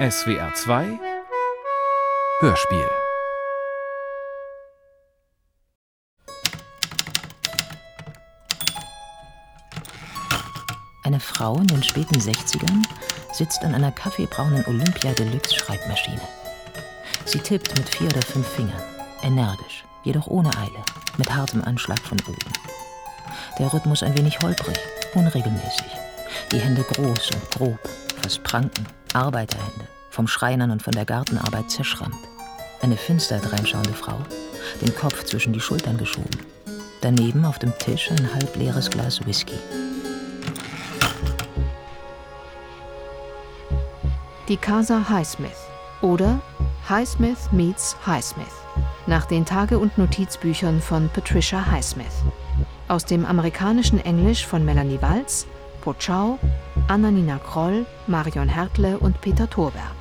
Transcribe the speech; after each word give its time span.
SWR 0.00 0.54
2 0.54 0.98
Hörspiel 2.40 2.88
Eine 11.04 11.20
Frau 11.20 11.58
in 11.58 11.66
den 11.66 11.82
späten 11.82 12.18
60ern 12.18 12.82
sitzt 13.34 13.62
an 13.62 13.74
einer 13.74 13.92
kaffeebraunen 13.92 14.64
Olympia 14.68 15.12
Deluxe 15.12 15.54
Schreibmaschine. 15.54 16.22
Sie 17.26 17.40
tippt 17.40 17.76
mit 17.76 17.86
vier 17.90 18.06
oder 18.06 18.22
fünf 18.22 18.48
Fingern, 18.48 18.82
energisch, 19.22 19.84
jedoch 20.04 20.28
ohne 20.28 20.48
Eile, 20.56 20.82
mit 21.18 21.30
hartem 21.30 21.62
Anschlag 21.62 22.00
von 22.00 22.18
oben. 22.26 22.52
Der 23.58 23.70
Rhythmus 23.70 24.02
ein 24.02 24.16
wenig 24.16 24.40
holprig, 24.40 24.78
unregelmäßig. 25.14 25.92
Die 26.52 26.58
Hände 26.58 26.84
groß 26.84 27.32
und 27.32 27.50
grob, 27.50 27.78
fast 28.22 28.42
Pranken, 28.44 28.86
Arbeiterhände, 29.14 29.88
vom 30.10 30.26
Schreinern 30.26 30.70
und 30.70 30.82
von 30.82 30.92
der 30.92 31.04
Gartenarbeit 31.04 31.70
zerschrammt. 31.70 32.16
Eine 32.82 32.96
finster 32.96 33.38
dreinschauende 33.38 33.92
Frau, 33.92 34.18
den 34.80 34.94
Kopf 34.94 35.24
zwischen 35.24 35.52
die 35.52 35.60
Schultern 35.60 35.98
geschoben. 35.98 36.38
Daneben 37.00 37.44
auf 37.44 37.58
dem 37.58 37.76
Tisch 37.78 38.10
ein 38.10 38.34
halbleeres 38.34 38.90
Glas 38.90 39.24
Whisky. 39.26 39.58
Die 44.48 44.56
Casa 44.56 45.08
Highsmith 45.08 45.50
oder 46.02 46.40
Highsmith 46.88 47.52
meets 47.52 47.96
Highsmith 48.06 48.60
nach 49.06 49.26
den 49.26 49.44
Tage- 49.44 49.78
und 49.78 49.98
Notizbüchern 49.98 50.80
von 50.80 51.08
Patricia 51.08 51.66
Highsmith. 51.66 52.24
Aus 52.88 53.04
dem 53.04 53.24
amerikanischen 53.24 53.98
Englisch 54.04 54.46
von 54.46 54.64
Melanie 54.64 55.00
Walz, 55.00 55.46
Pochau, 55.80 56.38
Anna-Nina 56.90 57.38
Kroll, 57.38 57.86
Marion 58.08 58.48
Hertle 58.48 58.98
und 58.98 59.20
Peter 59.20 59.48
Thorberg. 59.48 59.94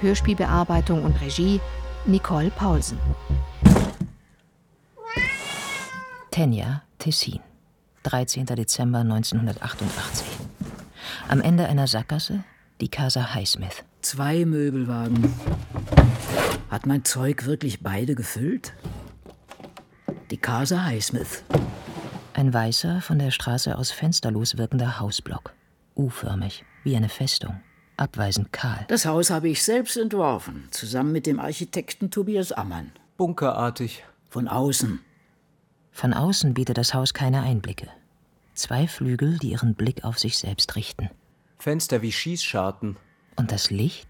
Hörspielbearbeitung 0.00 1.02
und 1.02 1.20
Regie 1.20 1.60
Nicole 2.06 2.50
Paulsen. 2.50 3.00
Tenja, 6.30 6.82
Tessin. 7.00 7.40
13. 8.04 8.46
Dezember 8.46 9.00
1988. 9.00 10.24
Am 11.26 11.40
Ende 11.40 11.66
einer 11.66 11.88
Sackgasse 11.88 12.44
die 12.80 12.88
Casa 12.88 13.34
Highsmith. 13.34 13.82
Zwei 14.00 14.44
Möbelwagen. 14.44 15.34
Hat 16.70 16.86
mein 16.86 17.04
Zeug 17.04 17.44
wirklich 17.44 17.82
beide 17.82 18.14
gefüllt? 18.14 18.72
Die 20.30 20.36
Casa 20.36 20.84
Highsmith. 20.84 21.42
Ein 22.34 22.54
weißer, 22.54 23.00
von 23.00 23.18
der 23.18 23.32
Straße 23.32 23.76
aus 23.76 23.90
fensterlos 23.90 24.56
wirkender 24.56 25.00
Hausblock. 25.00 25.52
U-förmig, 25.96 26.64
wie 26.82 26.96
eine 26.96 27.08
Festung. 27.08 27.60
Abweisend 27.96 28.52
kahl. 28.52 28.84
Das 28.88 29.06
Haus 29.06 29.30
habe 29.30 29.48
ich 29.48 29.62
selbst 29.62 29.96
entworfen, 29.96 30.68
zusammen 30.70 31.12
mit 31.12 31.26
dem 31.26 31.38
Architekten 31.38 32.10
Tobias 32.10 32.50
Ammann. 32.52 32.92
Bunkerartig. 33.16 34.04
Von 34.28 34.48
außen. 34.48 35.00
Von 35.92 36.12
außen 36.12 36.54
bietet 36.54 36.76
das 36.76 36.92
Haus 36.92 37.14
keine 37.14 37.42
Einblicke. 37.42 37.88
Zwei 38.54 38.88
Flügel, 38.88 39.38
die 39.38 39.52
ihren 39.52 39.74
Blick 39.74 40.04
auf 40.04 40.18
sich 40.18 40.38
selbst 40.38 40.74
richten. 40.74 41.08
Fenster 41.58 42.02
wie 42.02 42.10
Schießscharten. 42.10 42.96
Und 43.36 43.52
das 43.52 43.70
Licht? 43.70 44.08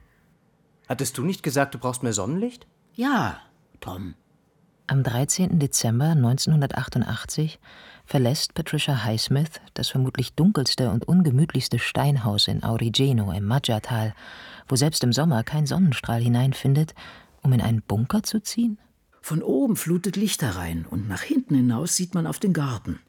Hattest 0.88 1.18
du 1.18 1.24
nicht 1.24 1.42
gesagt, 1.42 1.74
du 1.74 1.78
brauchst 1.78 2.02
mehr 2.02 2.12
Sonnenlicht? 2.14 2.66
Ja, 2.94 3.38
Tom. 3.80 4.14
Am 4.86 5.02
13. 5.02 5.58
Dezember 5.58 6.10
1988 6.10 7.58
verlässt 8.04 8.54
Patricia 8.54 9.04
Highsmith 9.04 9.60
das 9.74 9.88
vermutlich 9.88 10.34
dunkelste 10.34 10.90
und 10.90 11.06
ungemütlichste 11.06 11.78
Steinhaus 11.78 12.48
in 12.48 12.62
Aurigeno 12.62 13.32
im 13.32 13.44
Maggiatal, 13.44 14.14
wo 14.68 14.76
selbst 14.76 15.02
im 15.04 15.12
Sommer 15.12 15.42
kein 15.44 15.66
Sonnenstrahl 15.66 16.22
hineinfindet, 16.22 16.94
um 17.42 17.52
in 17.52 17.60
einen 17.60 17.82
Bunker 17.82 18.22
zu 18.22 18.40
ziehen? 18.40 18.78
Von 19.20 19.42
oben 19.42 19.76
flutet 19.76 20.16
Licht 20.16 20.42
herein 20.42 20.84
und 20.88 21.08
nach 21.08 21.22
hinten 21.22 21.54
hinaus 21.54 21.96
sieht 21.96 22.14
man 22.14 22.26
auf 22.26 22.38
den 22.38 22.52
Garten. 22.52 23.00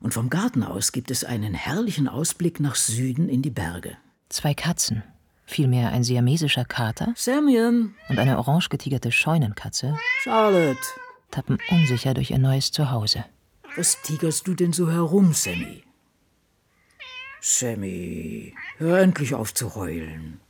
Und 0.00 0.12
vom 0.12 0.28
Garten 0.28 0.62
aus 0.62 0.92
gibt 0.92 1.10
es 1.10 1.24
einen 1.24 1.54
herrlichen 1.54 2.08
Ausblick 2.08 2.60
nach 2.60 2.74
Süden 2.74 3.28
in 3.28 3.40
die 3.40 3.50
Berge. 3.50 3.96
Zwei 4.28 4.52
Katzen, 4.52 5.04
vielmehr 5.46 5.92
ein 5.92 6.02
siamesischer 6.02 6.64
Kater 6.64 7.14
Samien, 7.16 7.94
und 8.08 8.18
eine 8.18 8.38
orange 8.38 8.68
getigerte 8.68 9.12
Scheunenkatze, 9.12 9.96
Charlotte, 10.22 10.80
tappen 11.30 11.58
unsicher 11.70 12.14
durch 12.14 12.32
ihr 12.32 12.38
neues 12.38 12.72
Zuhause. 12.72 13.24
Was 13.76 14.00
tigerst 14.02 14.46
du 14.46 14.54
denn 14.54 14.72
so 14.72 14.90
herum, 14.90 15.32
Sammy? 15.32 15.82
Sammy, 17.40 18.54
hör 18.78 19.00
endlich 19.00 19.34
auf 19.34 19.52
zu 19.52 19.74
heulen. 19.74 20.40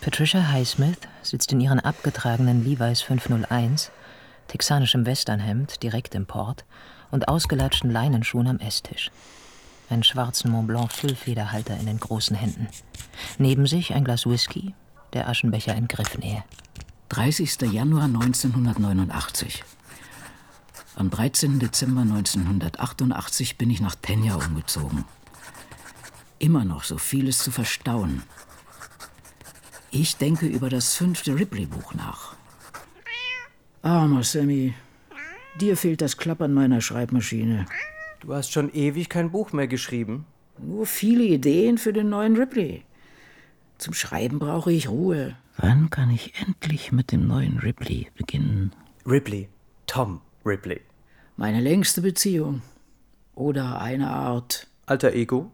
Patricia 0.00 0.48
Highsmith 0.50 0.98
sitzt 1.22 1.52
in 1.52 1.60
ihren 1.60 1.80
abgetragenen 1.80 2.64
Levi's 2.64 3.02
501, 3.02 3.90
texanischem 4.48 5.06
Westernhemd, 5.06 5.82
Direktimport 5.82 6.64
und 7.10 7.28
ausgelatschten 7.28 7.90
Leinenschuhen 7.90 8.46
am 8.46 8.58
Esstisch. 8.58 9.10
Einen 9.90 10.04
schwarzen 10.04 10.50
Montblanc 10.50 10.92
Füllfederhalter 10.92 11.76
in 11.78 11.86
den 11.86 11.98
großen 11.98 12.36
Händen. 12.36 12.68
Neben 13.38 13.66
sich 13.66 13.94
ein 13.94 14.04
Glas 14.04 14.26
Whisky, 14.26 14.74
der 15.14 15.28
Aschenbecher 15.28 15.74
in 15.74 15.88
Griffnähe. 15.88 16.44
30. 17.08 17.72
Januar 17.72 18.04
1989. 18.04 19.64
Am 20.98 21.10
13. 21.10 21.60
Dezember 21.60 22.00
1988 22.00 23.56
bin 23.56 23.70
ich 23.70 23.80
nach 23.80 23.94
Tenja 23.94 24.34
umgezogen. 24.34 25.04
Immer 26.40 26.64
noch 26.64 26.82
so 26.82 26.98
vieles 26.98 27.38
zu 27.38 27.52
verstauen. 27.52 28.24
Ich 29.92 30.16
denke 30.16 30.46
über 30.46 30.68
das 30.68 30.96
fünfte 30.96 31.38
Ripley-Buch 31.38 31.94
nach. 31.94 32.34
Armer 33.82 34.24
Sammy, 34.24 34.74
dir 35.60 35.76
fehlt 35.76 36.00
das 36.00 36.16
Klappern 36.16 36.52
meiner 36.52 36.80
Schreibmaschine. 36.80 37.66
Du 38.18 38.34
hast 38.34 38.50
schon 38.50 38.68
ewig 38.74 39.08
kein 39.08 39.30
Buch 39.30 39.52
mehr 39.52 39.68
geschrieben. 39.68 40.26
Nur 40.58 40.84
viele 40.84 41.22
Ideen 41.22 41.78
für 41.78 41.92
den 41.92 42.08
neuen 42.08 42.36
Ripley. 42.36 42.82
Zum 43.78 43.94
Schreiben 43.94 44.40
brauche 44.40 44.72
ich 44.72 44.88
Ruhe. 44.88 45.36
Wann 45.58 45.90
kann 45.90 46.10
ich 46.10 46.34
endlich 46.40 46.90
mit 46.90 47.12
dem 47.12 47.28
neuen 47.28 47.60
Ripley 47.60 48.08
beginnen? 48.16 48.72
Ripley. 49.06 49.48
Tom 49.86 50.20
Ripley. 50.44 50.87
Meine 51.40 51.60
längste 51.60 52.00
Beziehung. 52.00 52.62
Oder 53.36 53.80
eine 53.80 54.10
Art. 54.10 54.66
Alter 54.86 55.12
Ego. 55.12 55.52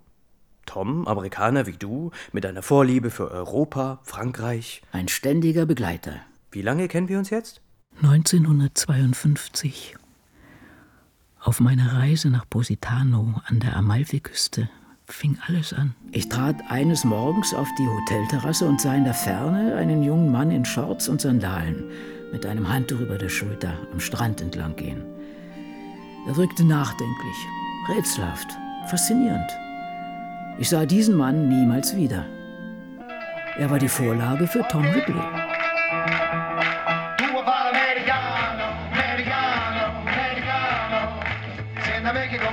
Tom, 0.65 1.07
Amerikaner 1.07 1.67
wie 1.67 1.77
du, 1.77 2.11
mit 2.33 2.47
einer 2.47 2.63
Vorliebe 2.63 3.11
für 3.11 3.31
Europa, 3.31 4.01
Frankreich. 4.03 4.81
Ein 4.93 5.09
ständiger 5.09 5.67
Begleiter. 5.67 6.21
Wie 6.51 6.63
lange 6.63 6.89
kennen 6.89 7.11
wir 7.11 7.19
uns 7.19 7.29
jetzt? 7.29 7.61
1952. 7.97 9.95
Auf 11.39 11.61
meiner 11.61 11.93
Reise 11.93 12.31
nach 12.31 12.49
Positano 12.49 13.43
an 13.45 13.61
der 13.61 13.77
Amalfiküste 13.77 14.71
fing 15.05 15.37
alles 15.47 15.75
an. 15.75 15.95
Ich 16.13 16.31
trat 16.31 16.57
eines 16.71 17.05
Morgens 17.05 17.53
auf 17.53 17.69
die 17.79 17.87
Hotelterrasse 17.87 18.65
und 18.67 18.81
sah 18.81 18.95
in 18.95 19.05
der 19.05 19.13
Ferne 19.13 19.77
einen 19.77 20.03
jungen 20.03 20.33
Mann 20.33 20.51
in 20.51 20.65
Shorts 20.65 21.11
und 21.11 21.21
Sandalen 21.21 21.85
mit 22.33 22.47
einem 22.47 22.71
Handtuch 22.71 23.01
über 23.01 23.19
der 23.19 23.29
Schulter 23.29 23.77
am 23.93 24.01
Strand 24.01 24.41
entlang 24.41 24.77
gehen. 24.77 25.05
Er 26.27 26.37
wirkte 26.37 26.65
nachdenklich, 26.65 27.37
rätselhaft, 27.89 28.49
faszinierend. 28.87 29.51
Ich 30.59 30.71
sah 30.71 30.87
diesen 30.87 31.17
Mann 31.17 31.49
niemals 31.49 31.95
wieder. 31.95 32.25
Er 33.59 33.71
war 33.71 33.79
die 33.79 33.89
Vorlage 33.89 34.47
für 34.47 34.67
Tom 34.69 34.85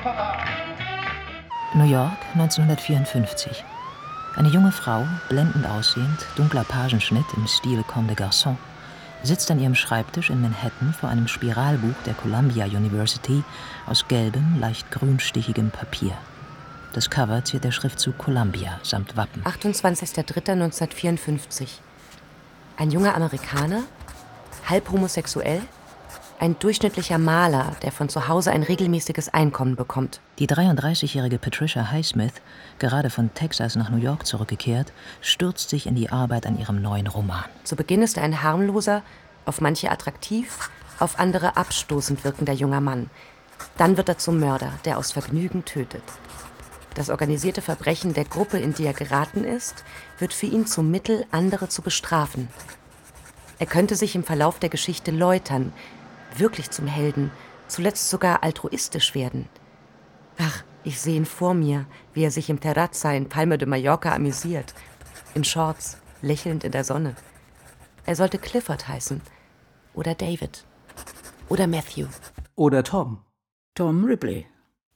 papà. 0.04 0.38
New 1.76 1.86
York 1.86 2.18
1954. 2.34 3.64
Eine 4.36 4.50
junge 4.50 4.72
Frau, 4.72 5.06
blendend 5.30 5.66
aussehend, 5.66 6.26
dunkler 6.36 6.64
Pagenschnitt 6.64 7.26
im 7.38 7.48
Stil 7.48 7.84
Comme 7.84 8.08
des 8.08 8.18
Garçons, 8.18 8.58
sitzt 9.24 9.50
an 9.52 9.60
ihrem 9.60 9.76
Schreibtisch 9.76 10.30
in 10.30 10.42
Manhattan 10.42 10.94
vor 10.94 11.10
einem 11.10 11.28
Spiralbuch 11.28 11.96
der 12.06 12.14
Columbia 12.14 12.66
University 12.66 13.44
aus 13.88 14.08
gelbem, 14.08 14.58
leicht 14.60 14.92
grünstichigem 14.92 15.72
Papier. 15.72 16.14
Das 16.94 17.10
Cover 17.10 17.44
ziert 17.44 17.64
der 17.64 17.72
Schriftzug 17.72 18.18
Columbia 18.18 18.80
samt 18.84 19.16
Wappen. 19.16 19.44
28.03.1954. 19.44 21.68
Ein 22.78 22.92
junger 22.92 23.16
Amerikaner, 23.16 23.84
halb 24.68 24.92
homosexuell, 24.92 25.62
ein 26.42 26.58
durchschnittlicher 26.58 27.20
Maler, 27.20 27.76
der 27.84 27.92
von 27.92 28.10
zu 28.10 28.28
Hause 28.28 28.52
ein 28.52 28.64
regelmäßiges 28.64 29.30
Einkommen 29.30 29.76
bekommt. 29.76 30.22
Die 30.40 30.48
33-jährige 30.48 31.38
Patricia 31.38 31.92
Highsmith, 31.92 32.34
gerade 32.80 33.12
von 33.12 33.32
Texas 33.36 33.76
nach 33.76 33.92
New 33.92 33.98
York 33.98 34.26
zurückgekehrt, 34.26 34.92
stürzt 35.22 35.70
sich 35.70 35.86
in 35.86 35.94
die 35.94 36.10
Arbeit 36.10 36.48
an 36.48 36.58
ihrem 36.58 36.82
neuen 36.82 37.06
Roman. 37.06 37.46
Zu 37.64 37.76
Beginn 37.76 38.02
ist 38.02 38.18
er 38.18 38.24
ein 38.24 38.42
harmloser, 38.42 39.04
auf 39.46 39.62
manche 39.62 39.92
attraktiv, 39.92 40.72
auf 40.98 41.20
andere 41.20 41.58
abstoßend 41.58 42.24
wirkender 42.24 42.54
junger 42.54 42.82
Mann. 42.82 43.12
Dann 43.78 43.96
wird 43.96 44.10
er 44.10 44.18
zum 44.18 44.40
Mörder, 44.40 44.74
der 44.84 44.98
aus 44.98 45.12
Vergnügen 45.12 45.64
tötet. 45.64 46.04
Das 46.96 47.12
organisierte 47.12 47.62
Verbrechen 47.62 48.16
der 48.16 48.26
Gruppe, 48.26 48.58
in 48.58 48.74
die 48.74 48.86
er 48.86 48.94
geraten 48.94 49.44
ist, 49.44 49.84
wird 50.18 50.34
für 50.34 50.48
ihn 50.48 50.66
zum 50.66 50.90
Mittel, 50.90 51.24
andere 51.30 51.70
zu 51.70 51.84
bestrafen. 51.84 52.48
Er 53.60 53.68
könnte 53.68 53.96
sich 53.96 54.16
im 54.16 54.24
Verlauf 54.24 54.58
der 54.58 54.70
Geschichte 54.70 55.12
läutern, 55.12 55.72
wirklich 56.38 56.70
zum 56.72 56.88
Helden, 56.88 57.32
zuletzt 57.68 58.10
sogar 58.10 58.44
altruistisch 58.44 59.16
werden. 59.16 59.48
Ach, 60.38 60.64
ich 60.84 61.00
sehe 61.00 61.16
ihn 61.16 61.26
vor 61.26 61.54
mir, 61.54 61.86
wie 62.14 62.24
er 62.24 62.32
sich 62.32 62.50
im 62.50 62.60
Terrazza 62.60 63.14
in 63.14 63.30
Palma 63.30 63.58
de 63.58 63.68
Mallorca 63.68 64.14
amüsiert. 64.14 64.74
In 65.36 65.44
Shorts, 65.44 65.98
lächelnd 66.22 66.64
in 66.64 66.72
der 66.72 66.84
Sonne. 66.84 67.16
Er 68.06 68.16
sollte 68.16 68.38
Clifford 68.38 68.88
heißen. 68.88 69.22
Oder 69.94 70.16
David. 70.16 70.66
Oder 71.50 71.68
Matthew. 71.68 72.08
Oder 72.56 72.84
Tom. 72.84 73.20
Tom 73.76 74.06
Ripley. 74.06 74.48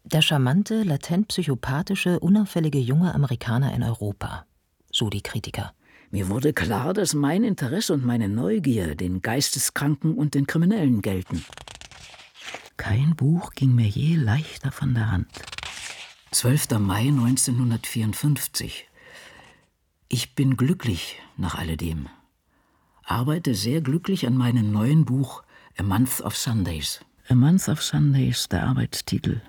Der 0.04 0.22
charmante, 0.22 0.84
latent 0.84 1.30
psychopathische, 1.30 2.20
unauffällige 2.20 2.80
junge 2.80 3.14
Amerikaner 3.14 3.74
in 3.74 3.84
Europa. 3.84 4.46
So 4.92 5.10
die 5.10 5.22
Kritiker. 5.22 5.74
Mir 6.16 6.30
wurde 6.30 6.54
klar, 6.54 6.94
dass 6.94 7.14
mein 7.14 7.44
Interesse 7.44 7.92
und 7.92 8.06
meine 8.06 8.30
Neugier 8.30 8.96
den 8.96 9.22
Geisteskranken 9.22 10.16
und 10.16 10.34
den 10.34 10.48
Kriminellen 10.48 11.02
gelten. 11.02 11.44
Kein 12.78 13.18
Buch 13.18 13.52
ging 13.52 13.76
mir 13.76 13.90
je 13.90 14.16
leichter 14.16 14.72
von 14.72 14.94
der 14.94 15.12
Hand. 15.12 15.28
12. 16.32 16.80
Mai 16.80 17.10
1954. 17.10 18.88
Ich 20.08 20.36
bin 20.36 20.56
glücklich 20.56 21.20
nach 21.36 21.56
alledem. 21.56 22.08
Arbeite 23.04 23.54
sehr 23.54 23.82
glücklich 23.82 24.26
an 24.26 24.38
meinem 24.38 24.72
neuen 24.72 25.04
Buch 25.04 25.44
A 25.78 25.84
Month 25.84 26.22
of 26.22 26.38
Sundays. 26.38 27.02
A 27.28 27.36
Month 27.36 27.68
of 27.68 27.84
Sundays, 27.84 28.48
der 28.48 28.64
Arbeitstitel. 28.64 29.42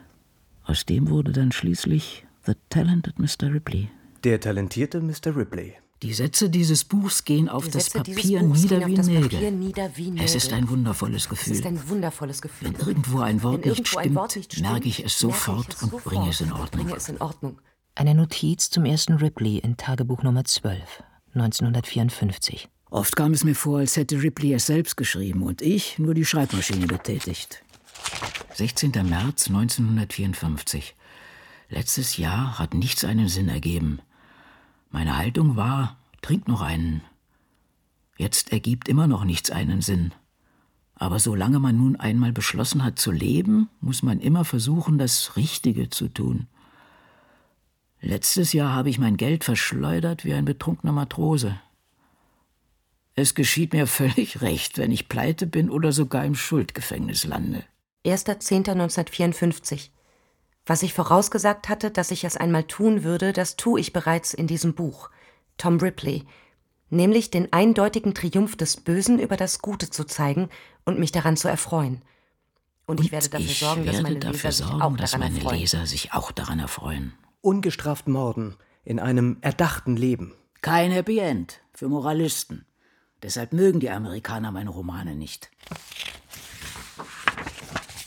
Aus 0.65 0.85
dem 0.85 1.11
wurde 1.11 1.31
dann 1.31 1.53
schließlich 1.53 2.27
The 2.45 2.55
Talented 2.71 3.21
Mr. 3.21 3.55
Ripley. 3.55 3.89
Der 4.25 4.41
talentierte 4.41 5.01
Mr. 5.01 5.37
Ripley. 5.37 5.77
Die 6.02 6.12
Sätze 6.12 6.50
dieses 6.50 6.84
Buchs 6.84 7.25
gehen 7.25 7.48
auf 7.48 7.69
das 7.69 7.88
Papier 7.88 8.43
nieder 8.43 8.81
wie 8.81 8.84
auf 8.84 8.94
das 8.94 9.06
Nägel. 9.06 9.28
Papier 9.31 9.50
nieder 9.50 9.90
wie 9.96 10.12
Es 10.19 10.34
ist 10.34 10.52
ein 10.52 10.69
wundervolles 10.69 11.22
Es 11.22 11.28
Gefühl. 11.31 11.52
ist 11.54 11.66
ein 11.66 11.88
wundervolles 11.88 12.43
Gefühl. 12.43 12.69
Wenn 12.78 12.87
irgendwo 12.87 13.20
ein 13.20 13.43
Wort 13.43 13.64
Wenn 13.64 13.70
nicht 13.70 13.78
irgendwo 13.78 13.98
ein 13.98 14.02
stimmt, 14.04 14.16
Wort 14.16 14.37
nicht 14.37 14.52
stimmt, 14.52 14.70
merke 14.70 14.88
ich 14.88 15.04
es 15.04 15.19
sofort 15.19 15.75
es 15.75 15.82
und 15.82 15.90
sofort 15.93 16.04
bringe 16.04 16.28
es 16.28 16.40
in 16.43 16.52
und 16.52 16.60
Ordnung. 16.60 16.84
Bringe 16.84 16.96
es 16.98 17.08
in 17.08 17.20
Ordnung. 17.20 17.58
Eine 17.94 18.14
Notiz 18.14 18.69
zum 18.69 18.84
ersten 18.84 19.14
Ripley 19.14 19.56
in 19.56 19.78
Tagebuch 19.78 20.22
Nummer 20.22 20.44
12, 20.44 21.02
1954. 21.34 22.69
Oft 22.90 23.16
kam 23.16 23.32
es 23.32 23.43
mir 23.43 23.54
vor, 23.54 23.78
als 23.78 23.96
hätte 23.96 24.22
Ripley 24.22 24.52
es 24.52 24.66
selbst 24.66 24.96
geschrieben 24.98 25.43
und 25.43 25.62
ich 25.62 25.98
nur 25.98 26.12
die 26.12 26.26
Schreibmaschine 26.26 26.87
betätigt. 26.87 27.62
16. 28.54 28.90
März 29.08 29.48
1954. 29.48 30.94
Letztes 31.69 32.16
Jahr 32.19 32.58
hat 32.58 32.75
nichts 32.75 33.04
einen 33.04 33.28
Sinn 33.28 33.48
ergeben. 33.48 34.00
Meine 34.96 35.19
Haltung 35.19 35.56
war, 35.56 35.98
trink 36.22 36.48
noch 36.48 36.62
einen. 36.62 37.02
Jetzt 38.16 38.50
ergibt 38.50 38.88
immer 38.88 39.06
noch 39.06 39.25
nichts 39.25 39.50
einen 39.50 39.82
Sinn. 39.82 40.14
Aber 40.94 41.19
solange 41.19 41.58
man 41.58 41.76
nun 41.76 41.96
einmal 41.96 42.32
beschlossen 42.32 42.82
hat 42.82 42.98
zu 42.98 43.12
leben, 43.12 43.69
muss 43.82 44.02
man 44.02 44.20
immer 44.20 44.46
versuchen, 44.46 44.96
das 44.96 45.37
Richtige 45.37 45.90
zu 45.90 46.08
tun. 46.08 46.46
Letztes 48.00 48.54
Jahr 48.54 48.72
habe 48.72 48.88
ich 48.88 48.98
mein 48.98 49.19
Geld 49.19 49.44
verschleudert 49.44 50.25
wie 50.25 50.32
ein 50.32 50.46
betrunkener 50.46 50.93
Matrose. 50.93 51.60
Es 53.14 53.34
geschieht 53.34 53.75
mir 53.75 53.87
völlig 54.00 54.40
recht, 54.40 54.78
wenn 54.78 54.93
ich 54.93 55.10
pleite 55.10 55.46
bin 55.46 55.69
oder 55.69 55.93
sogar 55.93 56.25
im 56.25 56.34
Schuldgefängnis 56.34 57.26
lande. 57.26 57.64
1.10.1954. 58.06 59.90
Was 60.67 60.83
ich 60.83 60.93
vorausgesagt 60.93 61.69
hatte, 61.69 61.93
dass 61.93 62.11
ich 62.11 62.25
es 62.25 62.37
einmal 62.37 62.65
tun 62.65 63.05
würde, 63.05 63.33
das 63.33 63.57
tue 63.57 63.81
ich 63.81 63.93
bereits 63.93 64.35
in 64.35 64.49
diesem 64.49 64.75
Buch. 64.75 65.11
Tom 65.59 65.79
Ripley. 65.79 66.25
Nämlich 66.91 67.31
den 67.31 67.53
eindeutigen 67.53 68.15
Triumph 68.15 68.57
des 68.57 68.77
Bösen 68.77 69.19
über 69.19 69.37
das 69.37 69.61
Gute 69.61 69.91
zu 69.91 70.05
zeigen 70.05 70.49
und 70.85 70.99
mich 70.99 71.13
daran 71.13 71.37
zu 71.37 71.49
erfreuen. 71.49 72.03
Und 72.87 73.01
ich 73.01 73.11
werde 73.11 73.29
dafür 73.29 73.47
ich 73.47 73.59
sorgen, 73.59 73.87
dass 73.87 73.95
werde 73.97 74.03
meine 74.03 74.19
dafür 74.19 74.33
Leser 74.33 74.53
sich 74.53 74.67
sorgen, 74.67 74.83
auch 74.83 74.97
dass 74.97 75.11
daran 75.13 75.27
meine 75.29 75.39
erfreuen. 75.39 75.59
Leser 75.59 75.87
sich 75.87 76.13
auch 76.13 76.33
daran 76.33 76.59
erfreuen. 76.59 77.15
Ungestraft 77.41 78.09
morden. 78.09 78.57
In 78.85 79.01
einem 79.01 79.39
erdachten 79.41 79.97
Leben. 79.97 80.33
Kein 80.63 80.93
Happy 80.93 81.19
End 81.19 81.61
für 81.73 81.89
Moralisten. 81.89 82.67
Deshalb 83.23 83.53
mögen 83.53 83.81
die 83.81 83.91
Amerikaner 83.91 84.53
meine 84.53 84.71
Romane 84.71 85.17
nicht. 85.17 85.51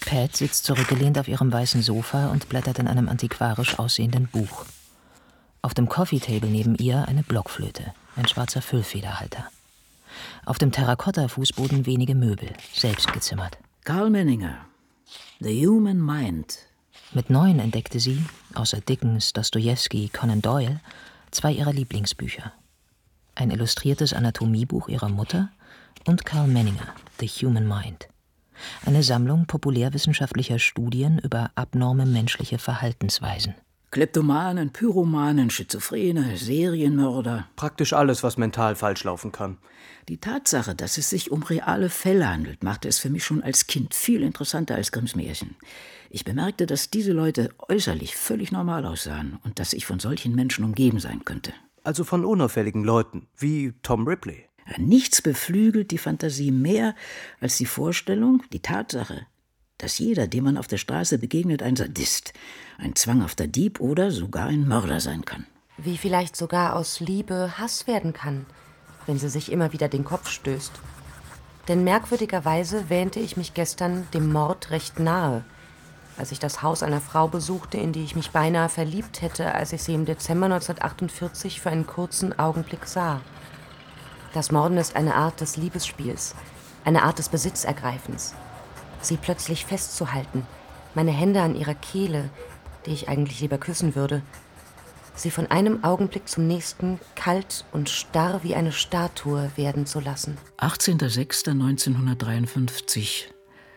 Pat 0.09 0.35
sitzt 0.35 0.65
zurückgelehnt 0.65 1.19
auf 1.19 1.27
ihrem 1.27 1.53
weißen 1.53 1.83
Sofa 1.83 2.31
und 2.31 2.49
blättert 2.49 2.79
in 2.79 2.87
einem 2.87 3.09
antiquarisch 3.09 3.77
aussehenden 3.77 4.27
Buch. 4.27 4.65
Auf 5.61 5.75
dem 5.75 5.87
Coffee 5.87 6.17
Table 6.17 6.49
neben 6.49 6.75
ihr 6.77 7.07
eine 7.07 7.21
Blockflöte, 7.21 7.93
ein 8.15 8.27
schwarzer 8.27 8.63
Füllfederhalter. 8.63 9.45
Auf 10.47 10.57
dem 10.57 10.71
Terrakotta-Fußboden 10.71 11.85
wenige 11.85 12.15
Möbel, 12.15 12.49
selbst 12.73 13.13
gezimmert. 13.13 13.59
Karl 13.83 14.09
Menninger. 14.09 14.57
The 15.41 15.67
Human 15.67 16.03
Mind. 16.03 16.57
Mit 17.13 17.29
neun 17.29 17.59
entdeckte 17.59 17.99
sie, 17.99 18.25
außer 18.55 18.81
Dickens, 18.81 19.31
Dostoevsky, 19.33 20.09
Conan 20.09 20.41
Doyle, 20.41 20.79
zwei 21.29 21.51
ihrer 21.51 21.71
Lieblingsbücher. 21.71 22.51
Ein 23.35 23.51
illustriertes 23.51 24.13
Anatomiebuch 24.13 24.87
ihrer 24.87 25.09
Mutter 25.09 25.49
und 26.07 26.25
Karl 26.25 26.47
Menninger, 26.47 26.95
The 27.19 27.27
Human 27.27 27.67
Mind. 27.67 28.08
Eine 28.85 29.03
Sammlung 29.03 29.45
populärwissenschaftlicher 29.45 30.59
Studien 30.59 31.19
über 31.19 31.51
abnorme 31.55 32.05
menschliche 32.05 32.57
Verhaltensweisen. 32.57 33.55
Kleptomanen, 33.91 34.71
Pyromanen, 34.71 35.49
Schizophrene, 35.49 36.37
Serienmörder. 36.37 37.47
Praktisch 37.55 37.93
alles, 37.93 38.21
was 38.21 38.37
mental 38.37 38.75
falsch 38.75 39.03
laufen 39.03 39.31
kann. 39.31 39.57
Die 40.07 40.19
Tatsache, 40.19 40.75
dass 40.75 40.99
es 40.99 41.09
sich 41.09 41.31
um 41.31 41.41
reale 41.41 41.89
Fälle 41.89 42.29
handelt, 42.29 42.63
machte 42.63 42.87
es 42.87 42.99
für 42.99 43.09
mich 43.09 43.23
schon 43.23 43.41
als 43.41 43.65
Kind 43.65 43.95
viel 43.95 44.21
interessanter 44.21 44.75
als 44.75 44.91
Grimms 44.91 45.15
Märchen. 45.15 45.55
Ich 46.11 46.23
bemerkte, 46.23 46.67
dass 46.67 46.91
diese 46.91 47.13
Leute 47.13 47.49
äußerlich 47.67 48.15
völlig 48.15 48.51
normal 48.51 48.85
aussahen 48.85 49.39
und 49.43 49.57
dass 49.57 49.73
ich 49.73 49.87
von 49.87 49.99
solchen 49.99 50.35
Menschen 50.35 50.65
umgeben 50.65 50.99
sein 50.99 51.25
könnte. 51.25 51.53
Also 51.83 52.03
von 52.03 52.25
unauffälligen 52.25 52.83
Leuten, 52.83 53.27
wie 53.37 53.73
Tom 53.81 54.07
Ripley. 54.07 54.48
Nichts 54.77 55.21
beflügelt 55.21 55.91
die 55.91 55.97
Fantasie 55.97 56.51
mehr 56.51 56.95
als 57.39 57.57
die 57.57 57.65
Vorstellung, 57.65 58.43
die 58.53 58.61
Tatsache, 58.61 59.25
dass 59.77 59.97
jeder, 59.97 60.27
dem 60.27 60.43
man 60.43 60.57
auf 60.57 60.67
der 60.67 60.77
Straße 60.77 61.17
begegnet, 61.17 61.63
ein 61.63 61.75
Sadist, 61.75 62.33
ein 62.77 62.95
zwanghafter 62.95 63.47
Dieb 63.47 63.79
oder 63.79 64.11
sogar 64.11 64.47
ein 64.47 64.67
Mörder 64.67 64.99
sein 64.99 65.25
kann. 65.25 65.47
Wie 65.77 65.97
vielleicht 65.97 66.35
sogar 66.35 66.75
aus 66.75 66.99
Liebe 66.99 67.57
Hass 67.57 67.87
werden 67.87 68.13
kann, 68.13 68.45
wenn 69.05 69.17
sie 69.17 69.29
sich 69.29 69.51
immer 69.51 69.73
wieder 69.73 69.87
den 69.87 70.03
Kopf 70.03 70.29
stößt. 70.29 70.73
Denn 71.67 71.83
merkwürdigerweise 71.83 72.89
wähnte 72.89 73.19
ich 73.19 73.37
mich 73.37 73.53
gestern 73.53 74.07
dem 74.13 74.31
Mord 74.31 74.71
recht 74.71 74.99
nahe, 74.99 75.43
als 76.17 76.31
ich 76.31 76.39
das 76.39 76.61
Haus 76.61 76.83
einer 76.83 76.99
Frau 76.99 77.27
besuchte, 77.27 77.77
in 77.77 77.93
die 77.93 78.03
ich 78.03 78.15
mich 78.15 78.31
beinahe 78.31 78.67
verliebt 78.67 79.21
hätte, 79.21 79.53
als 79.53 79.71
ich 79.71 79.81
sie 79.83 79.93
im 79.93 80.05
Dezember 80.05 80.47
1948 80.47 81.61
für 81.61 81.69
einen 81.69 81.87
kurzen 81.87 82.37
Augenblick 82.37 82.85
sah. 82.85 83.21
Das 84.33 84.51
Morden 84.51 84.77
ist 84.77 84.95
eine 84.95 85.15
Art 85.15 85.41
des 85.41 85.57
Liebesspiels, 85.57 86.35
eine 86.85 87.03
Art 87.03 87.19
des 87.19 87.27
Besitzergreifens. 87.29 88.33
Sie 89.01 89.17
plötzlich 89.17 89.65
festzuhalten, 89.65 90.47
meine 90.93 91.11
Hände 91.11 91.41
an 91.41 91.55
ihrer 91.55 91.75
Kehle, 91.75 92.29
die 92.85 92.91
ich 92.91 93.09
eigentlich 93.09 93.41
lieber 93.41 93.57
küssen 93.57 93.95
würde, 93.95 94.21
sie 95.15 95.31
von 95.31 95.47
einem 95.47 95.83
Augenblick 95.83 96.29
zum 96.29 96.47
nächsten 96.47 96.99
kalt 97.15 97.65
und 97.71 97.89
starr 97.89 98.43
wie 98.43 98.55
eine 98.55 98.71
Statue 98.71 99.51
werden 99.55 99.85
zu 99.85 99.99
lassen. 99.99 100.37
18.06.1953. 100.59 103.25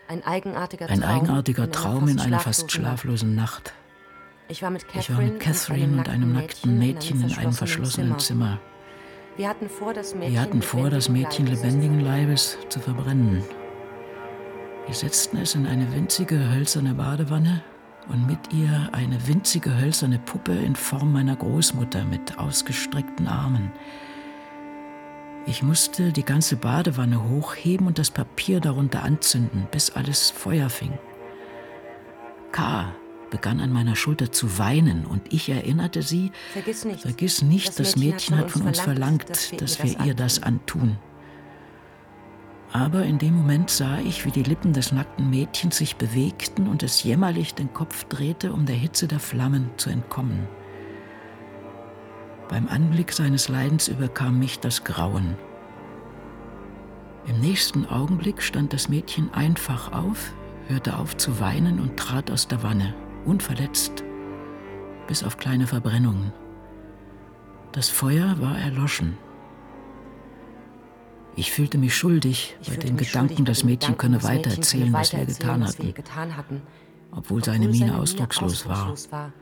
Ein 0.07 0.23
eigenartiger 0.23 0.89
Ein 0.89 1.01
Traum, 1.01 1.09
eigenartiger 1.09 1.63
in 1.63 1.69
einer 1.69 1.81
Traum 1.81 2.07
in 2.07 2.19
einer 2.19 2.39
fast 2.39 2.71
schlaflosen 2.71 3.35
Nacht. 3.35 3.73
Ich 4.49 4.61
war 4.61 4.69
mit 4.69 4.85
Ich 4.93 5.09
war 5.09 5.21
mit 5.21 5.39
Catherine 5.39 5.97
und 5.97 6.09
einem 6.09 6.33
nackten 6.33 6.77
Mädchen 6.77 7.27
in 7.27 7.35
einem 7.37 7.53
verschlossenen 7.53 8.19
Zimmer. 8.19 8.59
Wir 9.35 9.49
hatten 9.49 9.67
vor, 9.67 9.93
das 9.93 10.13
Mädchen, 10.13 10.61
vor, 10.61 10.89
das 10.91 11.09
Mädchen 11.09 11.47
lebendigen 11.47 11.99
Leibes 12.01 12.57
zu 12.69 12.79
verbrennen. 12.79 13.43
Wir 14.85 14.93
setzten 14.93 15.37
es 15.37 15.55
in 15.55 15.65
eine 15.65 15.91
winzige 15.93 16.51
hölzerne 16.51 16.93
Badewanne 16.93 17.63
und 18.09 18.27
mit 18.27 18.53
ihr 18.53 18.89
eine 18.91 19.27
winzige 19.27 19.75
hölzerne 19.75 20.19
Puppe 20.19 20.53
in 20.53 20.75
Form 20.75 21.13
meiner 21.13 21.35
Großmutter 21.35 22.03
mit 22.05 22.37
ausgestreckten 22.37 23.27
Armen. 23.27 23.71
Ich 25.45 25.63
musste 25.63 26.11
die 26.11 26.23
ganze 26.23 26.55
Badewanne 26.55 27.27
hochheben 27.27 27.87
und 27.87 27.97
das 27.97 28.11
Papier 28.11 28.59
darunter 28.59 29.03
anzünden, 29.03 29.67
bis 29.71 29.89
alles 29.89 30.29
Feuer 30.29 30.69
fing. 30.69 30.93
K. 32.51 32.93
begann 33.33 33.59
an 33.59 33.73
meiner 33.73 33.95
Schulter 33.95 34.31
zu 34.31 34.59
weinen 34.59 35.07
und 35.07 35.33
ich 35.33 35.49
erinnerte 35.49 36.03
sie, 36.03 36.31
Vergiss 36.51 36.85
nicht, 36.85 37.01
Vergiss 37.01 37.41
nicht, 37.41 37.79
das 37.79 37.95
Mädchen 37.95 38.37
hat 38.37 38.51
von 38.51 38.61
uns 38.61 38.79
verlangt, 38.79 39.59
dass 39.59 39.83
wir 39.83 39.99
ihr 40.05 40.13
das 40.13 40.43
antun. 40.43 40.97
Aber 42.71 43.03
in 43.03 43.17
dem 43.17 43.35
Moment 43.35 43.71
sah 43.71 43.97
ich, 43.97 44.23
wie 44.23 44.29
die 44.29 44.43
Lippen 44.43 44.71
des 44.71 44.91
nackten 44.91 45.31
Mädchens 45.31 45.77
sich 45.77 45.95
bewegten 45.95 46.67
und 46.67 46.83
es 46.83 47.01
jämmerlich 47.01 47.55
den 47.55 47.73
Kopf 47.73 48.03
drehte, 48.03 48.53
um 48.53 48.67
der 48.67 48.75
Hitze 48.75 49.07
der 49.07 49.19
Flammen 49.19 49.71
zu 49.77 49.89
entkommen. 49.89 50.47
Beim 52.49 52.67
Anblick 52.67 53.13
seines 53.13 53.49
Leidens 53.49 53.87
überkam 53.87 54.37
mich 54.37 54.59
das 54.59 54.83
Grauen. 54.83 55.35
Im 57.25 57.39
nächsten 57.39 57.87
Augenblick 57.87 58.43
stand 58.43 58.73
das 58.73 58.89
Mädchen 58.89 59.33
einfach 59.33 59.91
auf, 59.91 60.33
hörte 60.67 60.97
auf 60.99 61.17
zu 61.17 61.39
weinen 61.39 61.79
und 61.79 61.97
trat 61.97 62.29
aus 62.29 62.47
der 62.47 62.61
Wanne, 62.61 62.93
unverletzt, 63.25 64.03
bis 65.07 65.23
auf 65.23 65.37
kleine 65.37 65.67
Verbrennungen. 65.67 66.31
Das 67.71 67.89
Feuer 67.89 68.39
war 68.39 68.57
erloschen. 68.57 69.17
Ich 71.35 71.51
fühlte 71.51 71.77
mich 71.79 71.95
schuldig 71.95 72.55
Ich 72.61 72.69
bei 72.77 72.91
mich 72.91 73.07
Gedanken, 73.07 73.45
das 73.45 73.63
Mädchen 73.63 73.97
könne 73.97 74.21
weitererzählen, 74.21 74.93
was 74.93 75.13
wir 75.13 75.25
getan 75.25 75.61
was 75.61 75.77
wir 75.79 75.85
hatten, 75.85 75.93
getan 75.95 76.37
hatten. 76.37 76.61
obwohl 77.11 77.43
seine 77.43 77.65
Obwohl 77.65 77.79
Miene 77.79 77.97
ausdruckslos 77.97 78.67
war, 78.67 78.89
ausdruckslos 78.91 79.11
war. 79.11 79.33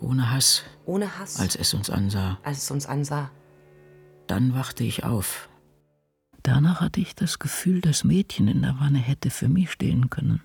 ohne 0.00 0.30
Hass, 0.30 0.64
Ohne 0.86 1.18
Hass, 1.18 1.38
als 1.38 1.54
es 1.54 1.72
uns 1.72 1.88
ansah. 1.88 2.38
als 2.42 2.58
es 2.64 2.70
uns 2.72 2.86
ansah. 2.86 3.30
Dann 4.26 4.54
wachte 4.54 4.82
ich 4.82 5.04
auf. 5.04 5.48
Danach 6.42 6.80
hatte 6.80 7.00
ich 7.00 7.14
das 7.14 7.38
Gefühl, 7.38 7.80
das 7.80 8.02
Mädchen 8.02 8.48
in 8.48 8.62
der 8.62 8.80
Wanne 8.80 8.98
hätte 8.98 9.30
für 9.30 9.48
mich 9.48 9.70
stehen 9.70 10.10
können, 10.10 10.40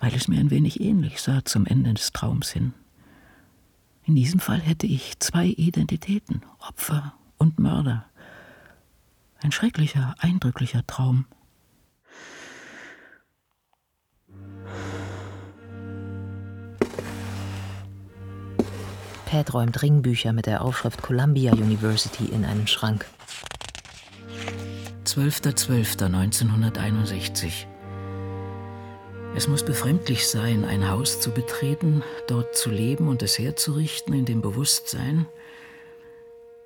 weil 0.00 0.14
es 0.14 0.26
mir 0.26 0.40
ein 0.40 0.50
wenig 0.50 0.80
ähnlich 0.80 1.20
sah 1.20 1.44
zum 1.44 1.66
Ende 1.66 1.94
des 1.94 2.12
Traums 2.12 2.50
hin. 2.50 2.72
In 4.04 4.16
diesem 4.16 4.40
Fall 4.40 4.60
hätte 4.60 4.86
ich 4.86 5.18
zwei 5.20 5.46
Identitäten, 5.46 6.42
Opfer 6.58 7.14
und 7.38 7.58
Mörder. 7.58 8.06
Ein 9.42 9.52
schrecklicher, 9.52 10.14
eindrücklicher 10.18 10.86
Traum. 10.86 11.26
Pat 19.26 19.54
räumt 19.54 19.80
Ringbücher 19.80 20.32
mit 20.32 20.46
der 20.46 20.62
Aufschrift 20.62 21.02
Columbia 21.02 21.52
University 21.52 22.24
in 22.24 22.44
einen 22.44 22.66
Schrank. 22.66 23.06
12.12.1961. 25.04 27.69
Es 29.36 29.46
muss 29.46 29.64
befremdlich 29.64 30.26
sein, 30.26 30.64
ein 30.64 30.90
Haus 30.90 31.20
zu 31.20 31.30
betreten, 31.30 32.02
dort 32.26 32.56
zu 32.56 32.68
leben 32.68 33.06
und 33.08 33.22
es 33.22 33.38
herzurichten 33.38 34.12
in 34.12 34.24
dem 34.24 34.42
Bewusstsein, 34.42 35.26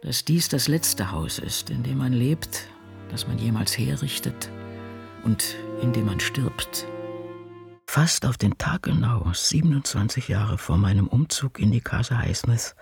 dass 0.00 0.24
dies 0.24 0.48
das 0.48 0.66
letzte 0.66 1.12
Haus 1.12 1.38
ist, 1.38 1.68
in 1.68 1.82
dem 1.82 1.98
man 1.98 2.12
lebt, 2.12 2.66
das 3.10 3.28
man 3.28 3.38
jemals 3.38 3.76
herrichtet 3.76 4.48
und 5.24 5.56
in 5.82 5.92
dem 5.92 6.06
man 6.06 6.20
stirbt. 6.20 6.86
Fast 7.86 8.24
auf 8.24 8.38
den 8.38 8.56
Tag 8.56 8.84
genau, 8.84 9.30
27 9.32 10.28
Jahre 10.28 10.56
vor 10.56 10.78
meinem 10.78 11.06
Umzug 11.06 11.60
in 11.60 11.70
die 11.70 11.82
Casa 11.82 12.18
Highsmith, 12.18 12.74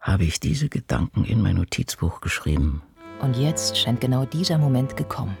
habe 0.00 0.24
ich 0.24 0.40
diese 0.40 0.68
Gedanken 0.68 1.24
in 1.24 1.42
mein 1.42 1.56
Notizbuch 1.56 2.20
geschrieben. 2.20 2.82
Und 3.20 3.36
jetzt 3.36 3.76
scheint 3.76 4.00
genau 4.00 4.24
dieser 4.24 4.56
Moment 4.56 4.96
gekommen. 4.96 5.36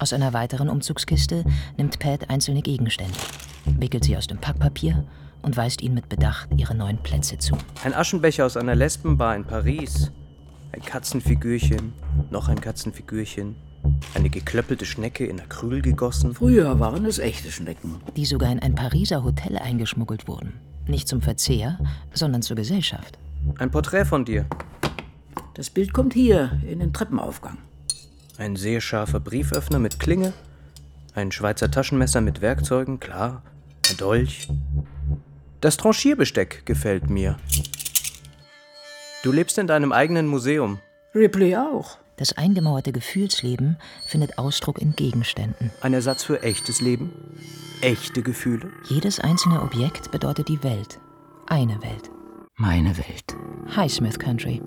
Aus 0.00 0.14
einer 0.14 0.32
weiteren 0.32 0.70
Umzugskiste 0.70 1.44
nimmt 1.76 1.98
Pat 1.98 2.30
einzelne 2.30 2.62
Gegenstände, 2.62 3.18
wickelt 3.66 4.02
sie 4.02 4.16
aus 4.16 4.26
dem 4.26 4.38
Packpapier 4.38 5.04
und 5.42 5.58
weist 5.58 5.82
ihnen 5.82 5.94
mit 5.94 6.08
Bedacht 6.08 6.48
ihre 6.56 6.74
neuen 6.74 6.96
Plätze 6.96 7.36
zu. 7.36 7.54
Ein 7.84 7.92
Aschenbecher 7.92 8.46
aus 8.46 8.56
einer 8.56 8.74
Lesbenbar 8.74 9.36
in 9.36 9.44
Paris. 9.44 10.10
Ein 10.72 10.80
Katzenfigürchen. 10.80 11.92
Noch 12.30 12.48
ein 12.48 12.62
Katzenfigürchen. 12.62 13.56
Eine 14.14 14.30
geklöppelte 14.30 14.86
Schnecke 14.86 15.26
in 15.26 15.38
Acryl 15.38 15.82
gegossen. 15.82 16.34
Früher 16.34 16.80
waren 16.80 17.04
es 17.04 17.18
echte 17.18 17.52
Schnecken. 17.52 17.96
die 18.16 18.24
sogar 18.24 18.50
in 18.50 18.58
ein 18.58 18.74
Pariser 18.74 19.22
Hotel 19.22 19.58
eingeschmuggelt 19.58 20.26
wurden. 20.26 20.54
Nicht 20.86 21.08
zum 21.08 21.20
Verzehr, 21.20 21.78
sondern 22.14 22.40
zur 22.40 22.56
Gesellschaft. 22.56 23.18
Ein 23.58 23.70
Porträt 23.70 24.06
von 24.06 24.24
dir. 24.24 24.46
Das 25.52 25.68
Bild 25.68 25.92
kommt 25.92 26.14
hier 26.14 26.58
in 26.66 26.78
den 26.78 26.94
Treppenaufgang. 26.94 27.58
Ein 28.40 28.56
sehr 28.56 28.80
scharfer 28.80 29.20
Brieföffner 29.20 29.78
mit 29.78 30.00
Klinge. 30.00 30.32
Ein 31.14 31.30
Schweizer 31.30 31.70
Taschenmesser 31.70 32.22
mit 32.22 32.40
Werkzeugen, 32.40 32.98
klar. 32.98 33.42
Ein 33.90 33.98
Dolch. 33.98 34.48
Das 35.60 35.76
Tranchierbesteck 35.76 36.64
gefällt 36.64 37.10
mir. 37.10 37.36
Du 39.22 39.30
lebst 39.30 39.58
in 39.58 39.66
deinem 39.66 39.92
eigenen 39.92 40.26
Museum. 40.26 40.78
Ripley 41.14 41.54
auch. 41.54 41.98
Das 42.16 42.32
eingemauerte 42.32 42.92
Gefühlsleben 42.92 43.76
findet 44.06 44.38
Ausdruck 44.38 44.78
in 44.78 44.96
Gegenständen. 44.96 45.70
Ein 45.82 45.92
Ersatz 45.92 46.24
für 46.24 46.42
echtes 46.42 46.80
Leben. 46.80 47.12
Echte 47.82 48.22
Gefühle. 48.22 48.70
Jedes 48.88 49.20
einzelne 49.20 49.60
Objekt 49.60 50.12
bedeutet 50.12 50.48
die 50.48 50.62
Welt. 50.62 50.98
Eine 51.46 51.82
Welt. 51.82 52.10
Meine 52.60 52.98
Welt. 52.98 53.38
Highsmith 53.74 54.18
Country. 54.18 54.60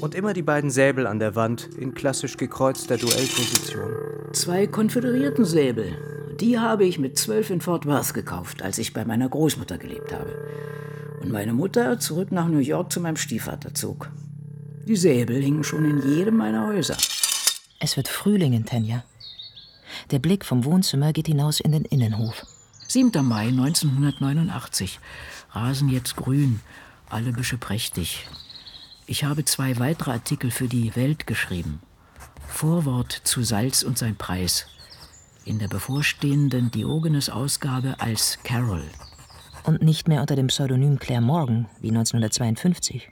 Und 0.00 0.14
immer 0.14 0.34
die 0.34 0.42
beiden 0.42 0.70
Säbel 0.70 1.06
an 1.06 1.18
der 1.18 1.34
Wand 1.34 1.66
in 1.78 1.94
klassisch 1.94 2.36
gekreuzter 2.36 2.98
Duellposition. 2.98 3.90
Zwei 4.34 4.66
konföderierten 4.66 5.46
Säbel. 5.46 6.36
Die 6.38 6.58
habe 6.58 6.84
ich 6.84 6.98
mit 6.98 7.16
zwölf 7.16 7.48
in 7.48 7.62
Fort 7.62 7.86
Worth 7.86 8.12
gekauft, 8.12 8.60
als 8.60 8.76
ich 8.76 8.92
bei 8.92 9.06
meiner 9.06 9.30
Großmutter 9.30 9.78
gelebt 9.78 10.12
habe. 10.12 10.36
Und 11.22 11.32
meine 11.32 11.54
Mutter 11.54 11.98
zurück 11.98 12.32
nach 12.32 12.48
New 12.48 12.58
York 12.58 12.92
zu 12.92 13.00
meinem 13.00 13.16
Stiefvater 13.16 13.72
zog. 13.72 14.10
Die 14.86 14.96
Säbel 14.96 15.42
hingen 15.42 15.64
schon 15.64 15.86
in 15.86 16.06
jedem 16.06 16.36
meiner 16.36 16.66
Häuser. 16.66 16.98
Es 17.80 17.96
wird 17.96 18.08
Frühling 18.08 18.52
in 18.52 18.66
Tenja. 18.66 19.04
Der 20.10 20.18
Blick 20.18 20.44
vom 20.44 20.66
Wohnzimmer 20.66 21.14
geht 21.14 21.28
hinaus 21.28 21.60
in 21.60 21.72
den 21.72 21.86
Innenhof. 21.86 22.44
7. 22.88 23.24
Mai 23.24 23.48
1989. 23.48 25.00
Rasen 25.52 25.88
jetzt 25.88 26.14
grün, 26.14 26.60
alle 27.10 27.32
Büsche 27.32 27.58
prächtig. 27.58 28.26
Ich 29.06 29.24
habe 29.24 29.44
zwei 29.44 29.78
weitere 29.78 30.12
Artikel 30.12 30.50
für 30.50 30.68
die 30.68 30.94
Welt 30.94 31.26
geschrieben. 31.26 31.80
Vorwort 32.46 33.12
zu 33.24 33.42
Salz 33.42 33.82
und 33.82 33.98
sein 33.98 34.16
Preis. 34.16 34.66
In 35.44 35.58
der 35.58 35.68
bevorstehenden 35.68 36.70
Diogenes-Ausgabe 36.70 37.96
als 38.00 38.38
Carol. 38.44 38.84
Und 39.64 39.82
nicht 39.82 40.08
mehr 40.08 40.20
unter 40.20 40.36
dem 40.36 40.48
Pseudonym 40.48 40.98
Claire 40.98 41.22
Morgan 41.22 41.66
wie 41.80 41.88
1952. 41.88 43.08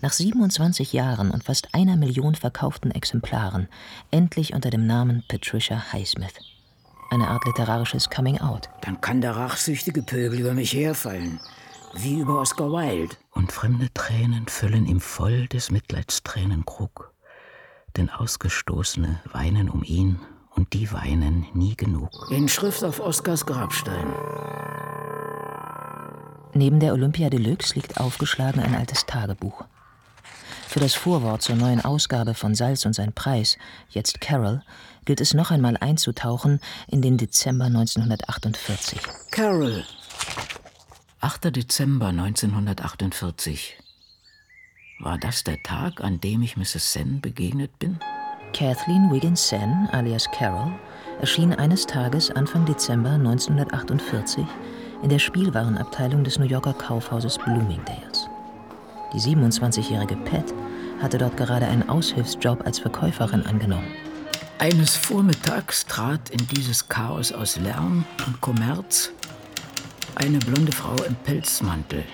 Nach 0.00 0.12
27 0.12 0.92
Jahren 0.92 1.30
und 1.30 1.44
fast 1.44 1.74
einer 1.74 1.96
Million 1.96 2.34
verkauften 2.34 2.90
Exemplaren 2.90 3.68
endlich 4.10 4.52
unter 4.52 4.70
dem 4.70 4.86
Namen 4.86 5.24
Patricia 5.28 5.92
Highsmith. 5.92 6.34
Eine 7.10 7.28
Art 7.28 7.44
literarisches 7.44 8.08
Coming-out. 8.10 8.68
Dann 8.82 9.00
kann 9.00 9.20
der 9.20 9.34
rachsüchtige 9.34 10.02
Pöbel 10.02 10.38
über 10.38 10.54
mich 10.54 10.72
herfallen. 10.72 11.40
Wie 11.94 12.20
über 12.20 12.40
Oscar 12.40 12.70
Wilde. 12.70 13.16
Und 13.32 13.52
fremde 13.52 13.92
Tränen 13.92 14.46
füllen 14.46 14.86
ihm 14.86 15.00
voll 15.00 15.48
des 15.48 15.70
Mitleids 15.70 16.22
Tränenkrug. 16.22 17.12
Denn 17.96 18.10
Ausgestoßene 18.10 19.20
weinen 19.32 19.68
um 19.68 19.82
ihn 19.82 20.20
und 20.54 20.72
die 20.72 20.92
weinen 20.92 21.46
nie 21.54 21.76
genug. 21.76 22.28
In 22.30 22.48
Schrift 22.48 22.84
auf 22.84 23.00
Oscars 23.00 23.44
Grabstein. 23.44 24.14
Neben 26.52 26.80
der 26.80 26.92
Olympia 26.92 27.30
Deluxe 27.30 27.74
liegt 27.74 27.98
aufgeschlagen 28.00 28.60
ein 28.60 28.74
altes 28.74 29.06
Tagebuch. 29.06 29.64
Für 30.68 30.80
das 30.80 30.94
Vorwort 30.94 31.42
zur 31.42 31.56
neuen 31.56 31.84
Ausgabe 31.84 32.34
von 32.34 32.54
Salz 32.54 32.86
und 32.86 32.92
sein 32.92 33.12
Preis, 33.12 33.58
jetzt 33.88 34.20
Carol, 34.20 34.62
gilt 35.04 35.20
es 35.20 35.34
noch 35.34 35.50
einmal 35.50 35.76
einzutauchen 35.76 36.60
in 36.86 37.02
den 37.02 37.18
Dezember 37.18 37.64
1948. 37.64 39.00
Carol. 39.32 39.84
8. 41.22 41.54
Dezember 41.54 42.06
1948. 42.06 43.76
War 45.00 45.18
das 45.18 45.44
der 45.44 45.62
Tag, 45.62 46.02
an 46.02 46.18
dem 46.18 46.40
ich 46.40 46.56
Mrs. 46.56 46.94
Sen 46.94 47.20
begegnet 47.20 47.78
bin? 47.78 47.98
Kathleen 48.54 49.12
Wiggins 49.12 49.46
Sen, 49.46 49.86
alias 49.92 50.24
Carol, 50.32 50.72
erschien 51.20 51.52
eines 51.52 51.84
Tages 51.84 52.30
Anfang 52.30 52.64
Dezember 52.64 53.10
1948 53.10 54.46
in 55.02 55.10
der 55.10 55.18
Spielwarenabteilung 55.18 56.24
des 56.24 56.38
New 56.38 56.46
Yorker 56.46 56.72
Kaufhauses 56.72 57.36
Bloomingdale's. 57.36 58.26
Die 59.12 59.20
27-jährige 59.20 60.16
Pat 60.16 60.54
hatte 61.02 61.18
dort 61.18 61.36
gerade 61.36 61.66
einen 61.66 61.86
Aushilfsjob 61.90 62.64
als 62.64 62.78
Verkäuferin 62.78 63.44
angenommen. 63.44 63.92
Eines 64.58 64.96
Vormittags 64.96 65.84
trat 65.84 66.30
in 66.30 66.46
dieses 66.48 66.88
Chaos 66.88 67.30
aus 67.30 67.56
Lärm 67.56 68.06
und 68.26 68.40
Kommerz 68.40 69.12
eine 70.16 70.38
blonde 70.38 70.72
Frau 70.72 70.94
im 71.04 71.14
Pelzmantel. 71.16 72.04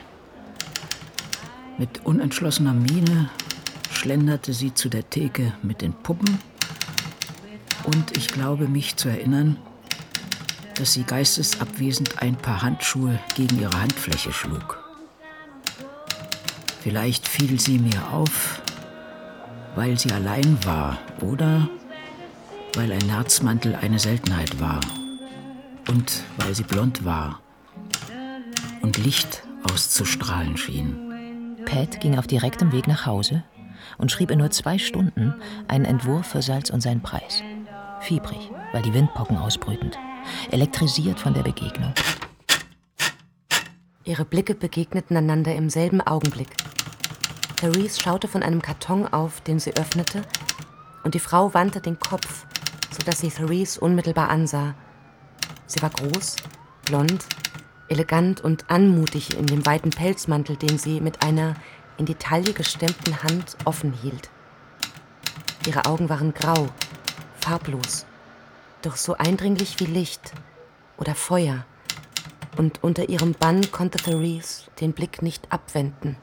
Mit 1.79 2.05
unentschlossener 2.05 2.73
Miene 2.73 3.31
schlenderte 3.93 4.53
sie 4.53 4.75
zu 4.75 4.89
der 4.89 5.09
Theke 5.09 5.53
mit 5.63 5.83
den 5.83 5.93
Puppen 5.93 6.39
und 7.85 8.17
ich 8.17 8.29
glaube 8.29 8.69
mich 8.69 8.97
zu 8.97 9.09
erinnern, 9.09 9.57
dass 10.75 10.93
sie 10.93 11.05
geistesabwesend 11.05 12.23
ein 12.23 12.37
paar 12.37 12.63
Handschuhe 12.63 13.19
gegen 13.35 13.61
ihre 13.61 13.79
Handfläche 13.81 14.33
schlug. 14.33 14.83
Vielleicht 16.83 17.27
fiel 17.27 17.59
sie 17.59 17.79
mir 17.79 18.13
auf, 18.13 18.63
weil 19.75 19.99
sie 19.99 20.13
allein 20.13 20.59
war 20.65 20.99
oder 21.21 21.69
weil 22.75 22.93
ein 22.93 23.07
Nerzmantel 23.07 23.75
eine 23.75 23.99
Seltenheit 23.99 24.61
war 24.61 24.81
und 25.89 26.23
weil 26.37 26.55
sie 26.55 26.63
blond 26.63 27.05
war 27.05 27.41
und 28.87 28.99
Licht 28.99 29.43
auszustrahlen 29.69 30.57
schien. 30.57 31.57
Pat 31.65 32.01
ging 32.01 32.17
auf 32.17 32.29
direktem 32.29 32.71
Weg 32.71 32.87
nach 32.87 33.05
Hause 33.05 33.43
und 33.99 34.13
schrieb 34.13 34.31
in 34.31 34.39
nur 34.39 34.53
zwei 34.53 34.79
Stunden 34.79 35.35
einen 35.67 35.85
Entwurf 35.85 36.29
für 36.29 36.41
Salz 36.41 36.71
und 36.71 36.83
seinen 36.83 37.03
Preis. 37.03 37.43
Fiebrig, 37.99 38.39
weil 38.73 38.83
die 38.83 38.95
Windpocken 38.95 39.39
ausbrütend, 39.39 39.99
elektrisiert 40.53 41.19
von 41.19 41.35
der 41.35 41.43
Begegnung. 41.43 41.93
Ihre 44.05 44.25
Blicke 44.25 44.55
begegneten 44.55 45.17
einander 45.17 45.57
im 45.57 45.69
selben 45.69 46.01
Augenblick. 46.01 46.55
Therese 47.57 48.01
schaute 48.01 48.29
von 48.29 48.45
einem 48.45 48.63
Karton 48.63 49.09
auf, 49.09 49.41
den 49.41 49.59
sie 49.59 49.77
öffnete, 49.77 50.23
und 51.03 51.15
die 51.15 51.21
Frau 51.21 51.53
wandte 51.55 51.81
den 51.81 51.99
Kopf, 51.99 52.47
sodass 52.97 53.19
sie 53.19 53.31
Therese 53.31 53.81
unmittelbar 53.81 54.29
ansah. 54.29 54.77
Sie 55.67 55.83
war 55.83 55.91
groß, 55.91 56.37
blond, 56.85 57.25
elegant 57.89 58.41
und 58.41 58.71
anmutig 58.71 59.37
in 59.37 59.47
dem 59.47 59.65
weiten 59.67 59.91
Pelzmantel, 59.91 60.57
den 60.57 60.79
sie 60.79 61.01
mit 61.01 61.23
einer 61.23 61.55
in 61.99 62.07
die 62.07 62.15
Taille 62.15 62.53
gestemmten 62.53 63.23
Hand 63.23 63.57
offen 63.65 63.93
hielt. 63.93 64.31
Ihre 65.67 65.87
Augen 65.87 66.09
waren 66.09 66.35
grau, 66.35 66.69
farblos, 67.41 68.07
doch 68.83 68.97
so 68.97 69.17
eindringlich 69.17 69.81
wie 69.81 69.87
Licht 69.87 70.33
oder 70.97 71.15
Feuer. 71.15 71.65
Und 72.57 72.83
unter 72.83 73.09
ihrem 73.09 73.33
Bann 73.33 73.71
konnte 73.71 73.99
Therese 73.99 74.71
den 74.81 74.93
Blick 74.93 75.23
nicht 75.23 75.53
abwenden. 75.53 76.17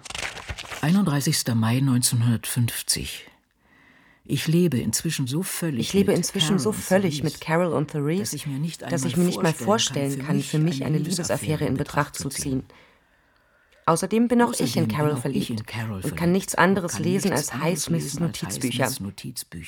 31. 0.82 1.46
Mai 1.56 1.78
1950. 1.78 3.33
Ich 4.26 4.48
lebe 4.48 4.78
inzwischen 4.78 5.28
so 5.28 5.44
völlig. 5.44 5.88
Ich 5.88 5.94
lebe 5.94 6.12
mit 6.12 6.18
inzwischen 6.18 6.58
Carol 6.58 6.60
so 6.60 6.70
und 6.70 6.76
völlig 6.76 7.18
Therese, 7.18 7.24
mit 7.24 7.42
Carol 7.42 7.74
und 7.74 7.92
Therese, 7.92 8.22
dass 8.22 8.34
ich 8.34 8.48
mir 8.48 8.58
nicht 8.58 8.82
dass 8.82 9.04
ich 9.04 9.14
einmal 9.14 9.20
mir 9.20 9.26
nicht 9.26 9.44
mal 9.44 9.54
vorstellen 9.54 10.26
kann, 10.26 10.42
für 10.42 10.60
mich 10.60 10.86
eine 10.86 10.98
Liebesaffäre 10.98 11.66
in 11.66 11.76
Betracht 11.76 12.16
zu 12.16 12.30
ziehen. 12.30 12.64
Außerdem 13.86 14.30
bin 14.30 14.42
auch 14.42 14.54
ich 14.58 14.78
in 14.78 14.88
Carol 14.88 15.18
verliebt 15.18 15.50
in 15.50 15.66
Carol 15.66 16.02
und 16.02 16.16
kann 16.16 16.32
nichts 16.32 16.56
anderes 16.56 17.00
lesen 17.00 17.32
nichts 17.32 17.50
als 17.50 17.62
Highsmiths 17.62 18.18
Notizbücher. 18.18 18.90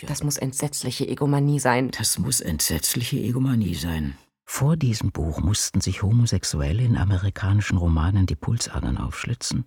Das 0.08 0.24
muss 0.24 0.38
entsetzliche 0.38 1.06
Egomanie 1.06 1.60
sein. 1.60 1.92
Das 1.92 2.18
muss 2.18 2.40
entsetzliche 2.40 3.18
Egomanie 3.18 3.76
sein. 3.76 4.18
Vor 4.46 4.78
diesem 4.78 5.12
Buch 5.12 5.42
mussten 5.42 5.82
sich 5.82 6.02
Homosexuelle 6.02 6.84
in 6.84 6.96
amerikanischen 6.96 7.78
Romanen 7.78 8.26
die 8.26 8.36
Pulsadern 8.36 8.98
aufschlitzen, 8.98 9.66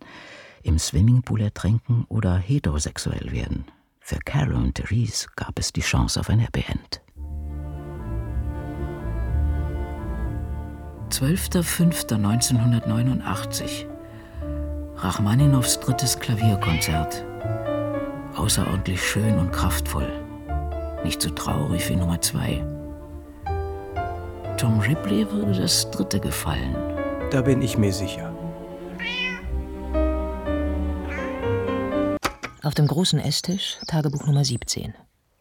im 0.63 0.79
Swimmingpool 0.79 1.43
ertrinken 1.43 2.07
oder 2.09 2.39
heterosexuell 2.39 3.33
werden. 3.33 3.67
Für 4.09 4.19
Carol 4.25 4.55
und 4.55 4.77
Therese 4.77 5.27
gab 5.37 5.59
es 5.59 5.71
die 5.71 5.83
Chance 5.83 6.19
auf 6.19 6.31
ein 6.31 6.39
Happy 6.39 6.65
End. 6.67 7.03
12.05.1989 11.11 13.85
Rachmaninows 14.97 15.81
drittes 15.81 16.19
Klavierkonzert. 16.19 17.23
Außerordentlich 18.35 19.07
schön 19.07 19.37
und 19.37 19.53
kraftvoll. 19.53 20.11
Nicht 21.05 21.21
so 21.21 21.29
traurig 21.29 21.87
wie 21.91 21.97
Nummer 21.97 22.19
zwei. 22.23 22.65
Tom 24.57 24.81
Ripley 24.81 25.31
würde 25.31 25.61
das 25.61 25.91
dritte 25.91 26.19
gefallen. 26.19 26.75
Da 27.31 27.43
bin 27.43 27.61
ich 27.61 27.77
mir 27.77 27.93
sicher. 27.93 28.38
Auf 32.63 32.75
dem 32.75 32.89
großen 32.89 33.21
Esstisch 33.21 33.79
Tagebuch 33.87 34.27
Nummer 34.27 34.45
17. 34.45 34.93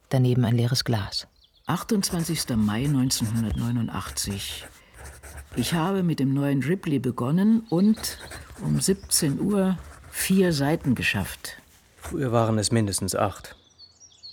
Daneben 0.09 0.45
ein 0.45 0.55
leeres 0.55 0.83
Glas. 0.83 1.27
28. 1.65 2.55
Mai 2.55 2.85
1989. 2.85 4.65
Ich 5.55 5.73
habe 5.73 6.03
mit 6.03 6.19
dem 6.19 6.35
neuen 6.35 6.61
Ripley 6.61 6.99
begonnen 6.99 7.61
und 7.69 8.19
um 8.63 8.79
17 8.79 9.41
Uhr 9.41 9.79
vier 10.11 10.53
Seiten 10.53 10.93
geschafft. 10.93 11.57
Früher 11.97 12.31
waren 12.31 12.59
es 12.59 12.71
mindestens 12.71 13.15
acht. 13.15 13.55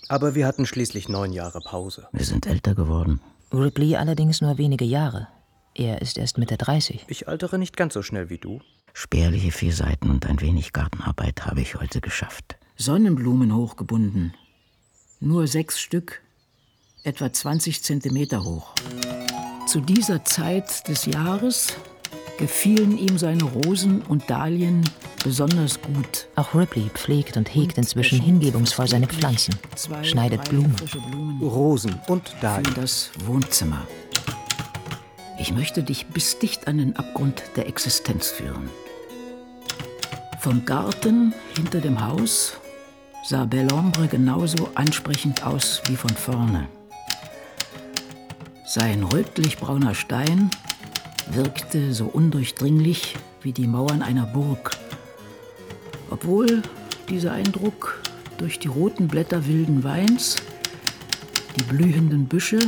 Aber 0.07 0.35
wir 0.35 0.45
hatten 0.45 0.67
schließlich 0.67 1.09
neun 1.09 1.33
Jahre 1.33 1.61
Pause. 1.61 2.07
Wir 2.11 2.25
sind 2.25 2.45
älter 2.45 2.75
geworden. 2.75 3.19
Ripley 3.51 3.95
allerdings 3.95 4.41
nur 4.41 4.59
wenige 4.59 4.85
Jahre. 4.85 5.27
Er 5.73 6.03
ist 6.03 6.19
erst 6.19 6.37
Mitte 6.37 6.55
30. 6.55 7.05
Ich 7.07 7.27
altere 7.27 7.57
nicht 7.57 7.75
ganz 7.75 7.95
so 7.95 8.03
schnell 8.03 8.29
wie 8.29 8.37
du. 8.37 8.61
Spärliche 8.93 9.51
vier 9.51 9.73
Seiten 9.73 10.11
und 10.11 10.27
ein 10.27 10.39
wenig 10.39 10.71
Gartenarbeit 10.71 11.47
habe 11.47 11.61
ich 11.61 11.75
heute 11.75 11.99
geschafft. 11.99 12.57
Sonnenblumen 12.77 13.55
hochgebunden. 13.55 14.33
Nur 15.21 15.47
sechs 15.47 15.79
Stück, 15.79 16.21
etwa 17.03 17.31
20 17.31 17.81
Zentimeter 17.81 18.43
hoch. 18.43 18.73
Zu 19.65 19.79
dieser 19.79 20.25
Zeit 20.25 20.85
des 20.89 21.05
Jahres 21.05 21.73
gefielen 22.37 22.97
ihm 22.97 23.17
seine 23.17 23.45
Rosen 23.45 24.01
und 24.01 24.29
Dahlien 24.29 24.81
besonders 25.23 25.81
gut. 25.81 26.27
Auch 26.35 26.53
Ripley 26.53 26.89
pflegt 26.93 27.37
und 27.37 27.53
hegt 27.55 27.77
inzwischen 27.77 28.19
hingebungsvoll 28.19 28.89
seine 28.89 29.07
Pflanzen, 29.07 29.55
schneidet 30.01 30.49
Blumen. 30.49 30.75
Blumen 31.09 31.41
Rosen 31.41 31.97
und 32.07 32.27
für 32.27 32.41
Dahlien. 32.41 32.75
das 32.75 33.11
Wohnzimmer. 33.25 33.87
Ich 35.39 35.53
möchte 35.53 35.81
dich 35.81 36.07
bis 36.07 36.39
dicht 36.39 36.67
an 36.67 36.77
den 36.79 36.95
Abgrund 36.97 37.41
der 37.55 37.67
Existenz 37.67 38.27
führen. 38.27 38.69
Vom 40.41 40.65
Garten 40.65 41.33
hinter 41.55 41.79
dem 41.79 42.05
Haus 42.05 42.57
sah 43.27 43.45
Bellombre 43.45 44.07
genauso 44.07 44.69
ansprechend 44.75 45.43
aus 45.43 45.81
wie 45.87 45.95
von 45.95 46.11
vorne. 46.11 46.69
Sein 48.67 49.03
rötlich-brauner 49.03 49.95
Stein 49.95 50.51
wirkte 51.31 51.93
so 51.95 52.05
undurchdringlich 52.05 53.15
wie 53.41 53.51
die 53.51 53.65
Mauern 53.65 54.03
einer 54.03 54.27
Burg, 54.27 54.77
obwohl 56.11 56.61
dieser 57.09 57.31
Eindruck 57.31 57.99
durch 58.37 58.59
die 58.59 58.67
roten 58.67 59.07
Blätter 59.07 59.47
wilden 59.47 59.83
Weins, 59.83 60.35
die 61.57 61.63
blühenden 61.63 62.27
Büsche 62.27 62.59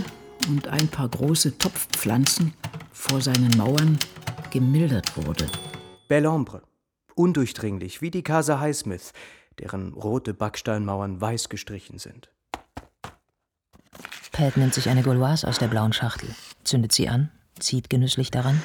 und 0.47 0.69
ein 0.69 0.87
paar 0.87 1.09
große 1.09 1.59
Topfpflanzen 1.59 2.53
vor 2.91 3.21
seinen 3.21 3.55
Mauern 3.57 3.99
gemildert 4.49 5.17
wurde. 5.17 5.45
Bellombre. 6.07 6.63
Undurchdringlich, 7.13 8.01
wie 8.01 8.11
die 8.11 8.21
Casa 8.21 8.59
Highsmith, 8.59 9.11
deren 9.59 9.93
rote 9.93 10.33
Backsteinmauern 10.33 11.19
weiß 11.19 11.49
gestrichen 11.49 11.99
sind. 11.99 12.29
Pat 14.31 14.55
nimmt 14.55 14.73
sich 14.73 14.89
eine 14.89 15.01
Gauloise 15.01 15.47
aus 15.47 15.57
der 15.57 15.67
blauen 15.67 15.93
Schachtel, 15.93 16.29
zündet 16.63 16.91
sie 16.91 17.09
an, 17.09 17.31
zieht 17.59 17.89
genüsslich 17.89 18.29
daran 18.29 18.61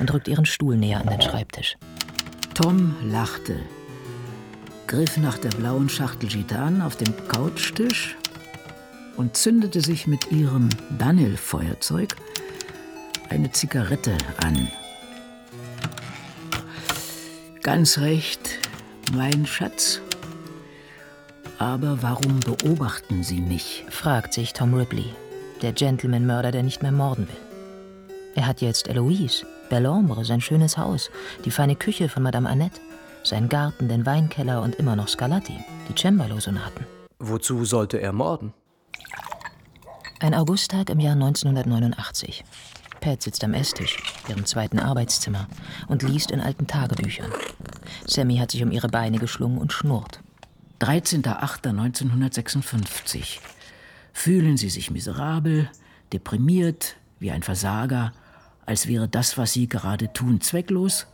und 0.00 0.12
rückt 0.12 0.26
ihren 0.26 0.46
Stuhl 0.46 0.76
näher 0.76 1.00
an 1.00 1.06
den 1.06 1.22
Schreibtisch. 1.22 1.76
Tom 2.54 2.96
lachte, 3.04 3.60
griff 4.88 5.16
nach 5.18 5.38
der 5.38 5.50
blauen 5.50 5.88
Schachtel 5.88 6.28
Gitan 6.28 6.82
auf 6.82 6.96
dem 6.96 7.14
Couchtisch 7.28 8.16
und 9.16 9.36
zündete 9.36 9.80
sich 9.80 10.06
mit 10.06 10.32
ihrem 10.32 10.68
Daniel-Feuerzeug 10.98 12.16
eine 13.28 13.50
Zigarette 13.52 14.16
an. 14.42 14.68
Ganz 17.62 17.98
recht, 17.98 18.58
mein 19.14 19.46
Schatz. 19.46 20.00
Aber 21.62 22.02
warum 22.02 22.40
beobachten 22.40 23.22
Sie 23.22 23.40
mich? 23.40 23.84
Fragt 23.88 24.34
sich 24.34 24.52
Tom 24.52 24.74
Ripley, 24.74 25.04
der 25.62 25.70
Gentleman-Mörder, 25.70 26.50
der 26.50 26.64
nicht 26.64 26.82
mehr 26.82 26.90
morden 26.90 27.28
will. 27.28 28.16
Er 28.34 28.48
hat 28.48 28.60
jetzt 28.62 28.88
Eloise, 28.88 29.46
Bellombre, 29.70 30.24
sein 30.24 30.40
schönes 30.40 30.76
Haus, 30.76 31.08
die 31.44 31.52
feine 31.52 31.76
Küche 31.76 32.08
von 32.08 32.24
Madame 32.24 32.48
Annette, 32.48 32.80
seinen 33.22 33.48
Garten, 33.48 33.88
den 33.88 34.04
Weinkeller 34.04 34.60
und 34.60 34.74
immer 34.74 34.96
noch 34.96 35.06
Scarlatti, 35.06 35.56
die 35.88 35.94
Cembalo-Sonaten. 35.94 36.84
Wozu 37.20 37.64
sollte 37.64 37.98
er 37.98 38.12
morden? 38.12 38.52
Ein 40.18 40.34
Augusttag 40.34 40.90
im 40.90 40.98
Jahr 40.98 41.14
1989. 41.14 42.42
Pat 43.00 43.22
sitzt 43.22 43.44
am 43.44 43.54
Esstisch, 43.54 44.02
ihrem 44.28 44.46
zweiten 44.46 44.80
Arbeitszimmer, 44.80 45.46
und 45.86 46.02
liest 46.02 46.32
in 46.32 46.40
alten 46.40 46.66
Tagebüchern. 46.66 47.30
Sammy 48.04 48.38
hat 48.38 48.50
sich 48.50 48.64
um 48.64 48.72
ihre 48.72 48.88
Beine 48.88 49.18
geschlungen 49.18 49.58
und 49.58 49.72
schnurrt. 49.72 50.18
13.08.1956. 50.82 53.38
Fühlen 54.12 54.56
Sie 54.56 54.68
sich 54.68 54.90
miserabel, 54.90 55.70
deprimiert, 56.12 56.96
wie 57.20 57.30
ein 57.30 57.44
Versager, 57.44 58.12
als 58.66 58.88
wäre 58.88 59.08
das, 59.08 59.38
was 59.38 59.52
Sie 59.52 59.68
gerade 59.68 60.12
tun, 60.12 60.40
zwecklos? 60.40 61.06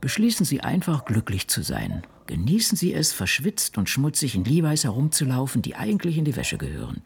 Beschließen 0.00 0.44
Sie 0.44 0.62
einfach, 0.62 1.04
glücklich 1.04 1.46
zu 1.46 1.62
sein. 1.62 2.02
Genießen 2.26 2.76
Sie 2.76 2.92
es, 2.92 3.12
verschwitzt 3.12 3.78
und 3.78 3.88
schmutzig 3.88 4.34
in 4.34 4.44
Levi's 4.44 4.82
herumzulaufen, 4.82 5.62
die 5.62 5.76
eigentlich 5.76 6.18
in 6.18 6.24
die 6.24 6.34
Wäsche 6.34 6.58
gehören. 6.58 7.02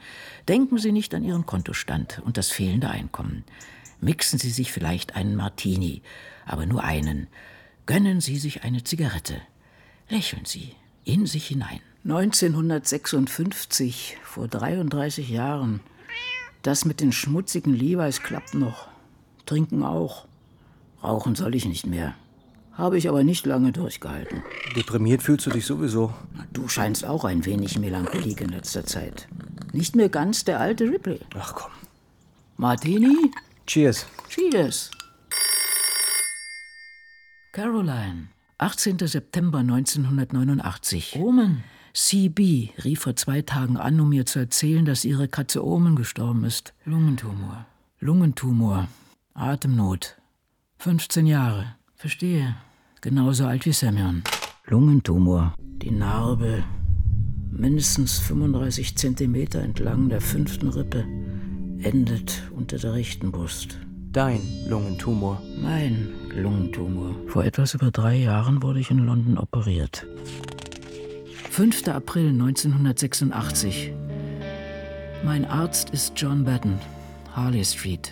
Denken 0.49 0.79
Sie 0.79 0.93
nicht 0.93 1.15
an 1.15 1.25
Ihren 1.25 1.45
Kontostand 1.45 2.23
und 2.25 2.39
das 2.39 2.51
fehlende 2.51 2.89
Einkommen. 2.89 3.45
Mixen 4.01 4.39
Sie 4.39 4.51
sich 4.51 4.73
vielleicht 4.73 5.15
einen 5.15 5.37
Martini, 5.37 6.01
aber 6.47 6.65
nur 6.65 6.85
einen. 6.85 7.27
Gönnen 7.85 8.23
Sie 8.23 8.39
sich 8.39 8.63
eine 8.63 8.83
Zigarette. 8.83 9.43
Lächeln 10.09 10.47
Sie, 10.47 10.75
in 11.09 11.27
sich 11.27 11.49
hinein. 11.49 11.81
1956, 12.05 14.19
vor 14.23 14.47
33 14.47 15.29
Jahren. 15.29 15.81
Das 16.63 16.85
mit 16.85 17.01
den 17.01 17.13
schmutzigen 17.13 17.75
Levi's 17.75 18.23
klappt 18.23 18.55
noch. 18.55 18.89
Trinken 19.47 19.83
auch. 19.83 20.27
Rauchen 21.03 21.35
soll 21.35 21.55
ich 21.55 21.65
nicht 21.65 21.87
mehr. 21.87 22.15
Habe 22.73 22.99
ich 22.99 23.09
aber 23.09 23.25
nicht 23.25 23.47
lange 23.47 23.73
durchgehalten. 23.73 24.43
Deprimiert 24.77 25.23
fühlst 25.23 25.47
du 25.47 25.51
dich 25.51 25.67
sowieso. 25.67 26.13
Du 26.53 26.69
scheinst 26.69 27.05
auch 27.05 27.25
ein 27.25 27.45
wenig 27.45 27.79
Melancholik 27.79 28.41
in 28.41 28.51
letzter 28.51 28.85
Zeit. 28.85 29.27
Nicht 29.73 29.97
mehr 29.97 30.09
ganz 30.09 30.45
der 30.45 30.61
alte 30.61 30.85
Ripley. 30.85 31.21
Ach 31.37 31.55
komm. 31.55 31.73
Martini? 32.57 33.33
Cheers. 33.67 34.07
Cheers. 34.29 34.91
Caroline, 37.53 38.29
18. 38.61 38.99
September 39.07 39.59
1989. 39.59 41.15
Omen. 41.21 41.63
CB 41.95 42.71
rief 42.85 43.01
vor 43.01 43.15
zwei 43.15 43.41
Tagen 43.43 43.77
an, 43.77 44.01
um 44.01 44.09
mir 44.09 44.27
zu 44.27 44.41
erzählen, 44.41 44.85
dass 44.85 45.05
ihre 45.05 45.29
Katze 45.29 45.65
Omen 45.65 45.95
gestorben 45.95 46.43
ist. 46.43 46.75
Lungentumor. 46.85 47.67
Lungentumor. 48.01 48.89
Atemnot. 49.33 50.17
15 50.79 51.29
Jahre. 51.29 51.77
Verstehe. 51.95 52.57
Genauso 53.01 53.47
alt 53.47 53.65
wie 53.65 53.73
Semyon. 53.73 54.25
Lungentumor. 54.67 55.55
Die 55.59 55.93
Narbe. 55.93 56.65
Mindestens 57.53 58.19
35 58.19 58.97
Zentimeter 58.97 59.63
entlang 59.63 60.09
der 60.09 60.21
fünften 60.21 60.69
Rippe. 60.69 61.05
Endet 61.81 62.43
unter 62.57 62.77
der 62.77 62.95
rechten 62.95 63.31
Brust. 63.31 63.79
Dein 64.19 64.43
Lungentumor. 64.67 65.41
Mein 65.63 66.09
Lungentumor. 66.35 67.15
Vor 67.29 67.45
etwas 67.45 67.75
über 67.75 67.93
drei 67.93 68.17
Jahren 68.17 68.65
wurde 68.65 68.81
ich 68.81 68.91
in 68.91 68.99
London 68.99 69.39
operiert. 69.39 70.09
5. 71.51 71.87
April 71.87 72.31
1986. 72.31 73.93
Mein 75.25 75.45
Arzt 75.45 75.91
ist 75.91 76.15
John 76.17 76.43
Batten, 76.43 76.81
Harley 77.33 77.65
Street. 77.65 78.11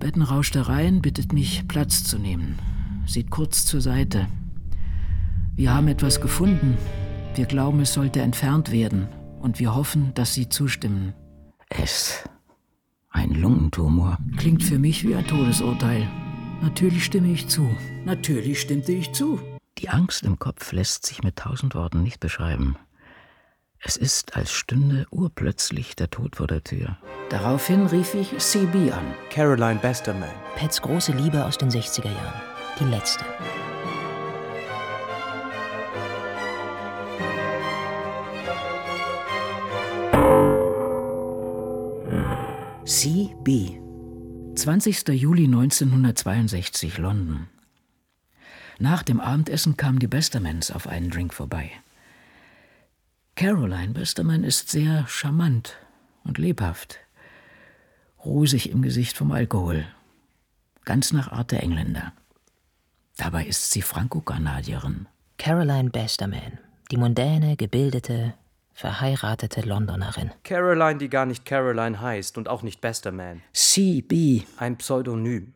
Batten 0.00 0.22
rauscht 0.22 0.54
herein, 0.54 1.02
bittet 1.02 1.34
mich, 1.34 1.68
Platz 1.68 2.02
zu 2.02 2.18
nehmen. 2.18 2.58
Sieht 3.04 3.30
kurz 3.30 3.66
zur 3.66 3.82
Seite. 3.82 4.28
Wir 5.56 5.74
haben 5.74 5.88
etwas 5.88 6.22
gefunden. 6.22 6.78
Wir 7.34 7.44
glauben, 7.44 7.80
es 7.80 7.92
sollte 7.92 8.22
entfernt 8.22 8.72
werden. 8.72 9.08
Und 9.42 9.60
wir 9.60 9.74
hoffen, 9.74 10.14
dass 10.14 10.32
Sie 10.32 10.48
zustimmen. 10.48 11.12
Es. 11.68 12.24
Ein 13.14 13.30
Lungentumor. 13.30 14.18
Klingt 14.36 14.64
für 14.64 14.76
mich 14.76 15.06
wie 15.06 15.14
ein 15.14 15.24
Todesurteil. 15.24 16.08
Natürlich 16.60 17.04
stimme 17.04 17.28
ich 17.32 17.46
zu. 17.46 17.70
Natürlich 18.04 18.60
stimmte 18.60 18.90
ich 18.90 19.12
zu. 19.12 19.40
Die 19.78 19.88
Angst 19.88 20.24
im 20.24 20.40
Kopf 20.40 20.72
lässt 20.72 21.06
sich 21.06 21.22
mit 21.22 21.36
tausend 21.36 21.76
Worten 21.76 22.02
nicht 22.02 22.18
beschreiben. 22.18 22.76
Es 23.78 23.96
ist, 23.96 24.36
als 24.36 24.50
stünde 24.50 25.06
urplötzlich 25.12 25.94
der 25.94 26.10
Tod 26.10 26.34
vor 26.36 26.48
der 26.48 26.64
Tür. 26.64 26.98
Daraufhin 27.30 27.86
rief 27.86 28.14
ich 28.14 28.36
CB 28.36 28.90
an. 28.90 29.14
Caroline 29.30 29.78
Besterman. 29.78 30.28
Pets 30.56 30.82
große 30.82 31.12
Liebe 31.12 31.44
aus 31.44 31.56
den 31.56 31.70
60er 31.70 32.06
Jahren. 32.06 32.40
Die 32.80 32.84
letzte. 32.84 33.24
CB. 43.04 43.82
20. 44.56 45.08
Juli 45.08 45.44
1962, 45.44 46.96
London. 46.96 47.48
Nach 48.78 49.02
dem 49.02 49.20
Abendessen 49.20 49.76
kamen 49.76 49.98
die 49.98 50.06
Bestermans 50.06 50.70
auf 50.70 50.86
einen 50.86 51.10
Drink 51.10 51.34
vorbei. 51.34 51.70
Caroline 53.34 53.92
Besterman 53.92 54.42
ist 54.42 54.70
sehr 54.70 55.06
charmant 55.06 55.76
und 56.24 56.38
lebhaft, 56.38 56.98
rosig 58.24 58.70
im 58.70 58.80
Gesicht 58.80 59.18
vom 59.18 59.32
Alkohol, 59.32 59.84
ganz 60.86 61.12
nach 61.12 61.30
Art 61.30 61.52
der 61.52 61.62
Engländer. 61.62 62.14
Dabei 63.18 63.44
ist 63.44 63.70
sie 63.70 63.82
Franco-Kanadierin. 63.82 65.08
Caroline 65.36 65.90
Besterman, 65.90 66.58
die 66.90 66.96
mondäne, 66.96 67.58
gebildete, 67.58 68.32
verheiratete 68.74 69.62
Londonerin. 69.62 70.30
Caroline, 70.42 70.98
die 70.98 71.08
gar 71.08 71.26
nicht 71.26 71.44
Caroline 71.44 72.00
heißt 72.00 72.36
und 72.38 72.48
auch 72.48 72.62
nicht 72.62 72.80
Besterman. 72.80 73.42
CB. 73.52 74.42
Ein 74.58 74.76
Pseudonym. 74.76 75.54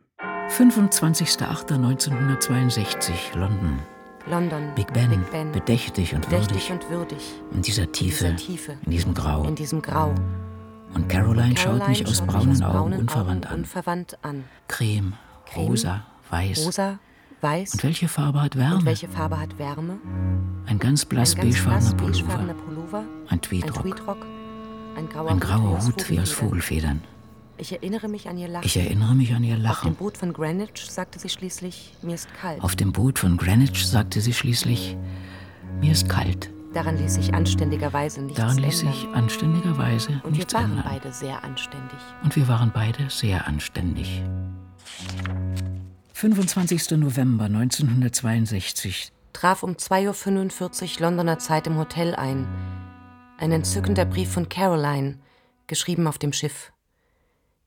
25.08.1962, 0.49 3.37
London. 3.37 3.79
London. 4.27 4.71
Big 4.75 4.91
Ben, 4.93 5.09
Big 5.09 5.31
Ben. 5.31 5.51
bedächtig 5.51 6.13
und 6.13 6.29
Bedächtig 6.29 6.69
würdig. 6.69 6.85
und 6.85 6.89
würdig. 6.91 7.19
In 7.51 7.61
dieser 7.61 7.91
Tiefe, 7.91 8.27
In 8.27 8.35
dieser 8.35 8.47
Tiefe. 8.47 8.77
in 8.85 8.91
diesem 8.91 9.13
Grau. 9.13 9.43
In 9.43 9.55
diesem 9.55 9.81
Grau. 9.81 10.13
Und 10.93 11.07
Caroline, 11.07 11.55
schaut 11.57 11.87
mich 11.87 12.03
Caroline 12.03 12.09
aus 12.09 12.17
schaut 12.17 12.27
braunen 12.27 12.63
Augen 12.63 12.73
braunen 12.73 12.99
unverwandt 13.01 13.47
an. 13.47 13.59
Unverwandt 13.59 14.17
an. 14.23 14.43
Creme, 14.67 15.13
Creme, 15.45 15.67
rosa, 15.67 16.05
weiß. 16.31 16.65
Rosa, 16.65 16.99
weiß. 17.41 17.73
Und 17.75 17.83
welche 17.83 18.07
Farbe 18.07 18.41
hat 18.41 18.55
Wärme? 18.55 18.75
Und 18.77 18.85
welche 18.85 19.07
Farbe 19.07 19.39
hat 19.39 19.57
Wärme? 19.57 19.97
Ein 20.65 20.79
ganz 20.79 21.05
blass 21.05 21.35
beigefarbener 21.35 21.93
Pullover. 21.95 22.53
Pullover. 22.53 22.99
Ein 22.99 23.29
Ein 23.29 23.41
Tweedrock. 23.41 23.81
Tweedrock. 23.83 24.25
Ein 24.95 25.09
grauer, 25.09 25.31
Ein 25.31 25.39
grauer 25.39 25.77
aus 25.77 25.87
Hut 25.87 26.09
wie 26.09 26.19
aus 26.19 26.31
Vogelfedern. 26.31 27.01
Ich 27.57 27.71
erinnere 27.73 28.07
mich 28.07 28.29
an 28.29 28.37
ihr 28.37 28.47
Lachen. 28.47 28.65
Ich 28.65 28.77
erinnere 28.77 29.15
mich 29.15 29.33
an 29.33 29.43
ihr 29.43 29.53
Auf 29.55 29.59
dem 29.59 29.63
Lachen. 29.63 29.95
Boot 29.95 30.17
von 30.17 30.31
Greenwich 30.33 30.89
sagte 30.89 31.19
sie 31.19 31.29
schließlich, 31.29 31.93
mir 32.01 32.15
ist 32.15 32.29
kalt. 32.41 32.61
Auf 32.63 32.75
dem 32.75 32.91
Boot 32.93 33.19
von 33.19 33.37
Greenwich 33.37 33.85
sagte 33.87 34.21
sie 34.21 34.33
schließlich, 34.33 34.95
mir 35.81 35.91
ist 35.91 36.07
kalt. 36.07 36.49
Daran 36.73 36.97
ließ 36.97 37.15
sich 37.15 37.33
anständigerweise 37.33 38.21
nichts 38.21 38.39
Daran 38.39 38.57
ließ 38.59 38.81
ändern. 38.83 38.95
sich 38.95 39.07
anständigerweise 39.13 40.11
Und 40.23 40.23
wir 40.25 40.31
nichts 40.31 40.53
waren 40.53 40.65
ändern. 40.71 40.85
beide 40.87 41.11
sehr 41.11 41.43
anständig. 41.43 41.99
Und 42.23 42.35
wir 42.35 42.47
waren 42.47 42.71
beide 42.73 43.09
sehr 43.09 43.47
anständig. 43.47 44.21
25. 46.19 46.97
November 46.97 47.45
1962. 47.45 49.13
Traf 49.31 49.63
um 49.63 49.75
2.45 49.75 50.95
Uhr 50.95 51.01
Londoner 51.03 51.39
Zeit 51.39 51.65
im 51.65 51.77
Hotel 51.77 52.13
ein. 52.13 52.45
Ein 53.37 53.53
entzückender 53.53 54.03
Brief 54.03 54.29
von 54.29 54.49
Caroline, 54.49 55.17
geschrieben 55.67 56.07
auf 56.07 56.17
dem 56.17 56.33
Schiff. 56.33 56.73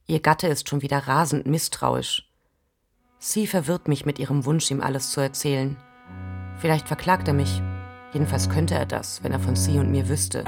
Ihr 0.07 0.21
Gatte 0.21 0.49
ist 0.49 0.69
schon 0.69 0.83
wieder 0.83 0.99
rasend 0.99 1.47
misstrauisch. 1.47 2.31
Sie 3.19 3.47
verwirrt 3.47 3.89
mich 3.89 4.05
mit 4.05 4.19
ihrem 4.19 4.45
Wunsch, 4.45 4.71
ihm 4.71 4.83
alles 4.83 5.13
zu 5.13 5.23
erzählen. 5.23 5.79
Vielleicht 6.59 6.89
verklagt 6.89 7.29
er 7.29 7.35
mich. 7.35 7.63
Jedenfalls 8.13 8.51
könnte 8.51 8.75
er 8.75 8.85
das, 8.85 9.25
wenn 9.25 9.33
er 9.33 9.41
von 9.41 9.57
sie 9.57 9.79
und 9.79 9.91
mir 9.91 10.11
wüsste. 10.11 10.45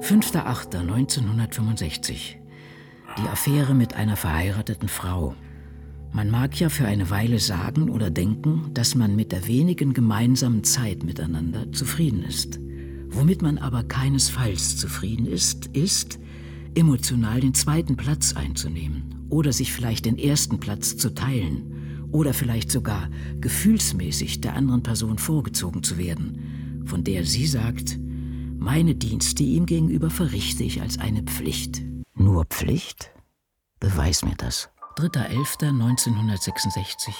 5.8.1965. 0.00 2.45
Die 3.18 3.28
Affäre 3.28 3.74
mit 3.74 3.94
einer 3.94 4.16
verheirateten 4.16 4.88
Frau. 4.88 5.34
Man 6.12 6.30
mag 6.30 6.60
ja 6.60 6.68
für 6.68 6.86
eine 6.86 7.08
Weile 7.08 7.38
sagen 7.38 7.88
oder 7.88 8.10
denken, 8.10 8.70
dass 8.74 8.94
man 8.94 9.16
mit 9.16 9.32
der 9.32 9.46
wenigen 9.46 9.94
gemeinsamen 9.94 10.64
Zeit 10.64 11.02
miteinander 11.02 11.72
zufrieden 11.72 12.22
ist. 12.22 12.60
Womit 13.08 13.40
man 13.40 13.56
aber 13.56 13.84
keinesfalls 13.84 14.76
zufrieden 14.76 15.26
ist, 15.26 15.66
ist, 15.68 16.18
emotional 16.74 17.40
den 17.40 17.54
zweiten 17.54 17.96
Platz 17.96 18.34
einzunehmen 18.34 19.26
oder 19.30 19.52
sich 19.52 19.72
vielleicht 19.72 20.04
den 20.04 20.18
ersten 20.18 20.60
Platz 20.60 20.98
zu 20.98 21.14
teilen 21.14 22.08
oder 22.12 22.34
vielleicht 22.34 22.70
sogar 22.70 23.08
gefühlsmäßig 23.40 24.42
der 24.42 24.54
anderen 24.54 24.82
Person 24.82 25.16
vorgezogen 25.16 25.82
zu 25.82 25.96
werden, 25.96 26.82
von 26.84 27.02
der 27.02 27.24
sie 27.24 27.46
sagt, 27.46 27.98
meine 28.58 28.94
Dienste 28.94 29.42
ihm 29.42 29.64
gegenüber 29.64 30.10
verrichte 30.10 30.64
ich 30.64 30.82
als 30.82 30.98
eine 30.98 31.22
Pflicht. 31.22 31.85
Nur 32.26 32.44
Pflicht? 32.46 33.12
Beweis 33.78 34.24
mir 34.24 34.34
das. 34.36 34.68
3.11.1966. 34.96 37.14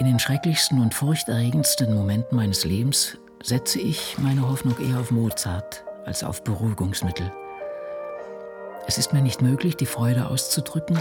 In 0.00 0.06
den 0.06 0.18
schrecklichsten 0.18 0.80
und 0.80 0.94
furchterregendsten 0.94 1.92
Momenten 1.92 2.36
meines 2.36 2.64
Lebens 2.64 3.18
setze 3.42 3.80
ich 3.80 4.16
meine 4.16 4.48
Hoffnung 4.48 4.78
eher 4.78 4.98
auf 4.98 5.10
Mozart 5.10 5.84
als 6.06 6.24
auf 6.24 6.42
Beruhigungsmittel. 6.42 7.30
Es 8.86 8.96
ist 8.96 9.12
mir 9.12 9.20
nicht 9.20 9.42
möglich, 9.42 9.76
die 9.76 9.84
Freude 9.84 10.28
auszudrücken, 10.28 10.98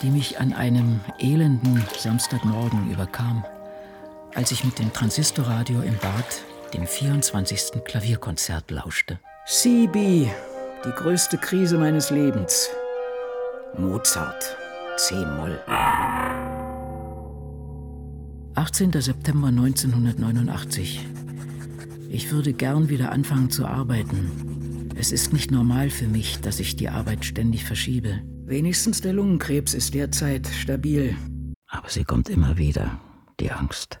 die 0.00 0.08
mich 0.08 0.40
an 0.40 0.54
einem 0.54 1.00
elenden 1.18 1.84
Samstagmorgen 1.98 2.90
überkam, 2.90 3.44
als 4.34 4.52
ich 4.52 4.64
mit 4.64 4.78
dem 4.78 4.90
Transistorradio 4.94 5.82
im 5.82 5.98
Bad 5.98 6.44
dem 6.72 6.86
24. 6.86 7.84
Klavierkonzert 7.84 8.70
lauschte. 8.70 9.20
CB, 9.46 10.30
die 10.84 10.90
größte 10.90 11.38
Krise 11.38 11.78
meines 11.78 12.10
Lebens. 12.10 12.70
Mozart, 13.76 14.56
C-Moll. 14.96 15.58
18. 18.54 18.92
September 18.92 19.48
1989. 19.48 21.06
Ich 22.10 22.30
würde 22.32 22.52
gern 22.52 22.88
wieder 22.88 23.12
anfangen 23.12 23.50
zu 23.50 23.66
arbeiten. 23.66 24.90
Es 24.96 25.12
ist 25.12 25.32
nicht 25.32 25.50
normal 25.50 25.90
für 25.90 26.08
mich, 26.08 26.40
dass 26.40 26.58
ich 26.58 26.76
die 26.76 26.88
Arbeit 26.88 27.24
ständig 27.24 27.64
verschiebe. 27.64 28.20
Wenigstens 28.44 29.00
der 29.00 29.12
Lungenkrebs 29.12 29.74
ist 29.74 29.94
derzeit 29.94 30.46
stabil. 30.46 31.16
Aber 31.68 31.88
sie 31.88 32.04
kommt 32.04 32.28
immer 32.28 32.56
wieder. 32.56 33.00
die 33.40 33.52
Angst. 33.52 34.00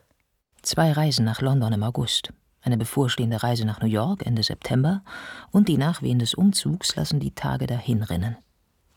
Zwei 0.62 0.90
Reisen 0.90 1.24
nach 1.24 1.40
London 1.40 1.72
im 1.72 1.84
August, 1.84 2.32
eine 2.68 2.76
bevorstehende 2.76 3.42
Reise 3.42 3.64
nach 3.64 3.80
New 3.80 3.88
York 3.88 4.26
Ende 4.26 4.42
September 4.42 5.02
und 5.50 5.68
die 5.68 5.78
Nachwehen 5.78 6.18
des 6.18 6.34
Umzugs 6.34 6.94
lassen 6.96 7.18
die 7.18 7.34
Tage 7.34 7.66
dahinrinnen. 7.66 8.36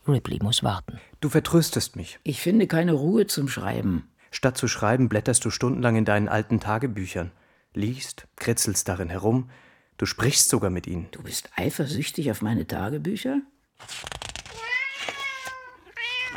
Ripley 0.05 0.39
muss 0.41 0.62
warten. 0.62 0.99
Du 1.21 1.29
vertröstest 1.29 1.95
mich. 1.95 2.19
Ich 2.23 2.41
finde 2.41 2.67
keine 2.67 2.91
Ruhe 2.91 3.27
zum 3.27 3.47
Schreiben. 3.47 4.10
Statt 4.29 4.57
zu 4.57 4.67
schreiben, 4.67 5.07
blätterst 5.07 5.45
du 5.45 5.49
stundenlang 5.49 5.95
in 5.95 6.05
deinen 6.05 6.27
alten 6.27 6.60
Tagebüchern. 6.60 7.31
Liest, 7.73 8.27
kritzelst 8.36 8.89
darin 8.89 9.10
herum. 9.10 9.49
Du 9.97 10.05
sprichst 10.05 10.49
sogar 10.49 10.69
mit 10.69 10.86
ihnen. 10.88 11.07
Du 11.12 11.23
bist 11.23 11.49
eifersüchtig 11.55 12.29
auf 12.29 12.41
meine 12.41 12.67
Tagebücher? 12.67 13.39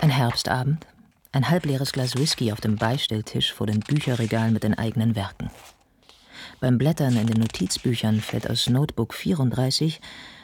Ein 0.01 0.11
Herbstabend, 0.11 0.87
ein 1.33 1.51
halbleeres 1.51 1.92
Glas 1.92 2.16
Whisky 2.16 2.53
auf 2.53 2.61
dem 2.61 2.77
Beistelltisch 2.77 3.53
vor 3.53 3.66
den 3.66 3.81
Bücherregalen 3.81 4.53
mit 4.53 4.62
den 4.62 4.79
eigenen 4.79 5.16
Werken. 5.16 5.51
Beim 6.64 6.79
Blättern 6.79 7.18
in 7.18 7.27
den 7.27 7.40
Notizbüchern 7.40 8.22
fällt 8.22 8.48
aus 8.48 8.70
Notebook 8.70 9.12
34 9.12 10.00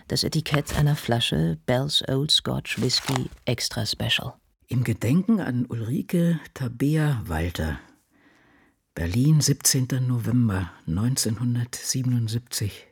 das 0.07 0.23
Etikett 0.23 0.77
einer 0.77 0.95
Flasche 0.95 1.57
Bell's 1.65 2.07
Old 2.07 2.31
Scotch 2.31 2.79
Whisky 2.79 3.31
Extra 3.47 3.87
Special. 3.87 4.35
Im 4.67 4.85
Gedenken 4.85 5.41
an 5.41 5.65
Ulrike 5.65 6.39
Tabea 6.53 7.23
Walter. 7.25 7.81
Berlin, 8.95 9.41
17. 9.41 9.89
November 10.07 10.71
1977. 10.87 12.91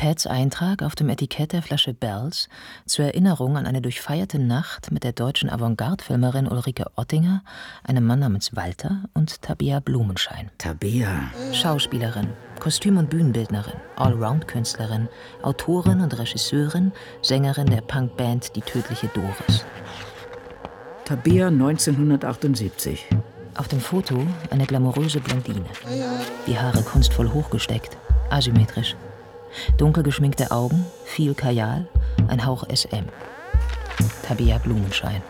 Pats 0.00 0.26
Eintrag 0.26 0.82
auf 0.82 0.94
dem 0.94 1.10
Etikett 1.10 1.52
der 1.52 1.60
Flasche 1.60 1.92
Bells 1.92 2.48
zur 2.86 3.04
Erinnerung 3.04 3.58
an 3.58 3.66
eine 3.66 3.82
durchfeierte 3.82 4.38
Nacht 4.38 4.90
mit 4.90 5.04
der 5.04 5.12
deutschen 5.12 5.50
Avantgarde-Filmerin 5.50 6.48
Ulrike 6.48 6.86
Ottinger, 6.96 7.44
einem 7.84 8.06
Mann 8.06 8.20
namens 8.20 8.56
Walter 8.56 9.04
und 9.12 9.42
Tabea 9.42 9.80
Blumenschein. 9.80 10.50
Tabea. 10.56 11.30
Schauspielerin, 11.52 12.28
Kostüm- 12.60 12.98
und 12.98 13.08
Bühnenbildnerin, 13.08 13.80
Allround-Künstlerin, 13.96 15.08
Autorin 15.42 16.02
und 16.02 16.16
Regisseurin, 16.18 16.92
Sängerin 17.22 17.66
der 17.66 17.80
Punkband 17.80 18.54
Die 18.54 18.60
tödliche 18.60 19.08
Doris. 19.08 19.64
Tabea 21.06 21.48
1978. 21.48 23.06
Auf 23.56 23.66
dem 23.68 23.80
Foto 23.80 24.26
eine 24.50 24.66
glamouröse 24.66 25.20
Blondine. 25.20 25.64
Die 26.46 26.58
Haare 26.58 26.82
kunstvoll 26.82 27.32
hochgesteckt, 27.32 27.96
asymmetrisch. 28.28 28.94
Dunkel 29.78 30.02
geschminkte 30.02 30.50
Augen, 30.50 30.84
viel 31.04 31.34
Kajal, 31.34 31.88
ein 32.28 32.44
Hauch 32.44 32.64
SM. 32.68 33.06
Tabea 34.22 34.58
Blumenschein. 34.58 35.22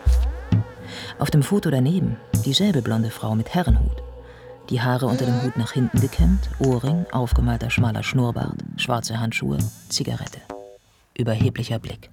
Auf 1.17 1.31
dem 1.31 1.43
Foto 1.43 1.71
daneben 1.71 2.17
dieselbe 2.45 2.81
blonde 2.81 3.09
Frau 3.09 3.35
mit 3.35 3.53
Herrenhut. 3.55 4.03
Die 4.69 4.81
Haare 4.81 5.07
unter 5.07 5.25
dem 5.25 5.41
Hut 5.43 5.57
nach 5.57 5.73
hinten 5.73 5.99
gekämmt, 5.99 6.49
Ohrring, 6.59 7.05
aufgemalter 7.11 7.69
schmaler 7.69 8.03
Schnurrbart, 8.03 8.57
schwarze 8.77 9.19
Handschuhe, 9.19 9.57
Zigarette. 9.89 10.39
Überheblicher 11.17 11.79
Blick. 11.79 12.09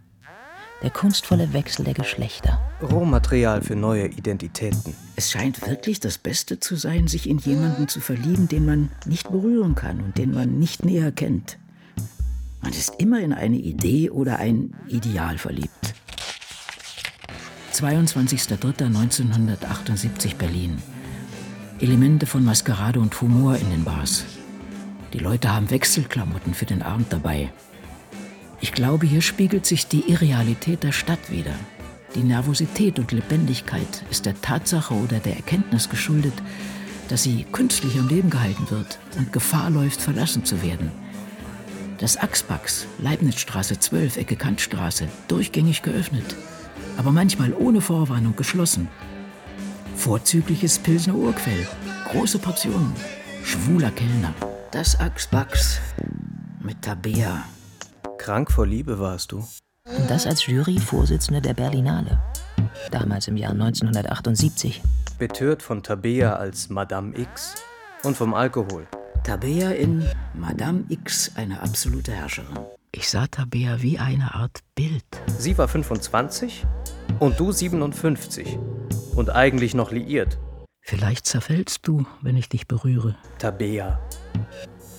Der 0.83 0.91
kunstvolle 0.91 1.53
Wechsel 1.53 1.85
der 1.85 1.95
Geschlechter. 1.95 2.61
Rohmaterial 2.83 3.63
für 3.63 3.75
neue 3.75 4.07
Identitäten. 4.07 4.95
Es 5.17 5.31
scheint 5.31 5.67
wirklich 5.67 5.99
das 5.99 6.19
Beste 6.19 6.61
zu 6.61 6.77
sein, 6.77 7.09
sich 7.09 7.29
in 7.29 7.39
jemanden 7.39 7.89
zu 7.89 8.01
verlieben, 8.01 8.49
den 8.49 8.65
man 8.65 8.91
nicht 9.05 9.31
berühren 9.31 9.75
kann 9.75 10.01
und 10.01 10.19
den 10.19 10.33
man 10.33 10.59
nicht 10.59 10.85
näher 10.85 11.11
kennt. 11.11 11.59
Man 12.63 12.73
ist 12.73 12.95
immer 12.99 13.21
in 13.21 13.33
eine 13.33 13.57
Idee 13.57 14.11
oder 14.11 14.39
ein 14.39 14.75
Ideal 14.89 15.39
verliebt. 15.39 15.95
22.03.1978 17.73 20.37
Berlin. 20.37 20.81
Elemente 21.81 22.27
von 22.27 22.45
Maskerade 22.45 22.99
und 22.99 23.21
Humor 23.21 23.55
in 23.55 23.71
den 23.71 23.85
Bars. 23.85 24.25
Die 25.13 25.21
Leute 25.21 25.55
haben 25.55 25.71
Wechselklamotten 25.71 26.53
für 26.53 26.67
den 26.67 26.83
Abend 26.83 27.13
dabei. 27.13 27.53
Ich 28.61 28.73
glaube, 28.73 29.07
hier 29.07 29.23
spiegelt 29.23 29.65
sich 29.65 29.87
die 29.87 30.11
Irrealität 30.11 30.83
der 30.83 30.91
Stadt 30.91 31.31
wider. 31.31 31.55
Die 32.17 32.25
Nervosität 32.25 32.99
und 32.99 33.13
Lebendigkeit 33.13 34.05
ist 34.11 34.27
der 34.27 34.41
Tatsache 34.41 34.93
oder 34.93 35.21
der 35.21 35.37
Erkenntnis 35.37 35.89
geschuldet, 35.89 36.33
dass 37.09 37.23
sie 37.23 37.47
künstlich 37.53 37.97
am 37.97 38.09
Leben 38.09 38.31
gehalten 38.31 38.69
wird 38.71 38.99
und 39.17 39.33
Gefahr 39.33 39.71
läuft, 39.71 40.01
verlassen 40.01 40.45
zu 40.45 40.63
werden. 40.65 40.91
Das 41.99 42.17
Axpax, 42.17 42.89
Leibnizstraße 42.99 43.79
12, 43.79 44.17
Ecke 44.17 44.35
Kantstraße, 44.35 45.07
durchgängig 45.29 45.83
geöffnet, 45.83 46.35
aber 46.97 47.13
manchmal 47.13 47.53
ohne 47.53 47.81
Vorwarnung 47.81 48.35
geschlossen. 48.35 48.89
Vorzügliches 49.99 50.79
Pilsner 50.79 51.17
Urquell, 51.17 51.67
große 52.13 52.39
Portionen, 52.39 52.95
schwuler 53.43 53.91
Kellner. 53.91 54.33
Das 54.71 54.99
Axpax 55.01 55.81
mit 56.63 56.81
Tabea. 56.83 57.43
Krank 58.17 58.53
vor 58.53 58.65
Liebe 58.65 59.01
warst 59.01 59.33
du. 59.33 59.39
Und 59.39 60.09
das 60.09 60.25
als 60.25 60.47
Juryvorsitzende 60.47 61.43
der 61.43 61.55
Berlinale. 61.55 62.21
Damals 62.93 63.27
im 63.27 63.37
Jahr 63.37 63.51
1978. 63.51 64.81
Betört 65.19 65.65
von 65.65 65.83
Tabea 65.83 66.37
als 66.37 66.69
Madame 66.71 67.19
X 67.19 67.57
und 68.05 68.17
vom 68.17 68.35
Alkohol. 68.35 68.87
Tabea 69.25 69.73
in 69.73 70.09
Madame 70.33 70.85
X, 70.89 71.33
eine 71.35 71.61
absolute 71.61 72.13
Herrscherin. 72.13 72.57
Ich 72.93 73.09
sah 73.09 73.27
Tabea 73.27 73.83
wie 73.83 73.99
eine 73.99 74.33
Art 74.33 74.61
Bild. 74.77 75.05
Sie 75.39 75.59
war 75.59 75.67
25 75.67 76.65
und 77.19 77.39
du 77.41 77.53
57 77.53 78.59
und 79.15 79.31
eigentlich 79.31 79.75
noch 79.75 79.91
liiert. 79.91 80.39
Vielleicht 80.81 81.27
zerfällst 81.27 81.87
du, 81.87 82.07
wenn 82.23 82.37
ich 82.37 82.49
dich 82.49 82.67
berühre. 82.67 83.17
Tabea. 83.39 84.01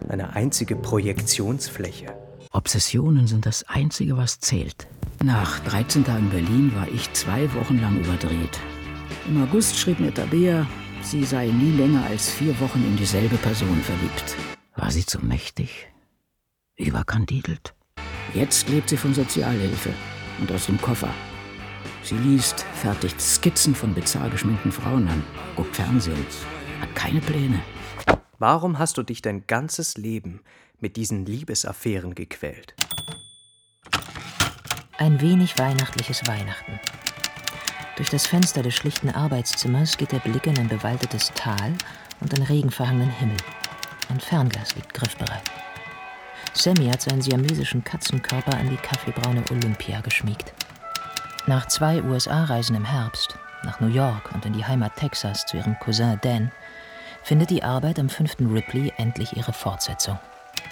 Eine 0.07 0.35
einzige 0.35 0.75
Projektionsfläche. 0.75 2.07
Obsessionen 2.51 3.27
sind 3.27 3.45
das 3.45 3.67
Einzige, 3.67 4.17
was 4.17 4.39
zählt. 4.39 4.87
Nach 5.23 5.59
13 5.61 6.05
Tagen 6.05 6.29
Berlin 6.29 6.71
war 6.75 6.87
ich 6.87 7.11
zwei 7.13 7.51
Wochen 7.53 7.79
lang 7.81 7.99
überdreht. 7.99 8.59
Im 9.27 9.43
August 9.43 9.77
schrieb 9.77 9.99
mir 9.99 10.13
Tabea, 10.13 10.65
sie 11.01 11.23
sei 11.23 11.47
nie 11.47 11.71
länger 11.71 12.05
als 12.05 12.29
vier 12.29 12.59
Wochen 12.59 12.83
in 12.83 12.97
dieselbe 12.97 13.37
Person 13.37 13.81
verliebt. 13.81 14.35
War 14.75 14.91
sie 14.91 15.05
zu 15.05 15.19
mächtig? 15.19 15.87
Überkandidelt? 16.77 17.73
Jetzt 18.33 18.69
lebt 18.69 18.89
sie 18.89 18.97
von 18.97 19.13
Sozialhilfe 19.13 19.89
und 20.39 20.51
aus 20.51 20.67
dem 20.67 20.79
Koffer. 20.79 21.09
Sie 22.03 22.17
liest, 22.17 22.65
fertigt 22.75 23.21
Skizzen 23.21 23.75
von 23.75 23.93
bizarr 23.93 24.29
geschminkten 24.29 24.71
Frauen 24.71 25.07
an, 25.07 25.23
guckt 25.55 25.75
Fernsehen, 25.75 26.25
hat 26.81 26.95
keine 26.95 27.21
Pläne. 27.21 27.59
Warum 28.39 28.79
hast 28.79 28.97
du 28.97 29.03
dich 29.03 29.21
dein 29.21 29.45
ganzes 29.47 29.97
Leben 29.97 30.41
mit 30.79 30.95
diesen 30.95 31.25
Liebesaffären 31.25 32.15
gequält? 32.15 32.73
Ein 34.97 35.21
wenig 35.21 35.57
weihnachtliches 35.57 36.25
Weihnachten. 36.27 36.79
Durch 37.97 38.09
das 38.09 38.27
Fenster 38.27 38.63
des 38.63 38.75
schlichten 38.75 39.09
Arbeitszimmers 39.09 39.97
geht 39.97 40.13
der 40.13 40.19
Blick 40.19 40.47
in 40.47 40.57
ein 40.57 40.69
bewaldetes 40.69 41.31
Tal 41.35 41.73
und 42.21 42.33
einen 42.33 42.45
regenverhangenen 42.45 43.09
Himmel. 43.09 43.37
Ein 44.09 44.21
Fernglas 44.21 44.75
liegt 44.75 44.93
griffbereit. 44.93 45.43
Sammy 46.53 46.87
hat 46.87 47.01
seinen 47.01 47.21
siamesischen 47.21 47.83
Katzenkörper 47.83 48.57
an 48.57 48.69
die 48.69 48.77
kaffeebraune 48.77 49.43
Olympia 49.51 50.01
geschmiegt. 50.01 50.53
Nach 51.49 51.67
zwei 51.67 52.03
USA-Reisen 52.03 52.75
im 52.75 52.85
Herbst, 52.85 53.39
nach 53.63 53.79
New 53.79 53.87
York 53.87 54.31
und 54.35 54.45
in 54.45 54.53
die 54.53 54.63
Heimat 54.63 54.95
Texas 54.97 55.47
zu 55.47 55.57
ihrem 55.57 55.79
Cousin 55.79 56.19
Dan, 56.21 56.51
findet 57.23 57.49
die 57.49 57.63
Arbeit 57.63 57.97
am 57.97 58.07
fünften 58.07 58.53
Ripley 58.53 58.93
endlich 58.97 59.35
ihre 59.35 59.51
Fortsetzung. 59.51 60.19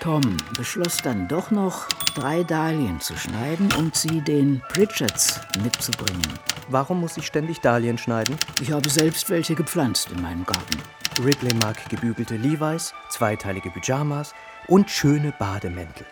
Tom 0.02 0.38
beschloss 0.56 0.98
dann 0.98 1.28
doch 1.28 1.50
noch, 1.50 1.88
drei 2.14 2.44
Dahlien 2.44 3.02
zu 3.02 3.18
schneiden 3.18 3.74
und 3.80 3.96
sie 3.96 4.22
den 4.22 4.62
Pritchards 4.70 5.42
mitzubringen. 5.64 6.22
Warum 6.68 7.00
muss 7.00 7.18
ich 7.18 7.26
ständig 7.26 7.60
Dahlien 7.60 7.98
schneiden? 7.98 8.38
Ich 8.62 8.72
habe 8.72 8.88
selbst 8.88 9.32
welche 9.32 9.56
gepflanzt 9.56 10.12
in 10.12 10.22
meinem 10.22 10.46
Garten. 10.46 10.78
Ripley 11.26 11.56
mag 11.56 11.90
gebügelte 11.90 12.36
Levi's, 12.36 12.94
zweiteilige 13.10 13.72
Pyjamas 13.72 14.36
und 14.68 14.92
schöne 14.92 15.34
Bademäntel. 15.40 16.06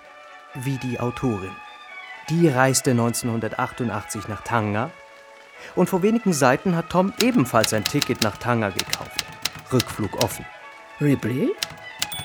Wie 0.56 0.80
die 0.80 1.00
Autorin. 1.00 1.52
Die 2.30 2.48
reiste 2.48 2.92
1988 2.92 4.28
nach 4.28 4.42
Tanga 4.44 4.90
und 5.76 5.90
vor 5.90 6.02
wenigen 6.02 6.34
Seiten 6.34 6.76
hat 6.76 6.90
Tom 6.90 7.14
ebenfalls 7.22 7.72
ein 7.74 7.84
Ticket 7.84 8.24
nach 8.24 8.38
Tanga 8.38 8.70
gekauft. 8.70 9.26
Rückflug 9.72 10.24
offen. 10.24 10.46
Ripley? 11.00 11.52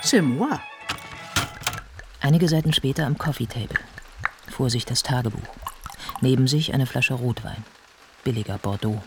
C'est 0.03 0.23
moi. 0.23 0.59
Einige 2.21 2.49
Seiten 2.49 2.73
später 2.73 3.07
am 3.07 3.19
Coffee 3.19 3.47
Table. 3.47 3.79
Vor 4.51 4.71
sich 4.71 4.87
das 4.87 5.03
Tagebuch. 5.03 5.55
Neben 6.23 6.47
sich 6.47 6.73
eine 6.73 6.87
Flasche 6.87 7.15
Rotwein. 7.15 7.65
Billiger 8.25 8.59
Bordeaux. 8.59 9.03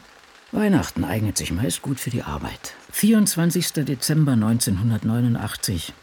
Weihnachten 0.51 1.03
eignet 1.03 1.37
sich 1.37 1.51
meist 1.51 1.81
gut 1.81 1.99
für 1.99 2.11
die 2.11 2.21
Arbeit. 2.21 2.75
24. 2.91 3.73
Dezember 3.73 4.33
1989. 4.33 5.93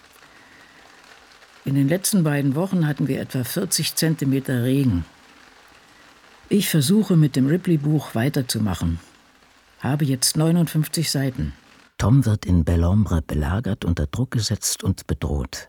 In 1.71 1.77
den 1.77 1.87
letzten 1.87 2.25
beiden 2.25 2.57
Wochen 2.57 2.85
hatten 2.85 3.07
wir 3.07 3.21
etwa 3.21 3.45
40 3.45 3.95
Zentimeter 3.95 4.65
Regen. 4.65 5.05
Ich 6.49 6.69
versuche 6.69 7.15
mit 7.15 7.37
dem 7.37 7.47
Ripley-Buch 7.47 8.17
weiterzumachen. 8.17 8.99
Habe 9.79 10.05
jetzt 10.05 10.37
59 10.37 11.09
Seiten. 11.09 11.53
Tom 11.97 12.27
wird 12.27 12.45
in 12.45 12.65
Bellombre 12.65 13.23
belagert, 13.23 13.85
unter 13.85 14.09
Druck 14.09 14.33
gesetzt 14.33 14.83
und 14.83 15.07
bedroht. 15.07 15.69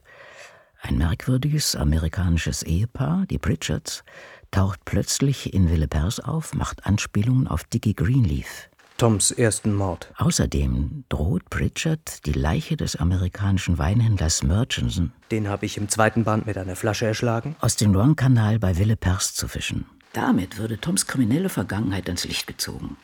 Ein 0.81 0.97
merkwürdiges 0.97 1.75
amerikanisches 1.75 2.63
Ehepaar, 2.63 3.27
die 3.29 3.37
Pritchards, 3.37 4.03
taucht 4.49 4.79
plötzlich 4.85 5.53
in 5.53 5.69
Villepers 5.69 6.19
auf, 6.19 6.55
macht 6.55 6.87
Anspielungen 6.87 7.47
auf 7.47 7.63
Dickie 7.65 7.93
Greenleaf. 7.93 8.70
Toms 9.01 9.31
ersten 9.31 9.73
Mord. 9.73 10.13
Außerdem 10.17 11.05
droht 11.09 11.49
Pritchard 11.49 12.23
die 12.27 12.33
Leiche 12.33 12.77
des 12.77 12.95
amerikanischen 12.95 13.79
Weinhändlers 13.79 14.43
Murchison 14.43 15.11
Den 15.31 15.49
habe 15.49 15.65
ich 15.65 15.75
im 15.77 15.89
zweiten 15.89 16.23
Band 16.23 16.45
mit 16.45 16.55
einer 16.55 16.75
Flasche 16.75 17.07
erschlagen. 17.07 17.55
aus 17.61 17.75
dem 17.75 17.93
Long-Kanal 17.93 18.59
bei 18.59 18.77
Villepers 18.77 19.33
zu 19.33 19.47
fischen. 19.47 19.85
Damit 20.13 20.59
würde 20.59 20.79
Toms 20.79 21.07
kriminelle 21.07 21.49
Vergangenheit 21.49 22.05
ans 22.05 22.25
Licht 22.25 22.45
gezogen. 22.45 22.95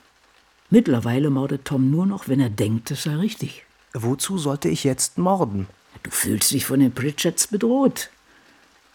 Mittlerweile 0.70 1.32
mordet 1.32 1.66
Tom 1.66 1.90
nur 1.90 2.06
noch, 2.06 2.28
wenn 2.28 2.42
er 2.42 2.52
denkt, 2.52 2.92
es 2.92 3.02
sei 3.02 3.16
richtig. 3.16 3.66
Wozu 3.96 4.38
sollte 4.38 4.70
ich 4.70 4.84
jetzt 4.84 5.18
morden? 5.18 5.66
Du 6.04 6.12
fühlst 6.12 6.52
dich 6.52 6.68
von 6.68 6.80
den 6.80 6.92
Pritchards 6.92 7.48
bedroht. 7.48 8.12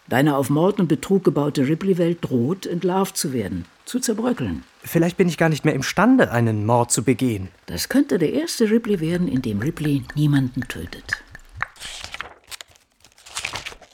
Deine 0.07 0.37
auf 0.37 0.49
Mord 0.49 0.79
und 0.79 0.87
Betrug 0.87 1.25
gebaute 1.25 1.67
Ripley-Welt 1.67 2.19
droht, 2.21 2.65
entlarvt 2.65 3.17
zu 3.17 3.33
werden, 3.33 3.65
zu 3.83 3.99
zerbröckeln. 3.99 4.63
Vielleicht 4.85 5.17
bin 5.17 5.29
ich 5.29 5.37
gar 5.37 5.49
nicht 5.49 5.63
mehr 5.65 5.73
imstande, 5.73 6.31
einen 6.31 6.65
Mord 6.65 6.91
zu 6.91 7.03
begehen. 7.03 7.47
Das 7.67 7.89
könnte 7.89 8.17
der 8.17 8.33
erste 8.33 8.69
Ripley 8.69 8.99
werden, 8.99 9.27
in 9.27 9.41
dem 9.41 9.59
Ripley 9.59 10.03
niemanden 10.15 10.61
tötet. 10.67 11.23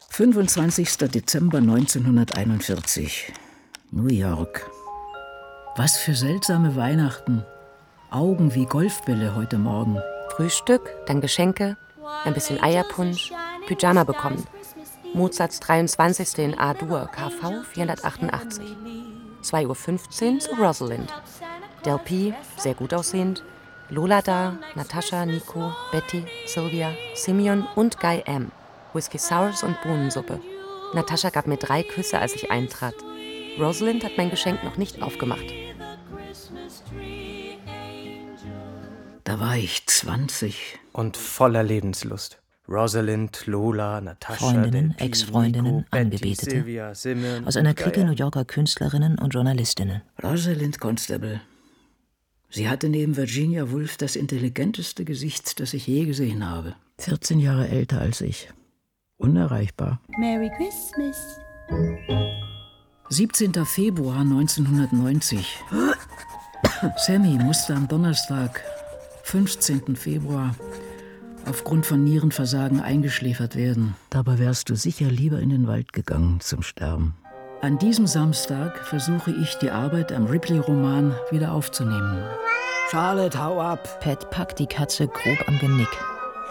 25. 0.09 0.97
Dezember 0.97 1.59
1941. 1.59 3.31
New 3.91 4.07
York. 4.07 4.69
Was 5.77 5.97
für 5.97 6.15
seltsame 6.15 6.75
Weihnachten. 6.75 7.45
Augen 8.11 8.53
wie 8.55 8.65
Golfbälle 8.65 9.35
heute 9.35 9.57
Morgen. 9.57 9.99
Frühstück, 10.35 10.81
dann 11.05 11.21
Geschenke, 11.21 11.77
ein 12.25 12.33
bisschen 12.33 12.61
Eierpunsch, 12.61 13.31
Pyjama 13.67 14.03
bekommen. 14.03 14.43
Mozarts 15.13 15.59
23. 15.61 16.37
in 16.39 16.59
A-Dur, 16.59 17.09
KV 17.13 17.63
488. 17.71 19.08
2.15 19.43 20.33
Uhr 20.33 20.39
zu 20.39 20.55
Rosalind. 20.55 21.13
Del 21.85 21.97
P, 21.99 22.33
sehr 22.57 22.73
gut 22.73 22.93
aussehend. 22.93 23.43
Lola 23.89 24.21
da, 24.21 24.57
Natascha, 24.75 25.25
Nico, 25.25 25.73
Betty, 25.91 26.25
Sylvia, 26.45 26.93
Simeon 27.15 27.67
und 27.75 27.99
Guy 27.99 28.21
M. 28.25 28.51
Whisky 28.93 29.17
Sours 29.17 29.63
und 29.63 29.81
Bohnensuppe. 29.81 30.39
Natascha 30.93 31.29
gab 31.29 31.47
mir 31.47 31.57
drei 31.57 31.83
Küsse, 31.83 32.19
als 32.19 32.35
ich 32.35 32.51
eintrat. 32.51 32.95
Rosalind 33.59 34.03
hat 34.03 34.17
mein 34.17 34.29
Geschenk 34.29 34.63
noch 34.63 34.77
nicht 34.77 35.01
aufgemacht. 35.01 35.45
Da 39.23 39.39
war 39.39 39.57
ich 39.57 39.85
20. 39.85 40.79
Und 40.91 41.17
voller 41.17 41.63
Lebenslust. 41.63 42.39
Rosalind, 42.69 43.47
Lola, 43.47 43.99
Natascha, 43.99 44.51
Freundinnen, 44.51 44.93
Ex-Freundinnen, 44.99 45.85
Angebetete. 45.89 46.51
Sylvia, 46.51 46.93
Simeon 46.93 47.47
Aus 47.47 47.57
einer 47.57 47.73
Clique. 47.73 48.05
New 48.05 48.11
Yorker 48.11 48.45
Künstlerinnen 48.45 49.17
und 49.17 49.33
Journalistinnen. 49.33 50.03
Rosalind 50.21 50.79
Constable. 50.79 51.41
Sie 52.51 52.69
hatte 52.69 52.89
neben 52.89 53.17
Virginia 53.17 53.71
Woolf 53.71 53.97
das 53.97 54.15
intelligenteste 54.15 55.03
Gesicht, 55.03 55.59
das 55.59 55.73
ich 55.73 55.87
je 55.87 56.05
gesehen 56.05 56.47
habe. 56.47 56.75
14 56.99 57.39
Jahre 57.39 57.67
älter 57.67 58.01
als 58.01 58.21
ich. 58.21 58.49
Unerreichbar. 59.17 59.99
Merry 60.19 60.51
Christmas. 60.57 61.39
17. 63.09 63.65
Februar 63.65 64.19
1990. 64.19 65.57
Sammy 66.97 67.37
musste 67.43 67.73
am 67.73 67.87
Donnerstag, 67.87 68.63
15. 69.23 69.95
Februar, 69.95 70.55
aufgrund 71.45 71.85
von 71.85 72.03
Nierenversagen 72.03 72.79
eingeschläfert 72.79 73.55
werden. 73.55 73.95
Dabei 74.09 74.39
wärst 74.39 74.69
du 74.69 74.75
sicher 74.75 75.07
lieber 75.07 75.39
in 75.39 75.49
den 75.49 75.67
Wald 75.67 75.93
gegangen 75.93 76.39
zum 76.39 76.61
Sterben. 76.61 77.15
An 77.61 77.77
diesem 77.77 78.07
Samstag 78.07 78.77
versuche 78.85 79.31
ich, 79.31 79.55
die 79.55 79.69
Arbeit 79.69 80.13
am 80.13 80.25
Ripley-Roman 80.25 81.13
wieder 81.29 81.51
aufzunehmen. 81.51 82.23
Charlotte, 82.89 83.43
hau 83.43 83.59
ab! 83.61 83.99
Pat 84.01 84.31
packt 84.31 84.59
die 84.59 84.65
Katze 84.65 85.07
grob 85.07 85.47
am 85.47 85.59
Genick, 85.59 85.89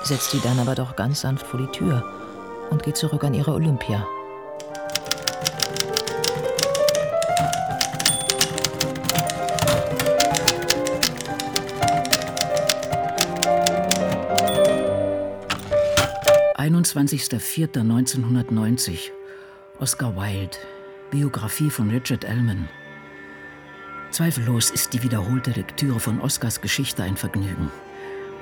setzt 0.02 0.30
sie 0.30 0.40
dann 0.40 0.58
aber 0.58 0.74
doch 0.74 0.96
ganz 0.96 1.22
sanft 1.22 1.46
vor 1.46 1.58
die 1.58 1.72
Tür 1.72 2.04
und 2.70 2.82
geht 2.82 2.96
zurück 2.96 3.24
an 3.24 3.34
ihre 3.34 3.52
Olympia. 3.52 4.06
Einundzwanzigster 16.68 17.40
1990. 17.80 19.10
Oscar 19.78 20.14
Wilde. 20.16 20.58
Biografie 21.10 21.70
von 21.70 21.88
Richard 21.88 22.24
Ellman. 22.24 22.68
Zweifellos 24.10 24.68
ist 24.68 24.92
die 24.92 25.02
wiederholte 25.02 25.52
Lektüre 25.52 25.98
von 25.98 26.20
Oscars 26.20 26.60
Geschichte 26.60 27.02
ein 27.02 27.16
Vergnügen. 27.16 27.70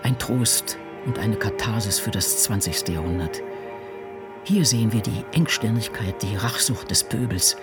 Ein 0.02 0.18
Trost 0.18 0.76
und 1.06 1.20
eine 1.20 1.36
Katharsis 1.36 2.00
für 2.00 2.10
das 2.10 2.42
20. 2.42 2.88
Jahrhundert. 2.88 3.44
Hier 4.42 4.64
sehen 4.64 4.92
wir 4.92 5.02
die 5.02 5.24
Engstirnigkeit, 5.30 6.20
die 6.20 6.34
Rachsucht 6.34 6.90
des 6.90 7.04
Pöbels, 7.04 7.56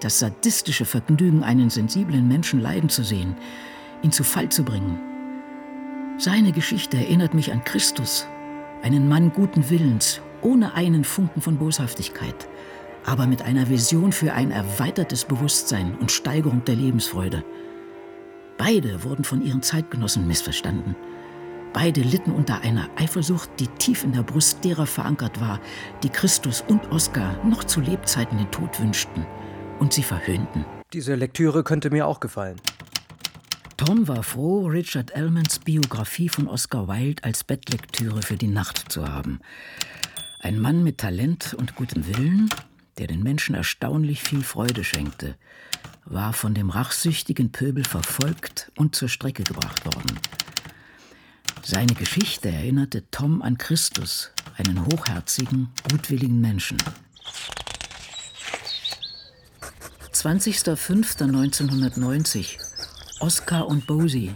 das 0.00 0.18
sadistische 0.18 0.84
Vergnügen, 0.84 1.42
einen 1.42 1.70
sensiblen 1.70 2.28
Menschen 2.28 2.60
leiden 2.60 2.90
zu 2.90 3.04
sehen, 3.04 3.36
ihn 4.02 4.12
zu 4.12 4.22
Fall 4.22 4.50
zu 4.50 4.64
bringen. 4.64 4.98
Seine 6.18 6.52
Geschichte 6.52 6.98
erinnert 6.98 7.32
mich 7.32 7.52
an 7.52 7.64
Christus, 7.64 8.28
einen 8.84 9.08
Mann 9.08 9.32
guten 9.32 9.70
Willens, 9.70 10.20
ohne 10.42 10.74
einen 10.74 11.04
Funken 11.04 11.40
von 11.40 11.56
Boshaftigkeit, 11.56 12.46
aber 13.06 13.26
mit 13.26 13.40
einer 13.40 13.70
Vision 13.70 14.12
für 14.12 14.34
ein 14.34 14.50
erweitertes 14.50 15.24
Bewusstsein 15.24 15.96
und 15.98 16.12
Steigerung 16.12 16.62
der 16.66 16.76
Lebensfreude. 16.76 17.42
Beide 18.58 19.02
wurden 19.02 19.24
von 19.24 19.40
ihren 19.40 19.62
Zeitgenossen 19.62 20.26
missverstanden. 20.26 20.96
Beide 21.72 22.02
litten 22.02 22.30
unter 22.30 22.60
einer 22.60 22.90
Eifersucht, 22.96 23.48
die 23.58 23.68
tief 23.68 24.04
in 24.04 24.12
der 24.12 24.22
Brust 24.22 24.62
derer 24.62 24.86
verankert 24.86 25.40
war, 25.40 25.60
die 26.02 26.10
Christus 26.10 26.62
und 26.68 26.92
Oskar 26.92 27.42
noch 27.42 27.64
zu 27.64 27.80
Lebzeiten 27.80 28.36
den 28.36 28.50
Tod 28.50 28.78
wünschten 28.80 29.24
und 29.80 29.94
sie 29.94 30.02
verhöhnten. 30.02 30.66
Diese 30.92 31.14
Lektüre 31.14 31.64
könnte 31.64 31.88
mir 31.88 32.06
auch 32.06 32.20
gefallen. 32.20 32.60
Tom 33.84 34.08
war 34.08 34.22
froh, 34.22 34.66
Richard 34.66 35.10
Ellmans 35.10 35.58
Biografie 35.58 36.30
von 36.30 36.48
Oscar 36.48 36.88
Wilde 36.88 37.22
als 37.22 37.44
Bettlektüre 37.44 38.22
für 38.22 38.38
die 38.38 38.46
Nacht 38.46 38.90
zu 38.90 39.06
haben. 39.06 39.40
Ein 40.40 40.58
Mann 40.58 40.82
mit 40.82 40.96
Talent 40.96 41.52
und 41.52 41.74
gutem 41.74 42.06
Willen, 42.06 42.48
der 42.96 43.08
den 43.08 43.22
Menschen 43.22 43.54
erstaunlich 43.54 44.22
viel 44.22 44.42
Freude 44.42 44.84
schenkte, 44.84 45.36
war 46.06 46.32
von 46.32 46.54
dem 46.54 46.70
rachsüchtigen 46.70 47.52
Pöbel 47.52 47.84
verfolgt 47.84 48.72
und 48.78 48.96
zur 48.96 49.10
Strecke 49.10 49.44
gebracht 49.44 49.84
worden. 49.84 50.18
Seine 51.62 51.92
Geschichte 51.92 52.48
erinnerte 52.48 53.10
Tom 53.10 53.42
an 53.42 53.58
Christus, 53.58 54.30
einen 54.56 54.86
hochherzigen, 54.86 55.68
gutwilligen 55.90 56.40
Menschen. 56.40 56.78
20.05.1990 60.10 62.63
Oscar 63.24 63.66
und 63.68 63.86
Bosie. 63.86 64.34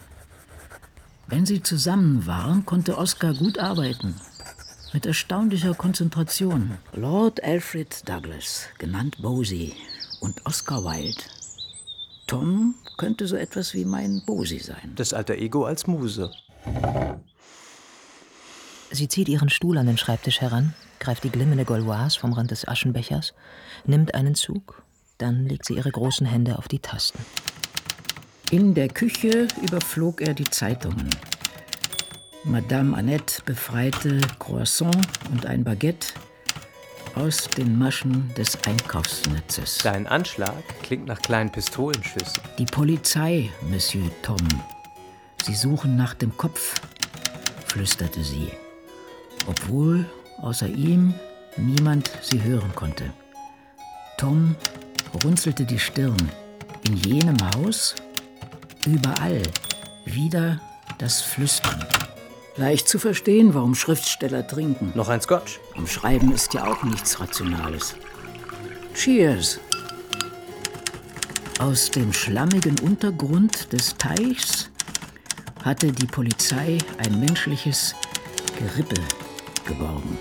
Wenn 1.26 1.44
sie 1.44 1.62
zusammen 1.62 2.26
waren, 2.26 2.64
konnte 2.64 2.96
Oscar 2.96 3.34
gut 3.34 3.58
arbeiten. 3.58 4.14
Mit 4.94 5.04
erstaunlicher 5.04 5.74
Konzentration. 5.74 6.78
Lord 6.94 7.44
Alfred 7.44 8.08
Douglas, 8.08 8.64
genannt 8.78 9.18
Bosie, 9.20 9.74
und 10.20 10.46
Oscar 10.46 10.84
Wilde. 10.84 11.20
Tom 12.26 12.76
könnte 12.96 13.26
so 13.26 13.36
etwas 13.36 13.74
wie 13.74 13.84
mein 13.84 14.22
Bosie 14.24 14.58
sein. 14.58 14.94
Das 14.96 15.12
alter 15.12 15.34
Ego 15.34 15.66
als 15.66 15.86
Muse. 15.86 16.30
Sie 18.90 19.08
zieht 19.08 19.28
ihren 19.28 19.50
Stuhl 19.50 19.76
an 19.76 19.86
den 19.86 19.98
Schreibtisch 19.98 20.40
heran, 20.40 20.72
greift 20.98 21.24
die 21.24 21.30
glimmende 21.30 21.66
Gauloise 21.66 22.18
vom 22.18 22.32
Rand 22.32 22.52
des 22.52 22.66
Aschenbechers, 22.66 23.34
nimmt 23.84 24.14
einen 24.14 24.34
Zug, 24.34 24.82
dann 25.18 25.44
legt 25.44 25.66
sie 25.66 25.74
ihre 25.74 25.90
großen 25.90 26.26
Hände 26.26 26.58
auf 26.58 26.68
die 26.68 26.78
Tasten. 26.78 27.18
In 28.50 28.72
der 28.72 28.88
Küche 28.88 29.46
überflog 29.60 30.22
er 30.22 30.32
die 30.32 30.48
Zeitungen. 30.48 31.10
Madame 32.44 32.96
Annette 32.96 33.42
befreite 33.44 34.22
Croissant 34.38 34.96
und 35.30 35.44
ein 35.44 35.64
Baguette 35.64 36.14
aus 37.14 37.46
den 37.58 37.78
Maschen 37.78 38.32
des 38.38 38.56
Einkaufsnetzes. 38.64 39.78
Dein 39.82 40.06
Anschlag 40.06 40.54
klingt 40.82 41.04
nach 41.04 41.20
kleinen 41.20 41.52
Pistolenschüssen. 41.52 42.42
Die 42.58 42.64
Polizei, 42.64 43.50
Monsieur 43.68 44.10
Tom. 44.22 44.38
Sie 45.44 45.54
suchen 45.54 45.96
nach 45.96 46.14
dem 46.14 46.34
Kopf, 46.38 46.80
flüsterte 47.66 48.24
sie, 48.24 48.48
obwohl 49.46 50.06
außer 50.38 50.68
ihm 50.68 51.12
niemand 51.58 52.10
sie 52.22 52.42
hören 52.42 52.74
konnte. 52.74 53.12
Tom 54.16 54.56
runzelte 55.22 55.66
die 55.66 55.78
Stirn. 55.78 56.30
In 56.86 56.96
jenem 56.96 57.36
Haus, 57.54 57.94
überall, 58.92 59.42
wieder 60.04 60.60
das 60.98 61.20
Flüstern. 61.20 61.84
Leicht 62.56 62.88
zu 62.88 62.98
verstehen, 62.98 63.54
warum 63.54 63.74
Schriftsteller 63.74 64.46
trinken. 64.46 64.92
Noch 64.94 65.08
ein 65.08 65.20
Scotch. 65.20 65.60
Am 65.76 65.86
Schreiben 65.86 66.32
ist 66.32 66.54
ja 66.54 66.66
auch 66.66 66.82
nichts 66.82 67.20
Rationales. 67.20 67.94
Cheers. 68.94 69.60
Aus 71.60 71.90
dem 71.90 72.12
schlammigen 72.12 72.78
Untergrund 72.80 73.72
des 73.72 73.96
Teichs 73.96 74.70
hatte 75.62 75.92
die 75.92 76.06
Polizei 76.06 76.78
ein 76.98 77.20
menschliches 77.20 77.94
Gerippe 78.58 79.00
geborgen. 79.66 80.18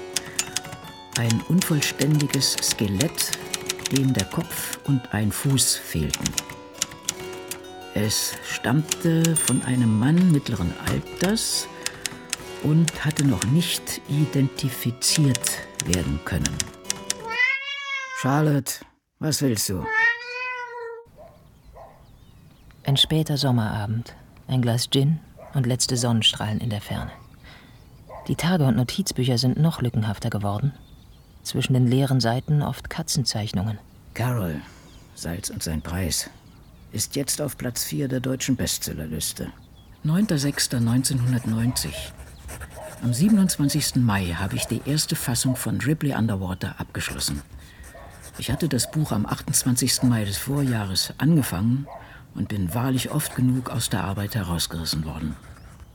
Ein 1.17 1.41
unvollständiges 1.47 2.57
Skelett, 2.61 3.31
dem 3.91 4.13
der 4.13 4.25
Kopf 4.25 4.79
und 4.85 5.13
ein 5.13 5.31
Fuß 5.31 5.75
fehlten. 5.75 6.56
Es 7.99 8.35
stammte 8.43 9.35
von 9.35 9.63
einem 9.63 9.97
Mann 9.97 10.31
mittleren 10.31 10.71
Alters 10.85 11.67
und 12.61 13.03
hatte 13.03 13.25
noch 13.25 13.43
nicht 13.45 14.01
identifiziert 14.07 15.49
werden 15.83 16.19
können. 16.23 16.55
Charlotte, 18.21 18.85
was 19.17 19.41
willst 19.41 19.69
du? 19.69 19.83
Ein 22.83 22.97
später 22.97 23.35
Sommerabend, 23.35 24.15
ein 24.47 24.61
Glas 24.61 24.91
Gin 24.91 25.19
und 25.55 25.65
letzte 25.65 25.97
Sonnenstrahlen 25.97 26.59
in 26.59 26.69
der 26.69 26.81
Ferne. 26.81 27.11
Die 28.27 28.35
Tage- 28.35 28.65
und 28.65 28.77
Notizbücher 28.77 29.39
sind 29.39 29.57
noch 29.57 29.81
lückenhafter 29.81 30.29
geworden. 30.29 30.71
Zwischen 31.41 31.73
den 31.73 31.87
leeren 31.87 32.19
Seiten 32.19 32.61
oft 32.61 32.91
Katzenzeichnungen. 32.91 33.79
Carol, 34.13 34.61
Salz 35.15 35.49
und 35.49 35.63
sein 35.63 35.81
Preis, 35.81 36.29
ist 36.91 37.15
jetzt 37.15 37.41
auf 37.41 37.57
Platz 37.57 37.83
4 37.83 38.07
der 38.07 38.19
deutschen 38.19 38.55
Bestsellerliste. 38.55 39.51
9.06.1990. 40.05 41.89
Am 43.03 43.13
27. 43.13 43.97
Mai 43.97 44.27
habe 44.33 44.55
ich 44.55 44.65
die 44.65 44.81
erste 44.85 45.15
Fassung 45.15 45.55
von 45.55 45.79
Ripley 45.81 46.13
Underwater 46.13 46.79
abgeschlossen. 46.79 47.41
Ich 48.39 48.51
hatte 48.51 48.69
das 48.69 48.89
Buch 48.91 49.11
am 49.11 49.25
28. 49.25 50.03
Mai 50.03 50.25
des 50.25 50.37
Vorjahres 50.37 51.13
angefangen 51.17 51.87
und 52.35 52.47
bin 52.47 52.73
wahrlich 52.73 53.11
oft 53.11 53.35
genug 53.35 53.69
aus 53.69 53.89
der 53.89 54.03
Arbeit 54.03 54.35
herausgerissen 54.35 55.05
worden. 55.05 55.35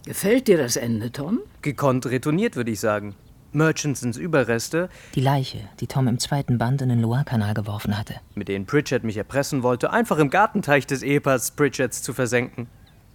Gefällt 0.04 0.48
dir 0.48 0.58
das 0.58 0.76
Ende, 0.76 1.12
Tom? 1.12 1.40
Gekonnt 1.62 2.06
retourniert, 2.06 2.56
würde 2.56 2.72
ich 2.72 2.80
sagen. 2.80 3.14
Murchisons 3.54 4.16
Überreste, 4.16 4.88
Die 5.14 5.20
Leiche, 5.20 5.68
die 5.80 5.86
Tom 5.86 6.08
im 6.08 6.18
zweiten 6.18 6.58
Band 6.58 6.82
in 6.82 6.88
den 6.88 7.00
Loire-Kanal 7.00 7.54
geworfen 7.54 7.96
hatte. 7.98 8.14
mit 8.34 8.48
denen 8.48 8.66
Pritchard 8.66 9.04
mich 9.04 9.16
erpressen 9.16 9.62
wollte, 9.62 9.92
einfach 9.92 10.18
im 10.18 10.30
Gartenteich 10.30 10.86
des 10.86 11.02
Ehepaars 11.02 11.50
Pritchards 11.52 12.02
zu 12.02 12.12
versenken. 12.14 12.66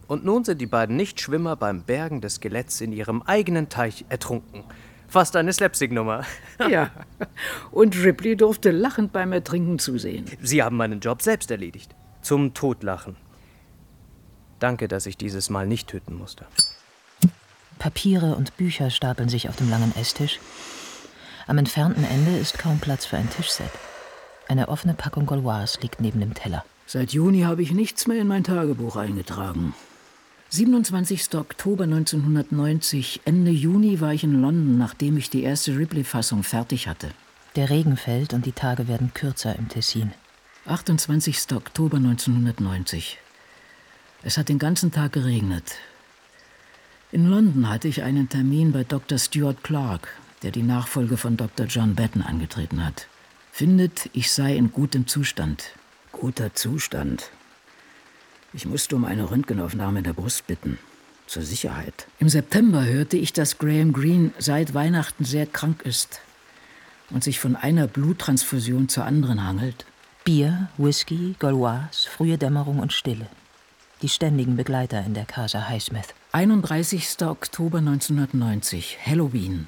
Und 0.07 0.23
nun 0.23 0.43
sind 0.45 0.61
die 0.61 0.67
beiden 0.67 0.95
Nichtschwimmer 0.95 1.55
beim 1.55 1.83
Bergen 1.83 2.21
des 2.21 2.35
Skeletts 2.35 2.79
in 2.81 2.93
ihrem 2.93 3.21
eigenen 3.23 3.67
Teich 3.69 4.05
ertrunken. 4.09 4.63
Fast 5.09 5.35
eine 5.35 5.51
Slapstick-Nummer. 5.53 6.23
Ja. 6.69 6.91
Und 7.71 7.95
Ripley 8.03 8.35
durfte 8.35 8.71
lachend 8.71 9.11
beim 9.13 9.31
Ertrinken 9.31 9.79
zusehen. 9.79 10.25
Sie 10.41 10.61
haben 10.63 10.75
meinen 10.77 10.99
Job 11.01 11.21
selbst 11.21 11.51
erledigt. 11.51 11.93
Zum 12.21 12.53
Totlachen. 12.53 13.15
Danke, 14.59 14.87
dass 14.87 15.05
ich 15.05 15.17
dieses 15.17 15.49
Mal 15.49 15.67
nicht 15.67 15.87
töten 15.87 16.15
musste. 16.15 16.45
Papiere 17.77 18.35
und 18.35 18.57
Bücher 18.57 18.89
stapeln 18.89 19.29
sich 19.29 19.49
auf 19.49 19.55
dem 19.55 19.69
langen 19.69 19.95
Esstisch. 19.95 20.39
Am 21.47 21.57
entfernten 21.57 22.03
Ende 22.03 22.37
ist 22.37 22.57
kaum 22.57 22.79
Platz 22.79 23.05
für 23.05 23.17
ein 23.17 23.29
Tischset. 23.29 23.71
Eine 24.49 24.69
offene 24.69 24.93
Packung 24.93 25.25
Gauloise 25.25 25.79
liegt 25.81 26.01
neben 26.01 26.19
dem 26.19 26.33
Teller. 26.33 26.63
Seit 26.85 27.11
Juni 27.11 27.41
habe 27.41 27.61
ich 27.61 27.71
nichts 27.71 28.07
mehr 28.07 28.19
in 28.19 28.27
mein 28.27 28.43
Tagebuch 28.43 28.95
eingetragen. 28.95 29.73
27. 30.49 31.35
Oktober 31.35 31.83
1990, 31.83 33.21
Ende 33.25 33.51
Juni 33.51 33.99
war 33.99 34.13
ich 34.13 34.23
in 34.23 34.41
London, 34.41 34.77
nachdem 34.77 35.17
ich 35.17 35.29
die 35.29 35.43
erste 35.43 35.77
Ripley-Fassung 35.77 36.43
fertig 36.43 36.87
hatte. 36.87 37.11
Der 37.57 37.69
Regen 37.69 37.97
fällt 37.97 38.33
und 38.33 38.45
die 38.45 38.53
Tage 38.53 38.87
werden 38.87 39.13
kürzer 39.13 39.55
im 39.57 39.67
Tessin. 39.67 40.13
28. 40.65 41.53
Oktober 41.53 41.97
1990. 41.97 43.17
Es 44.23 44.37
hat 44.37 44.47
den 44.47 44.59
ganzen 44.59 44.91
Tag 44.91 45.11
geregnet. 45.11 45.75
In 47.09 47.29
London 47.29 47.69
hatte 47.69 47.87
ich 47.87 48.03
einen 48.03 48.27
Termin 48.27 48.73
bei 48.73 48.83
Dr. 48.83 49.17
Stuart 49.17 49.63
Clark, 49.63 50.09
der 50.43 50.51
die 50.51 50.61
Nachfolge 50.61 51.15
von 51.15 51.37
Dr. 51.37 51.65
John 51.65 51.95
Batten 51.95 52.21
angetreten 52.21 52.83
hat. 52.83 53.07
Findet, 53.53 54.09
ich 54.11 54.29
sei 54.29 54.57
in 54.57 54.73
gutem 54.73 55.07
Zustand. 55.07 55.71
Guter 56.11 56.53
Zustand. 56.53 57.31
Ich 58.51 58.65
musste 58.65 58.97
um 58.97 59.05
eine 59.05 59.31
Röntgenaufnahme 59.31 60.03
der 60.03 60.11
Brust 60.11 60.47
bitten. 60.47 60.79
Zur 61.27 61.43
Sicherheit. 61.43 62.07
Im 62.19 62.27
September 62.27 62.85
hörte 62.85 63.15
ich, 63.15 63.31
dass 63.31 63.57
Graham 63.57 63.93
Greene 63.93 64.31
seit 64.37 64.73
Weihnachten 64.73 65.23
sehr 65.23 65.45
krank 65.45 65.83
ist 65.83 66.19
und 67.09 67.23
sich 67.23 67.39
von 67.39 67.55
einer 67.55 67.87
Bluttransfusion 67.87 68.89
zur 68.89 69.05
anderen 69.05 69.45
hangelt. 69.45 69.85
Bier, 70.25 70.67
Whisky, 70.77 71.35
Gauloise, 71.39 72.09
frühe 72.09 72.37
Dämmerung 72.37 72.79
und 72.79 72.91
Stille. 72.91 73.27
Die 74.03 74.09
ständigen 74.09 74.55
Begleiter 74.55 75.03
in 75.03 75.15
der 75.15 75.25
Casa 75.25 75.69
Highsmith. 75.69 76.13
31. 76.31 77.17
Oktober 77.23 77.79
1990, 77.79 78.99
Halloween. 79.03 79.67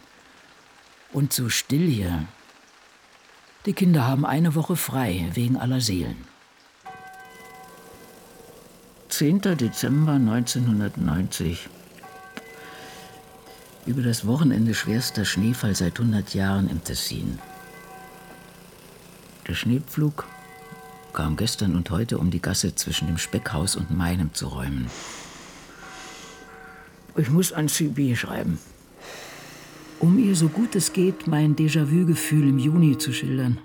Und 1.12 1.34
so 1.34 1.50
still 1.50 1.88
hier. 1.88 2.26
Die 3.66 3.74
Kinder 3.74 4.06
haben 4.06 4.28
eine 4.28 4.54
Woche 4.54 4.76
frei 4.76 5.28
wegen 5.34 5.58
aller 5.58 5.82
Seelen. 5.82 6.28
10. 9.10 9.42
Dezember 9.58 10.14
1990. 10.14 11.68
Über 13.88 14.04
das 14.04 14.28
Wochenende 14.28 14.76
schwerster 14.76 15.26
Schneefall 15.26 15.76
seit 15.76 16.00
100 16.00 16.36
Jahren 16.36 16.70
im 16.70 16.84
Tessin. 16.84 17.40
Der 19.48 19.56
Schneepflug 19.56 20.28
kam 21.20 21.36
gestern 21.36 21.76
und 21.76 21.90
heute, 21.90 22.18
um 22.18 22.32
die 22.32 22.42
Gasse 22.42 22.76
zwischen 22.76 23.08
dem 23.08 23.18
Speckhaus 23.18 23.76
und 23.76 23.92
meinem 23.92 24.34
zu 24.34 24.48
räumen. 24.48 24.88
Ich 27.18 27.30
muss 27.30 27.52
an 27.52 27.68
CB 27.68 28.16
schreiben. 28.16 28.58
Um 30.00 30.18
ihr 30.18 30.34
so 30.34 30.48
gut 30.48 30.78
es 30.78 30.94
geht 30.94 31.28
mein 31.28 31.58
Déjà-vu-Gefühl 31.58 32.48
im 32.48 32.58
Juni 32.58 32.98
zu 32.98 33.12
schildern. 33.12 33.58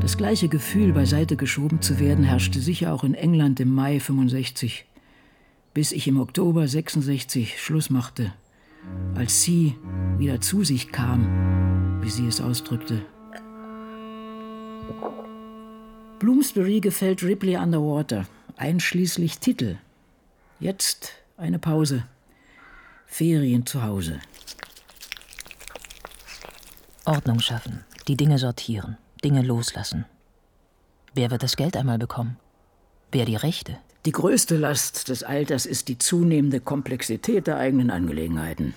Das 0.00 0.16
gleiche 0.16 0.48
Gefühl, 0.48 0.94
beiseite 0.94 1.36
geschoben 1.36 1.82
zu 1.82 1.98
werden, 1.98 2.24
herrschte 2.24 2.60
sicher 2.62 2.94
auch 2.94 3.04
in 3.04 3.12
England 3.12 3.60
im 3.60 3.74
Mai 3.74 4.00
65, 4.00 4.86
bis 5.74 5.92
ich 5.92 6.08
im 6.08 6.18
Oktober 6.18 6.66
66 6.66 7.60
Schluss 7.60 7.90
machte, 7.90 8.32
als 9.14 9.42
sie 9.42 9.74
wieder 10.16 10.40
zu 10.40 10.64
sich 10.64 10.92
kam, 10.92 12.00
wie 12.00 12.08
sie 12.08 12.26
es 12.26 12.40
ausdrückte. 12.40 13.02
Bloomsbury 16.18 16.80
gefällt 16.80 17.22
Ripley 17.22 17.56
Underwater, 17.56 18.26
einschließlich 18.56 19.38
Titel. 19.38 19.76
Jetzt 20.58 21.12
eine 21.36 21.58
Pause. 21.58 22.04
Ferien 23.06 23.66
zu 23.66 23.82
Hause. 23.82 24.20
Ordnung 27.04 27.40
schaffen, 27.40 27.84
die 28.08 28.16
Dinge 28.16 28.38
sortieren, 28.38 28.96
Dinge 29.22 29.42
loslassen. 29.42 30.06
Wer 31.14 31.30
wird 31.30 31.42
das 31.42 31.56
Geld 31.56 31.76
einmal 31.76 31.98
bekommen? 31.98 32.38
Wer 33.12 33.26
die 33.26 33.36
Rechte? 33.36 33.78
Die 34.06 34.12
größte 34.12 34.56
Last 34.56 35.08
des 35.08 35.22
Alters 35.22 35.66
ist 35.66 35.88
die 35.88 35.98
zunehmende 35.98 36.60
Komplexität 36.60 37.46
der 37.46 37.58
eigenen 37.58 37.90
Angelegenheiten. 37.90 38.74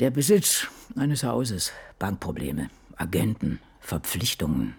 Der 0.00 0.10
Besitz 0.10 0.66
eines 0.96 1.24
Hauses, 1.24 1.72
Bankprobleme, 1.98 2.70
Agenten, 2.96 3.60
Verpflichtungen. 3.80 4.74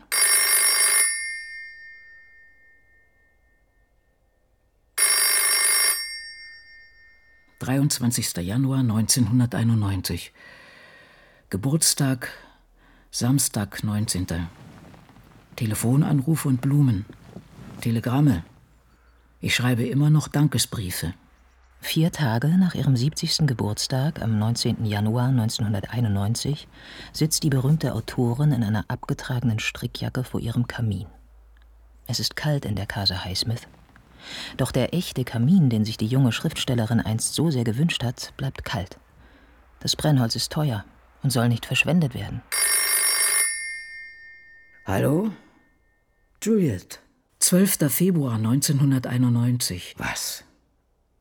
»23. 7.66 8.42
Januar 8.42 8.80
1991. 8.82 10.32
Geburtstag, 11.50 12.30
Samstag, 13.10 13.84
19. 13.84 14.28
Telefonanrufe 15.56 16.48
und 16.48 16.62
Blumen. 16.62 17.06
Telegramme. 17.82 18.44
Ich 19.42 19.56
schreibe 19.56 19.84
immer 19.84 20.12
noch 20.12 20.28
Dankesbriefe. 20.28 21.16
Vier 21.82 22.12
Tage 22.12 22.50
nach 22.50 22.76
ihrem 22.76 22.96
70. 22.96 23.48
Geburtstag 23.48 24.22
am 24.22 24.38
19. 24.38 24.86
Januar 24.86 25.30
1991 25.30 26.68
sitzt 27.14 27.42
die 27.42 27.50
berühmte 27.50 27.94
Autorin 27.94 28.52
in 28.52 28.64
einer 28.64 28.86
abgetragenen 28.90 29.58
Strickjacke 29.58 30.24
vor 30.24 30.40
ihrem 30.40 30.68
Kamin. 30.68 31.08
Es 32.06 32.20
ist 32.20 32.36
kalt 32.36 32.66
in 32.66 32.76
der 32.76 32.86
Casa 32.86 33.26
Highsmith. 33.26 33.68
Doch 34.58 34.72
der 34.72 34.94
echte 34.94 35.24
Kamin, 35.24 35.70
den 35.70 35.86
sich 35.86 35.98
die 35.98 36.08
junge 36.08 36.32
Schriftstellerin 36.32 37.00
einst 37.00 37.36
so 37.36 37.52
sehr 37.52 37.64
gewünscht 37.64 38.04
hat, 38.04 38.34
bleibt 38.38 38.64
kalt. 38.66 38.98
Das 39.80 39.96
Brennholz 39.96 40.36
ist 40.36 40.52
teuer 40.52 40.86
und 41.24 41.32
soll 41.32 41.50
nicht 41.50 41.66
verschwendet 41.66 42.14
werden. 42.14 42.42
Hallo? 44.86 45.32
Juliet. 46.42 47.00
12. 47.40 47.92
Februar 47.92 48.36
1991. 48.36 49.96
Was? 49.98 50.44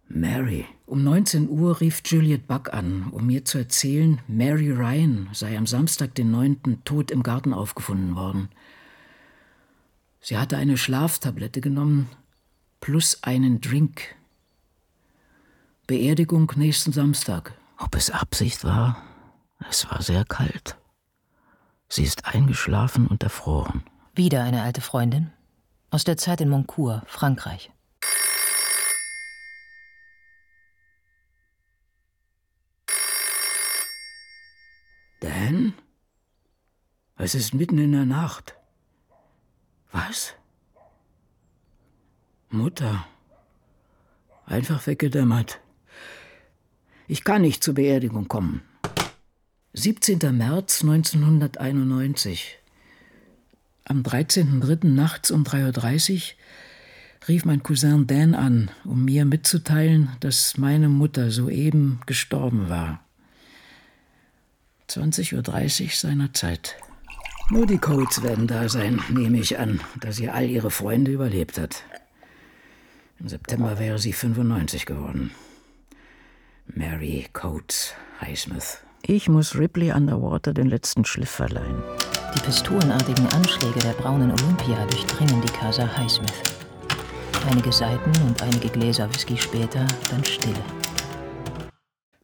Mary. 0.08 0.66
Um 0.86 1.02
19 1.02 1.48
Uhr 1.48 1.80
rief 1.80 2.02
Juliet 2.04 2.46
Buck 2.46 2.72
an, 2.74 3.08
um 3.10 3.26
mir 3.26 3.44
zu 3.44 3.58
erzählen, 3.58 4.20
Mary 4.28 4.70
Ryan 4.70 5.28
sei 5.32 5.56
am 5.56 5.66
Samstag, 5.66 6.14
den 6.14 6.30
9. 6.30 6.82
tot 6.84 7.10
im 7.10 7.22
Garten 7.22 7.54
aufgefunden 7.54 8.14
worden. 8.14 8.50
Sie 10.20 10.36
hatte 10.36 10.56
eine 10.56 10.76
Schlaftablette 10.76 11.60
genommen 11.60 12.08
plus 12.84 13.22
einen 13.22 13.62
Drink. 13.62 14.14
Beerdigung 15.86 16.52
nächsten 16.56 16.92
Samstag. 16.92 17.54
Ob 17.78 17.94
es 17.94 18.10
Absicht 18.10 18.62
war? 18.62 19.02
Es 19.70 19.90
war 19.90 20.02
sehr 20.02 20.26
kalt. 20.26 20.76
Sie 21.88 22.04
ist 22.04 22.26
eingeschlafen 22.26 23.06
und 23.06 23.22
erfroren. 23.22 23.84
Wieder 24.14 24.42
eine 24.42 24.60
alte 24.60 24.82
Freundin. 24.82 25.32
Aus 25.90 26.04
der 26.04 26.18
Zeit 26.18 26.42
in 26.42 26.50
Moncourt, 26.50 27.08
Frankreich. 27.08 27.72
Dan? 35.20 35.72
Es 37.16 37.34
ist 37.34 37.54
mitten 37.54 37.78
in 37.78 37.92
der 37.92 38.04
Nacht. 38.04 38.56
Was? 39.90 40.34
Mutter. 42.54 43.06
Einfach 44.46 44.86
weggedämmert. 44.86 45.60
Ich 47.06 47.24
kann 47.24 47.42
nicht 47.42 47.62
zur 47.62 47.74
Beerdigung 47.74 48.28
kommen. 48.28 48.62
17. 49.74 50.18
März 50.36 50.82
1991. 50.82 52.58
Am 53.84 54.02
13.03. 54.02 54.86
nachts 54.86 55.30
um 55.30 55.42
3.30 55.42 56.14
Uhr 56.14 56.20
rief 57.28 57.44
mein 57.44 57.62
Cousin 57.62 58.06
Dan 58.06 58.34
an, 58.34 58.70
um 58.84 59.04
mir 59.04 59.24
mitzuteilen, 59.24 60.10
dass 60.20 60.56
meine 60.56 60.88
Mutter 60.88 61.30
soeben 61.30 62.00
gestorben 62.06 62.68
war. 62.68 63.04
20.30 64.88 65.84
Uhr 65.84 65.90
seiner 65.90 66.32
Zeit. 66.32 66.76
Nur 67.50 67.66
die 67.66 67.78
Codes 67.78 68.22
werden 68.22 68.46
da 68.46 68.68
sein, 68.68 69.02
nehme 69.10 69.38
ich 69.38 69.58
an, 69.58 69.80
da 70.00 70.12
sie 70.12 70.30
all 70.30 70.48
ihre 70.48 70.70
Freunde 70.70 71.10
überlebt 71.10 71.58
hat. 71.58 71.82
Im 73.18 73.28
September 73.28 73.78
wäre 73.78 73.98
sie 73.98 74.12
95 74.12 74.86
geworden. 74.86 75.30
Mary 76.66 77.26
Coates 77.32 77.94
Highsmith. 78.20 78.78
Ich 79.02 79.28
muss 79.28 79.54
Ripley 79.56 79.92
Underwater 79.92 80.54
den 80.54 80.68
letzten 80.68 81.04
Schliff 81.04 81.30
verleihen. 81.30 81.82
Die 82.34 82.40
pistolenartigen 82.40 83.26
Anschläge 83.28 83.78
der 83.80 83.92
braunen 83.92 84.30
Olympia 84.30 84.84
durchdringen 84.86 85.42
die 85.42 85.52
Casa 85.52 85.86
Highsmith. 85.96 86.42
Einige 87.50 87.70
Seiten 87.70 88.10
und 88.26 88.42
einige 88.42 88.68
Gläser 88.68 89.08
Whisky 89.12 89.36
später, 89.36 89.86
dann 90.10 90.24
Stille. 90.24 90.64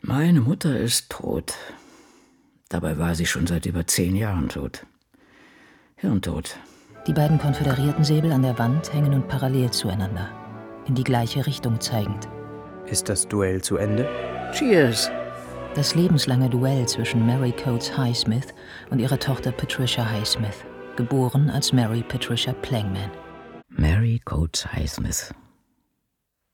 Meine 0.01 0.41
Mutter 0.41 0.78
ist 0.78 1.11
tot. 1.11 1.55
Dabei 2.70 2.99
war 2.99 3.14
sie 3.14 3.26
schon 3.26 3.47
seit 3.47 3.66
über 3.66 3.86
zehn 3.86 4.16
Jahren 4.16 4.49
tot. 4.49 4.86
Hirntod. 5.97 6.57
Die 7.07 7.12
beiden 7.12 7.38
konföderierten 7.38 8.05
Säbel 8.05 8.32
an 8.32 8.43
der 8.43 8.59
Wand 8.59 8.93
hängen 8.93 9.11
nun 9.11 9.28
parallel 9.28 9.70
zueinander, 9.70 10.30
in 10.91 10.97
die 10.97 11.05
gleiche 11.05 11.47
Richtung 11.47 11.80
zeigend. 11.80 12.28
Ist 12.86 13.09
das 13.09 13.28
Duell 13.28 13.62
zu 13.62 13.76
Ende? 13.76 14.09
Cheers! 14.53 15.09
Das 15.76 15.95
lebenslange 15.95 16.51
Duell 16.51 16.88
zwischen 16.88 17.24
Mary 17.24 17.53
Coates 17.53 17.97
Highsmith 17.97 18.49
und 18.91 18.99
ihrer 18.99 19.20
Tochter 19.20 19.53
Patricia 19.53 20.05
Highsmith, 20.05 20.64
geboren 20.97 21.49
als 21.49 21.72
Mary 21.72 22.03
Patricia 22.03 22.53
Plangman. 22.55 23.09
Mary 23.68 24.20
Coates 24.24 24.66
Highsmith. 24.72 25.32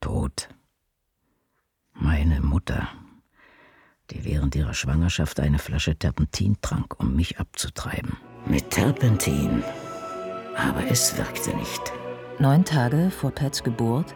Tot. 0.01 0.49
Meine 1.93 2.39
Mutter, 2.39 2.89
die 4.11 4.23
während 4.23 4.55
ihrer 4.55 4.75
Schwangerschaft 4.75 5.39
eine 5.39 5.57
Flasche 5.57 5.95
Terpentin 5.95 6.57
trank, 6.61 6.99
um 6.99 7.15
mich 7.15 7.39
abzutreiben. 7.39 8.17
Mit 8.45 8.69
Terpentin. 8.69 9.63
Aber 10.55 10.83
es 10.91 11.17
wirkte 11.17 11.57
nicht. 11.57 11.91
Neun 12.39 12.63
Tage 12.63 13.09
vor 13.09 13.31
Pats 13.31 13.63
Geburt 13.63 14.13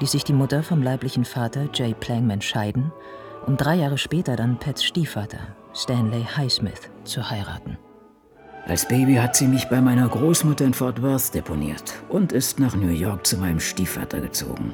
ließ 0.00 0.12
sich 0.12 0.24
die 0.24 0.32
Mutter 0.32 0.62
vom 0.62 0.82
leiblichen 0.82 1.24
Vater 1.24 1.68
Jay 1.72 1.94
Plangman 1.94 2.40
scheiden, 2.40 2.92
um 3.46 3.56
drei 3.56 3.76
Jahre 3.76 3.98
später 3.98 4.36
dann 4.36 4.58
Pats 4.58 4.84
Stiefvater, 4.84 5.54
Stanley 5.74 6.24
Highsmith, 6.24 6.90
zu 7.04 7.28
heiraten. 7.28 7.78
Als 8.66 8.88
Baby 8.88 9.16
hat 9.16 9.36
sie 9.36 9.46
mich 9.46 9.68
bei 9.68 9.80
meiner 9.82 10.08
Großmutter 10.08 10.64
in 10.64 10.72
Fort 10.72 11.02
Worth 11.02 11.34
deponiert 11.34 11.94
und 12.08 12.32
ist 12.32 12.58
nach 12.58 12.74
New 12.74 12.88
York 12.88 13.26
zu 13.26 13.36
meinem 13.36 13.60
Stiefvater 13.60 14.20
gezogen. 14.20 14.72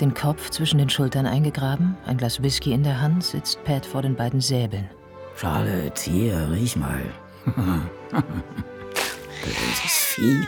Den 0.00 0.14
Kopf 0.14 0.48
zwischen 0.48 0.78
den 0.78 0.88
Schultern 0.88 1.26
eingegraben, 1.26 1.98
ein 2.06 2.16
Glas 2.16 2.42
Whisky 2.42 2.72
in 2.72 2.82
der 2.82 3.02
Hand, 3.02 3.22
sitzt 3.22 3.62
Pat 3.64 3.84
vor 3.84 4.00
den 4.00 4.16
beiden 4.16 4.40
Säbeln. 4.40 4.88
Charlotte, 5.36 6.10
hier, 6.10 6.50
riech 6.50 6.76
mal. 6.76 7.02
Böses 9.42 10.14
Vieh. 10.14 10.46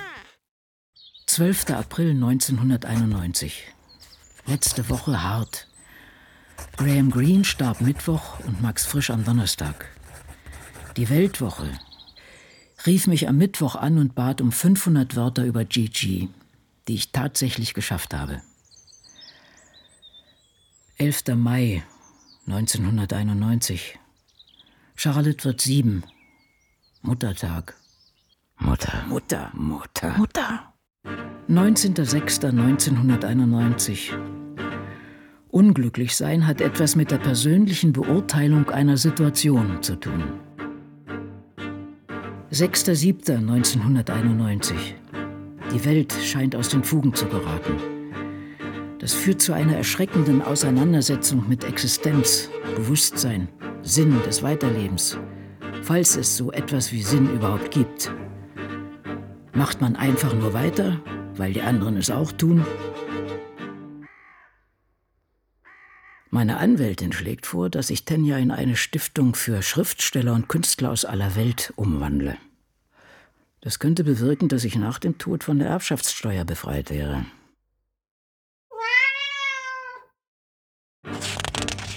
12. 1.27 1.71
April 1.71 2.11
1991. 2.11 3.73
Letzte 4.47 4.89
Woche 4.89 5.23
hart. 5.23 5.69
Graham 6.77 7.11
Greene 7.11 7.45
starb 7.45 7.81
Mittwoch 7.81 8.41
und 8.41 8.61
Max 8.61 8.85
Frisch 8.85 9.11
am 9.11 9.25
Donnerstag. 9.25 9.87
Die 10.97 11.09
Weltwoche 11.09 11.79
rief 12.85 13.07
mich 13.07 13.29
am 13.29 13.37
Mittwoch 13.39 13.77
an 13.77 13.99
und 13.99 14.15
bat 14.15 14.41
um 14.41 14.51
500 14.51 15.15
Wörter 15.15 15.45
über 15.45 15.65
Gigi, 15.65 16.29
die 16.89 16.95
ich 16.95 17.13
tatsächlich 17.13 17.73
geschafft 17.75 18.15
habe. 18.15 18.43
11. 20.99 21.37
Mai 21.37 21.83
1991. 22.47 23.99
Charlotte 24.97 25.45
wird 25.45 25.61
sieben. 25.61 26.03
Muttertag. 27.01 27.77
Mutter, 28.59 29.05
Mutter, 29.09 29.51
Mutter. 29.55 30.17
Mutter. 30.19 30.72
19.06.1991. 31.53 34.15
Unglücklich 35.51 36.17
sein 36.17 36.47
hat 36.47 36.63
etwas 36.63 36.97
mit 36.97 37.11
der 37.11 37.19
persönlichen 37.19 37.93
Beurteilung 37.93 38.71
einer 38.71 38.97
Situation 38.97 39.83
zu 39.83 39.97
tun. 39.97 40.23
6.07.1991. 42.51 44.73
Die 45.75 45.85
Welt 45.85 46.15
scheint 46.25 46.57
aus 46.57 46.71
den 46.71 46.83
Fugen 46.83 47.13
zu 47.13 47.27
geraten. 47.27 47.77
Das 48.99 49.13
führt 49.13 49.43
zu 49.43 49.53
einer 49.53 49.77
erschreckenden 49.77 50.41
Auseinandersetzung 50.41 51.47
mit 51.51 51.65
Existenz, 51.65 52.49
Bewusstsein, 52.77 53.49
Sinn 53.83 54.17
des 54.27 54.43
Weiterlebens, 54.43 55.19
falls 55.83 56.17
es 56.17 56.35
so 56.35 56.51
etwas 56.51 56.93
wie 56.93 57.03
Sinn 57.03 57.29
überhaupt 57.35 57.71
gibt. 57.71 58.11
Macht 59.55 59.83
man 59.83 59.97
einfach 59.97 60.33
nur 60.33 60.55
weiter, 60.55 61.03
weil 61.35 61.53
die 61.53 61.63
anderen 61.63 61.99
es 61.99 62.11
auch 62.11 62.33
tun? 62.33 62.65
Meine 66.31 66.57
Anwältin 66.57 67.13
schlägt 67.13 67.45
vor, 67.45 67.69
dass 67.69 67.91
ich 67.91 68.07
Tenja 68.07 68.39
in 68.39 68.51
eine 68.51 68.77
Stiftung 68.77 69.35
für 69.35 69.61
Schriftsteller 69.61 70.33
und 70.33 70.49
Künstler 70.49 70.91
aus 70.91 71.05
aller 71.05 71.37
Welt 71.37 71.75
umwandle. 71.77 72.39
Das 73.61 73.79
könnte 73.79 74.05
bewirken, 74.05 74.49
dass 74.49 74.65
ich 74.65 74.77
nach 74.77 74.99
dem 74.99 75.19
Tod 75.19 75.45
von 75.45 75.59
der 75.59 75.69
Erbschaftssteuer 75.69 76.47
befreit 76.47 76.89
wäre. 76.89 77.27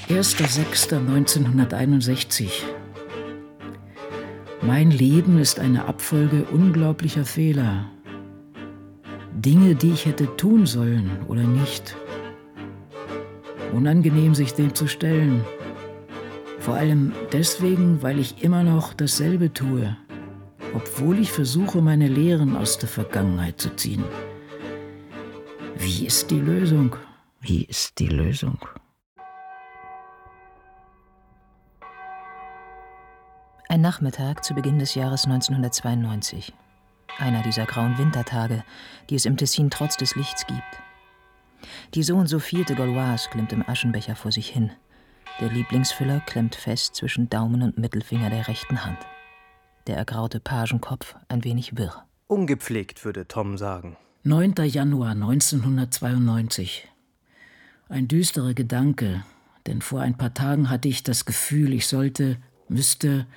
1.6.1961 0.10 2.52
Mein 4.62 4.92
Leben 4.92 5.38
ist 5.40 5.60
eine 5.60 5.86
Abfolge 5.86 6.46
unglaublicher 6.46 7.26
Fehler. 7.26 7.90
Dinge, 9.34 9.76
die 9.76 9.92
ich 9.92 10.06
hätte 10.06 10.36
tun 10.38 10.66
sollen 10.66 11.12
oder 11.28 11.44
nicht. 11.44 11.96
Unangenehm, 13.74 14.34
sich 14.34 14.54
dem 14.54 14.74
zu 14.74 14.88
stellen. 14.88 15.44
Vor 16.60 16.76
allem 16.76 17.12
deswegen, 17.32 18.02
weil 18.02 18.18
ich 18.18 18.44
immer 18.44 18.64
noch 18.64 18.94
dasselbe 18.94 19.54
tue, 19.54 19.96
obwohl 20.74 21.20
ich 21.20 21.32
versuche, 21.32 21.82
meine 21.82 22.08
Lehren 22.08 22.56
aus 22.56 22.80
der 22.80 22.90
Vergangenheit 22.90 23.62
zu 23.62 23.76
ziehen. 23.76 24.04
Wie 25.78 26.08
ist 26.08 26.32
die 26.32 26.40
Lösung? 26.40 26.96
Wie 27.42 27.66
ist 27.66 28.00
die 28.00 28.08
Lösung? 28.08 28.58
Ein 33.68 33.82
Nachmittag 33.82 34.44
zu 34.46 34.54
Beginn 34.54 34.78
des 34.78 34.94
Jahres 34.94 35.26
1992. 35.26 36.54
Einer 37.18 37.42
dieser 37.42 37.66
grauen 37.66 37.98
Wintertage, 37.98 38.64
die 39.10 39.16
es 39.16 39.26
im 39.26 39.38
Tessin 39.38 39.72
trotz 39.72 39.98
des 39.98 40.16
Lichts 40.16 40.46
gibt. 40.46 40.62
Die 41.96 42.04
so 42.04 42.16
und 42.16 42.28
so 42.28 42.38
vierte 42.38 42.76
Gauloise 42.76 43.28
klimmt 43.32 43.52
im 43.54 43.68
Aschenbecher 43.68 44.16
vor 44.16 44.32
sich 44.32 44.50
hin. 44.50 44.72
Der 45.42 45.50
Lieblingsfüller 45.50 46.20
klemmt 46.20 46.54
fest 46.54 46.96
zwischen 46.96 47.28
Daumen 47.28 47.64
und 47.64 47.80
Mittelfinger 47.80 48.30
der 48.30 48.48
rechten 48.48 48.86
Hand. 48.86 49.00
Der 49.88 49.98
ergraute 49.98 50.40
Pagenkopf 50.40 51.16
ein 51.28 51.44
wenig 51.44 51.76
wirr. 51.76 52.06
Ungepflegt, 52.28 53.04
würde 53.04 53.28
Tom 53.28 53.58
sagen. 53.58 53.98
9. 54.24 54.54
Januar 54.66 55.12
1992. 55.12 56.88
Ein 57.90 58.08
düsterer 58.08 58.54
Gedanke, 58.54 59.24
denn 59.66 59.82
vor 59.82 60.02
ein 60.02 60.18
paar 60.18 60.36
Tagen 60.36 60.70
hatte 60.70 60.88
ich 60.88 61.02
das 61.02 61.26
Gefühl, 61.26 61.74
ich 61.74 61.88
sollte, 61.88 62.38
müsste 62.68 63.28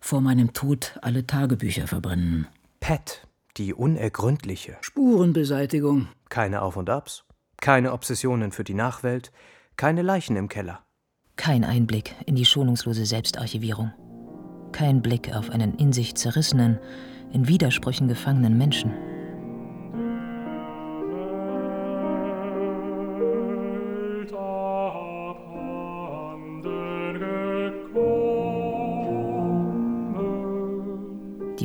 vor 0.00 0.20
meinem 0.20 0.52
Tod 0.52 0.98
alle 1.02 1.26
Tagebücher 1.26 1.86
verbrennen. 1.86 2.46
Pat, 2.80 3.26
die 3.56 3.74
unergründliche. 3.74 4.76
Spurenbeseitigung. 4.80 6.08
Keine 6.28 6.62
Auf 6.62 6.76
und 6.76 6.90
Abs, 6.90 7.24
keine 7.60 7.92
Obsessionen 7.92 8.52
für 8.52 8.64
die 8.64 8.74
Nachwelt, 8.74 9.32
keine 9.76 10.02
Leichen 10.02 10.36
im 10.36 10.48
Keller. 10.48 10.80
Kein 11.36 11.64
Einblick 11.64 12.14
in 12.26 12.34
die 12.34 12.44
schonungslose 12.44 13.06
Selbstarchivierung. 13.06 13.92
Kein 14.72 15.02
Blick 15.02 15.34
auf 15.34 15.50
einen 15.50 15.74
in 15.76 15.92
sich 15.92 16.14
zerrissenen, 16.14 16.78
in 17.32 17.48
Widersprüchen 17.48 18.08
gefangenen 18.08 18.58
Menschen. 18.58 18.92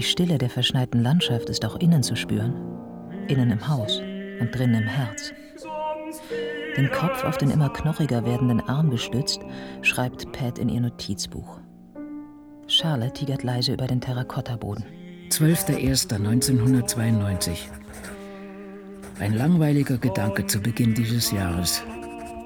Die 0.04 0.10
Stille 0.10 0.38
der 0.38 0.50
verschneiten 0.50 1.02
Landschaft 1.02 1.50
ist 1.50 1.64
auch 1.64 1.78
innen 1.78 2.04
zu 2.04 2.18
spüren. 2.18 2.54
Innen 3.30 3.52
im 3.52 3.70
Haus 3.70 4.02
und 4.42 4.54
drinnen 4.54 4.84
im 4.84 4.90
Herz. 4.90 5.32
Den 6.76 6.92
Kopf 6.92 7.24
auf 7.24 7.38
den 7.38 7.50
immer 7.50 7.70
knochiger 7.70 8.26
werdenden 8.26 8.60
Arm 8.60 8.90
gestützt, 8.90 9.40
schreibt 9.82 10.30
Pat 10.34 10.60
in 10.60 10.68
ihr 10.68 10.82
Notizbuch. 10.82 11.62
Charlotte 12.68 13.14
tigert 13.14 13.44
leise 13.44 13.72
über 13.72 13.88
den 13.88 14.02
Terrakottaboden. 14.02 14.84
12.01.1992. 15.30 17.52
Ein 19.22 19.36
langweiliger 19.36 19.98
Gedanke 19.98 20.48
zu 20.48 20.60
Beginn 20.60 20.96
dieses 20.96 21.32
Jahres. 21.32 21.82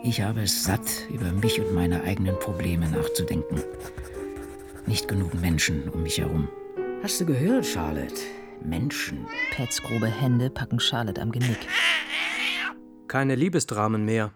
Ich 0.03 0.22
habe 0.22 0.43
es 0.43 0.64
satt, 0.64 1.08
über 1.10 1.32
mich 1.32 1.60
und 1.60 1.74
meine 1.74 2.03
eigenen 2.03 2.38
Probleme 2.38 2.88
nachzudenken. 2.88 3.64
Nicht 4.86 5.08
genug 5.08 5.34
Menschen 5.34 5.89
um 5.89 6.03
mich 6.03 6.20
herum. 6.20 6.49
Hast 7.03 7.21
du 7.21 7.25
gehört, 7.25 7.65
Charlotte? 7.65 8.15
Menschen. 8.63 9.27
Pats 9.55 9.81
grobe 9.81 10.07
Hände 10.07 10.49
packen 10.49 10.79
Charlotte 10.79 11.21
am 11.21 11.31
Genick. 11.31 11.67
Keine 13.07 13.35
Liebesdramen 13.35 14.03
mehr. 14.03 14.31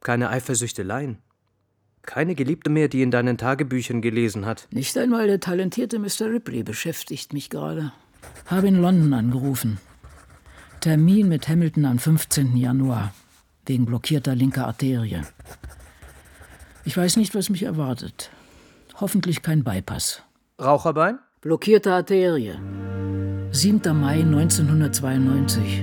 Keine 0.00 0.30
Eifersüchteleien. 0.30 1.18
Keine 2.02 2.34
Geliebte 2.34 2.70
mehr, 2.70 2.88
die 2.88 3.02
in 3.02 3.10
deinen 3.10 3.36
Tagebüchern 3.36 4.00
gelesen 4.00 4.46
hat. 4.46 4.68
Nicht 4.70 4.96
einmal 4.96 5.26
der 5.26 5.40
talentierte 5.40 5.98
Mr. 5.98 6.30
Ripley 6.32 6.62
beschäftigt 6.62 7.32
mich 7.32 7.50
gerade. 7.50 7.92
Habe 8.46 8.68
in 8.68 8.80
London 8.80 9.12
angerufen. 9.12 9.78
Termin 10.80 11.28
mit 11.28 11.48
Hamilton 11.48 11.84
am 11.84 11.98
15. 11.98 12.56
Januar. 12.56 13.12
Wegen 13.66 13.86
blockierter 13.86 14.34
linker 14.34 14.66
Arterie. 14.66 15.22
Ich 16.84 16.96
weiß 16.96 17.16
nicht, 17.16 17.34
was 17.34 17.50
mich 17.50 17.64
erwartet. 17.64 18.30
Hoffentlich 19.00 19.42
kein 19.42 19.62
Bypass. 19.62 20.22
Raucherbein? 20.60 21.18
Blockierte 21.42 21.92
Arterie. 21.92 22.54
7. 23.50 24.00
Mai 24.00 24.20
1992. 24.20 25.82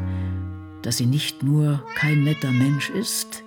dass 0.82 0.98
sie 0.98 1.06
nicht 1.06 1.44
nur 1.44 1.86
kein 1.94 2.24
netter 2.24 2.52
Mensch 2.52 2.90
ist, 2.90 3.44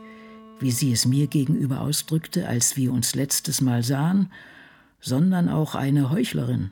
wie 0.61 0.71
sie 0.71 0.93
es 0.93 1.05
mir 1.05 1.27
gegenüber 1.27 1.81
ausdrückte, 1.81 2.47
als 2.47 2.77
wir 2.77 2.93
uns 2.93 3.17
letztes 3.17 3.61
Mal 3.61 3.83
sahen, 3.83 4.31
sondern 5.01 5.49
auch 5.49 5.75
eine 5.75 6.11
Heuchlerin, 6.11 6.71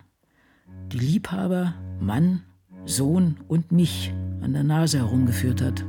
die 0.93 0.99
Liebhaber, 0.99 1.75
Mann, 1.99 2.43
Sohn 2.85 3.39
und 3.49 3.73
mich 3.73 4.13
an 4.41 4.53
der 4.53 4.63
Nase 4.63 4.99
herumgeführt 4.99 5.61
hat. 5.61 5.85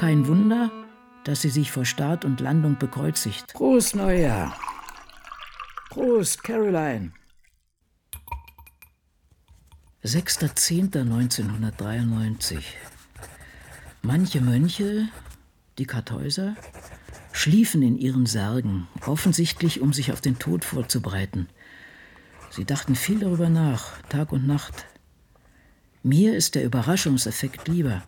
Kein 0.00 0.26
Wunder, 0.26 0.72
dass 1.24 1.42
sie 1.42 1.50
sich 1.50 1.70
vor 1.70 1.84
Start 1.84 2.24
und 2.24 2.40
Landung 2.40 2.78
bekreuzigt. 2.78 3.52
Prost, 3.52 3.94
Neujahr! 3.94 4.58
Prost, 5.90 6.42
Caroline! 6.42 7.12
6.10.1993. 10.02 12.60
Manche 14.00 14.40
Mönche, 14.40 15.06
die 15.76 15.84
Kartäuser, 15.84 16.56
schliefen 17.32 17.82
in 17.82 17.98
ihren 17.98 18.24
Särgen, 18.24 18.88
offensichtlich 19.04 19.82
um 19.82 19.92
sich 19.92 20.12
auf 20.12 20.22
den 20.22 20.38
Tod 20.38 20.64
vorzubereiten. 20.64 21.46
Sie 22.48 22.64
dachten 22.64 22.94
viel 22.94 23.18
darüber 23.18 23.50
nach, 23.50 24.00
Tag 24.08 24.32
und 24.32 24.46
Nacht. 24.46 24.86
Mir 26.02 26.34
ist 26.34 26.54
der 26.54 26.64
Überraschungseffekt 26.64 27.68
lieber. 27.68 28.02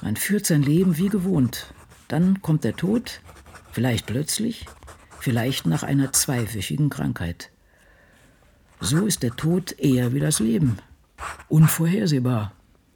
Man 0.00 0.16
führt 0.16 0.46
sein 0.46 0.62
Leben 0.62 0.96
wie 0.96 1.08
gewohnt. 1.08 1.66
Dann 2.08 2.40
kommt 2.42 2.64
der 2.64 2.76
Tod, 2.76 3.20
vielleicht 3.72 4.06
plötzlich, 4.06 4.66
vielleicht 5.18 5.66
nach 5.66 5.82
einer 5.82 6.12
zweiwöchigen 6.12 6.90
Krankheit. 6.90 7.50
So 8.80 9.06
ist 9.06 9.22
der 9.22 9.34
Tod 9.34 9.72
eher 9.78 10.12
wie 10.12 10.20
das 10.20 10.38
Leben. 10.38 10.78
Unvorhersehbar. 11.48 12.52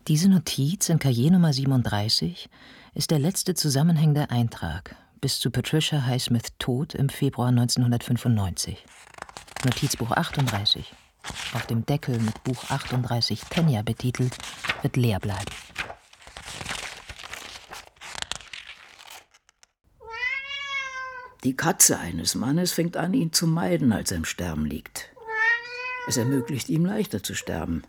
Diese 0.09 0.29
Notiz 0.29 0.89
in 0.89 0.99
Cahier 0.99 1.33
Nummer 1.33 1.53
37 1.53 2.49
ist 2.95 3.11
der 3.11 3.19
letzte 3.19 3.55
zusammenhängende 3.55 4.31
Eintrag 4.31 4.97
bis 5.23 5.39
zu 5.39 5.53
Patricia 5.53 6.05
Highsmith 6.05 6.53
Tod 6.59 6.95
im 6.95 7.09
Februar 7.09 7.49
1995. 7.49 8.85
Notizbuch 9.65 10.11
38, 10.11 10.93
auf 11.55 11.67
dem 11.67 11.87
Deckel 11.87 12.19
mit 12.19 12.43
Buch 12.43 12.71
38 12.71 13.41
Tenya 13.43 13.83
betitelt, 13.83 14.37
wird 14.83 14.97
leer 14.97 15.21
bleiben. 15.21 15.53
Die 21.45 21.57
Katze 21.57 21.99
eines 21.99 22.37
Mannes 22.37 22.73
fängt 22.73 22.97
an, 22.97 23.15
ihn 23.15 23.33
zu 23.33 23.49
meiden, 23.49 23.93
als 23.93 24.13
er 24.13 24.19
im 24.19 24.25
Sterben 24.25 24.65
liegt. 24.65 25.11
Es 26.07 26.17
ermöglicht 26.17 26.69
ihm 26.69 26.85
leichter 26.85 27.23
zu 27.23 27.35
sterben. 27.35 27.83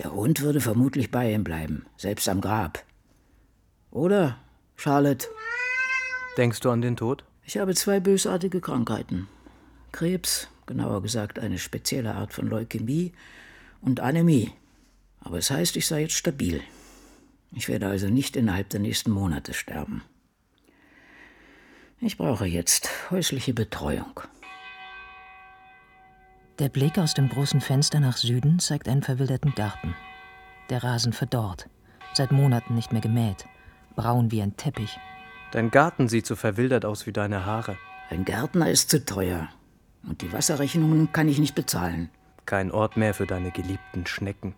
Der 0.00 0.12
Hund 0.12 0.40
würde 0.40 0.60
vermutlich 0.60 1.10
bei 1.12 1.32
ihm 1.32 1.44
bleiben, 1.44 1.86
selbst 1.96 2.28
am 2.28 2.40
Grab. 2.40 2.84
Oder, 3.92 4.38
Charlotte? 4.74 5.28
Denkst 6.36 6.60
du 6.60 6.70
an 6.70 6.80
den 6.80 6.96
Tod? 6.96 7.24
Ich 7.44 7.58
habe 7.58 7.74
zwei 7.74 8.00
bösartige 8.00 8.60
Krankheiten. 8.60 9.28
Krebs, 9.92 10.48
genauer 10.66 11.02
gesagt 11.02 11.38
eine 11.38 11.58
spezielle 11.58 12.14
Art 12.14 12.32
von 12.32 12.48
Leukämie 12.48 13.12
und 13.80 14.00
Anämie. 14.00 14.52
Aber 15.20 15.38
es 15.38 15.50
heißt, 15.50 15.76
ich 15.76 15.86
sei 15.86 16.02
jetzt 16.02 16.14
stabil. 16.14 16.60
Ich 17.52 17.68
werde 17.68 17.86
also 17.86 18.08
nicht 18.08 18.36
innerhalb 18.36 18.68
der 18.68 18.80
nächsten 18.80 19.10
Monate 19.12 19.54
sterben. 19.54 20.02
Ich 22.00 22.16
brauche 22.16 22.46
jetzt 22.46 23.10
häusliche 23.10 23.52
Betreuung. 23.52 24.20
Der 26.60 26.68
Blick 26.68 26.96
aus 26.98 27.14
dem 27.14 27.28
großen 27.28 27.60
Fenster 27.60 27.98
nach 27.98 28.16
Süden 28.16 28.60
zeigt 28.60 28.88
einen 28.88 29.02
verwilderten 29.02 29.54
Garten. 29.54 29.94
Der 30.70 30.84
Rasen 30.84 31.12
verdorrt, 31.12 31.68
seit 32.14 32.30
Monaten 32.30 32.74
nicht 32.74 32.92
mehr 32.92 33.00
gemäht, 33.00 33.46
braun 33.96 34.30
wie 34.30 34.42
ein 34.42 34.56
Teppich. 34.56 34.98
Dein 35.50 35.70
Garten 35.70 36.08
sieht 36.08 36.26
so 36.26 36.36
verwildert 36.36 36.84
aus 36.84 37.06
wie 37.06 37.12
deine 37.12 37.44
Haare. 37.44 37.76
Ein 38.10 38.24
Gärtner 38.24 38.70
ist 38.70 38.90
zu 38.90 39.04
teuer. 39.04 39.48
Und 40.04 40.22
die 40.22 40.32
Wasserrechnungen 40.32 41.12
kann 41.12 41.28
ich 41.28 41.38
nicht 41.38 41.54
bezahlen. 41.54 42.10
Kein 42.46 42.70
Ort 42.70 42.96
mehr 42.96 43.12
für 43.12 43.26
deine 43.26 43.50
geliebten 43.50 44.06
Schnecken. 44.06 44.54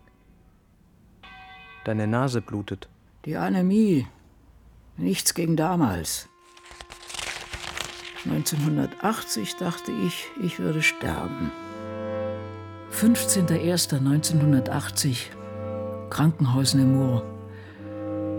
Deine 1.85 2.05
Nase 2.07 2.41
blutet. 2.41 2.87
Die 3.25 3.35
Anämie. 3.35 4.07
Nichts 4.97 5.33
gegen 5.33 5.55
damals. 5.55 6.29
1980 8.25 9.55
dachte 9.57 9.91
ich, 9.91 10.27
ich 10.41 10.59
würde 10.59 10.83
sterben. 10.83 11.51
15.01.1980, 12.93 15.17
Krankenhaus 16.09 16.75
Nemours. 16.75 17.23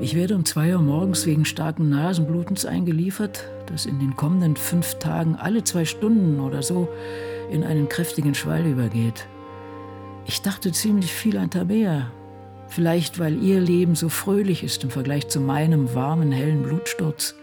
Ich 0.00 0.14
werde 0.14 0.36
um 0.36 0.44
zwei 0.44 0.74
Uhr 0.74 0.82
morgens 0.82 1.26
wegen 1.26 1.44
starken 1.44 1.88
Nasenblutens 1.88 2.64
eingeliefert, 2.66 3.48
das 3.66 3.86
in 3.86 3.98
den 3.98 4.14
kommenden 4.14 4.54
fünf 4.56 4.98
Tagen 4.98 5.34
alle 5.36 5.64
zwei 5.64 5.84
Stunden 5.84 6.38
oder 6.40 6.62
so 6.62 6.88
in 7.50 7.64
einen 7.64 7.88
kräftigen 7.88 8.34
Schwall 8.34 8.66
übergeht. 8.66 9.26
Ich 10.26 10.42
dachte 10.42 10.70
ziemlich 10.72 11.12
viel 11.12 11.36
an 11.36 11.50
Tabea. 11.50 12.10
Vielleicht, 12.68 13.18
weil 13.18 13.42
ihr 13.42 13.60
Leben 13.60 13.96
so 13.96 14.08
fröhlich 14.08 14.62
ist 14.62 14.84
im 14.84 14.90
Vergleich 14.90 15.28
zu 15.28 15.40
meinem 15.40 15.94
warmen, 15.94 16.32
hellen 16.32 16.62
Blutsturz. 16.62 17.34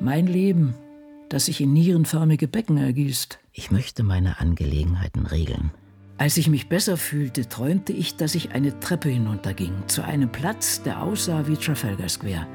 Mein 0.00 0.26
Leben, 0.26 0.74
das 1.28 1.46
sich 1.46 1.60
in 1.60 1.72
nierenförmige 1.72 2.48
Becken 2.48 2.76
ergießt. 2.76 3.38
Ich 3.52 3.70
möchte 3.70 4.02
meine 4.02 4.40
Angelegenheiten 4.40 5.26
regeln. 5.26 5.70
Als 6.18 6.36
ich 6.38 6.48
mich 6.48 6.68
besser 6.68 6.96
fühlte, 6.96 7.48
träumte 7.48 7.92
ich, 7.92 8.16
dass 8.16 8.34
ich 8.34 8.52
eine 8.52 8.80
Treppe 8.80 9.10
hinunterging, 9.10 9.72
zu 9.86 10.02
einem 10.02 10.30
Platz, 10.30 10.82
der 10.82 11.02
aussah 11.02 11.46
wie 11.46 11.56
Trafalgar 11.56 12.08
Square. 12.08 12.46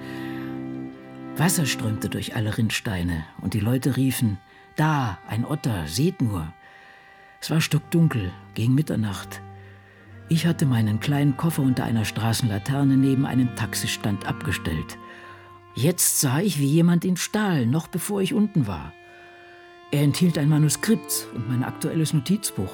Wasser 1.37 1.65
strömte 1.65 2.09
durch 2.09 2.35
alle 2.35 2.57
Rindsteine 2.57 3.23
und 3.41 3.53
die 3.53 3.59
Leute 3.59 3.97
riefen, 3.97 4.37
da, 4.75 5.19
ein 5.27 5.45
Otter, 5.45 5.85
seht 5.87 6.21
nur. 6.21 6.51
Es 7.39 7.51
war 7.51 7.61
stockdunkel, 7.61 8.31
gegen 8.53 8.73
Mitternacht. 8.73 9.41
Ich 10.27 10.45
hatte 10.47 10.65
meinen 10.65 10.99
kleinen 10.99 11.37
Koffer 11.37 11.61
unter 11.61 11.83
einer 11.83 12.05
Straßenlaterne 12.05 12.97
neben 12.97 13.25
einem 13.25 13.55
Taxistand 13.55 14.25
abgestellt. 14.25 14.97
Jetzt 15.73 16.19
sah 16.19 16.39
ich, 16.39 16.59
wie 16.59 16.67
jemand 16.67 17.05
ihn 17.05 17.17
stahl, 17.17 17.65
noch 17.65 17.87
bevor 17.87 18.21
ich 18.21 18.33
unten 18.33 18.67
war. 18.67 18.93
Er 19.91 20.01
enthielt 20.01 20.37
ein 20.37 20.49
Manuskript 20.49 21.27
und 21.33 21.49
mein 21.49 21.63
aktuelles 21.63 22.13
Notizbuch. 22.13 22.71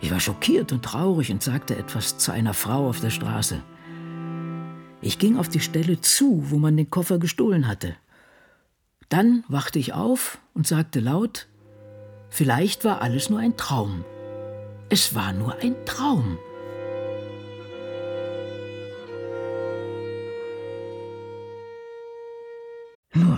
Ich 0.00 0.10
war 0.10 0.20
schockiert 0.20 0.72
und 0.72 0.84
traurig 0.84 1.30
und 1.30 1.42
sagte 1.42 1.76
etwas 1.76 2.18
zu 2.18 2.32
einer 2.32 2.54
Frau 2.54 2.88
auf 2.88 3.00
der 3.00 3.10
Straße. 3.10 3.62
Ich 5.00 5.18
ging 5.18 5.36
auf 5.36 5.48
die 5.48 5.60
Stelle 5.60 6.00
zu, 6.00 6.50
wo 6.50 6.58
man 6.58 6.76
den 6.76 6.90
Koffer 6.90 7.18
gestohlen 7.18 7.66
hatte. 7.66 7.96
Dann 9.08 9.44
wachte 9.48 9.78
ich 9.78 9.94
auf 9.94 10.38
und 10.54 10.66
sagte 10.66 11.00
laut, 11.00 11.46
vielleicht 12.30 12.84
war 12.84 13.00
alles 13.00 13.30
nur 13.30 13.38
ein 13.38 13.56
Traum. 13.56 14.04
Es 14.90 15.14
war 15.14 15.32
nur 15.32 15.56
ein 15.60 15.74
Traum. 15.84 16.38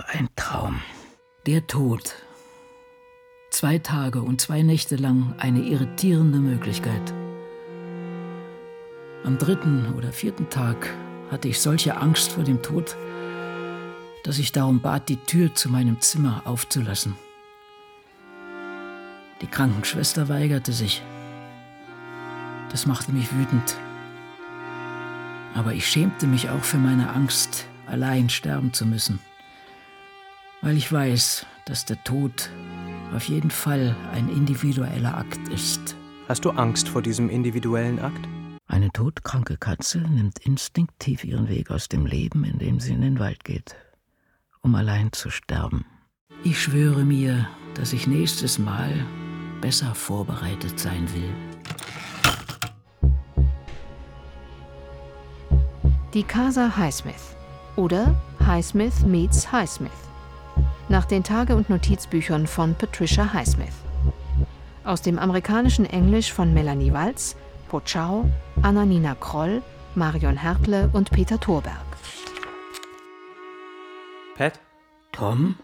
Ein 0.07 0.29
Traum. 0.35 0.81
Der 1.45 1.67
Tod. 1.67 2.15
Zwei 3.51 3.77
Tage 3.77 4.21
und 4.21 4.41
zwei 4.41 4.61
Nächte 4.61 4.95
lang 4.95 5.35
eine 5.37 5.61
irritierende 5.61 6.39
Möglichkeit. 6.39 7.13
Am 9.23 9.37
dritten 9.37 9.93
oder 9.95 10.11
vierten 10.11 10.49
Tag 10.49 10.89
hatte 11.29 11.47
ich 11.47 11.59
solche 11.59 11.97
Angst 11.97 12.31
vor 12.31 12.43
dem 12.43 12.61
Tod, 12.61 12.95
dass 14.23 14.39
ich 14.39 14.51
darum 14.51 14.81
bat, 14.81 15.09
die 15.09 15.17
Tür 15.17 15.53
zu 15.53 15.69
meinem 15.69 15.99
Zimmer 16.01 16.41
aufzulassen. 16.45 17.15
Die 19.41 19.47
Krankenschwester 19.47 20.29
weigerte 20.29 20.73
sich. 20.73 21.03
Das 22.69 22.85
machte 22.85 23.11
mich 23.11 23.33
wütend. 23.33 23.75
Aber 25.53 25.73
ich 25.73 25.87
schämte 25.87 26.27
mich 26.27 26.49
auch 26.49 26.63
für 26.63 26.77
meine 26.77 27.13
Angst, 27.13 27.65
allein 27.87 28.29
sterben 28.29 28.73
zu 28.73 28.85
müssen 28.85 29.19
weil 30.61 30.77
ich 30.77 30.91
weiß, 30.91 31.45
dass 31.65 31.85
der 31.85 32.03
Tod 32.03 32.49
auf 33.13 33.25
jeden 33.25 33.51
Fall 33.51 33.95
ein 34.13 34.29
individueller 34.29 35.17
Akt 35.17 35.47
ist. 35.49 35.95
Hast 36.27 36.45
du 36.45 36.51
Angst 36.51 36.87
vor 36.87 37.01
diesem 37.01 37.29
individuellen 37.29 37.99
Akt? 37.99 38.27
Eine 38.67 38.91
todkranke 38.91 39.57
Katze 39.57 39.99
nimmt 39.99 40.39
instinktiv 40.39 41.25
ihren 41.25 41.49
Weg 41.49 41.71
aus 41.71 41.89
dem 41.89 42.05
Leben, 42.05 42.45
indem 42.45 42.79
sie 42.79 42.93
in 42.93 43.01
den 43.01 43.19
Wald 43.19 43.43
geht, 43.43 43.75
um 44.61 44.75
allein 44.75 45.11
zu 45.11 45.29
sterben. 45.29 45.85
Ich 46.43 46.61
schwöre 46.61 47.03
mir, 47.03 47.47
dass 47.73 47.91
ich 47.91 48.07
nächstes 48.07 48.57
Mal 48.57 49.05
besser 49.59 49.93
vorbereitet 49.93 50.79
sein 50.79 51.07
will. 51.13 51.29
Die 56.13 56.23
Casa 56.23 56.75
Highsmith 56.77 57.35
oder 57.75 58.15
Highsmith 58.45 59.05
meets 59.05 59.51
Highsmith 59.51 60.10
nach 60.91 61.05
den 61.05 61.23
Tage- 61.23 61.55
und 61.55 61.69
Notizbüchern 61.69 62.45
von 62.45 62.75
Patricia 62.75 63.33
Highsmith. 63.33 63.73
Aus 64.83 65.01
dem 65.01 65.17
amerikanischen 65.17 65.85
Englisch 65.85 66.33
von 66.33 66.53
Melanie 66.53 66.91
Walz, 66.91 67.35
Pochau, 67.69 68.29
Anna-Nina 68.61 69.15
Kroll, 69.15 69.61
Marion 69.95 70.37
Hertle 70.37 70.89
und 70.93 71.09
Peter 71.11 71.39
Thorberg. 71.39 71.75
Pat, 74.35 74.59
Tom, 75.11 75.55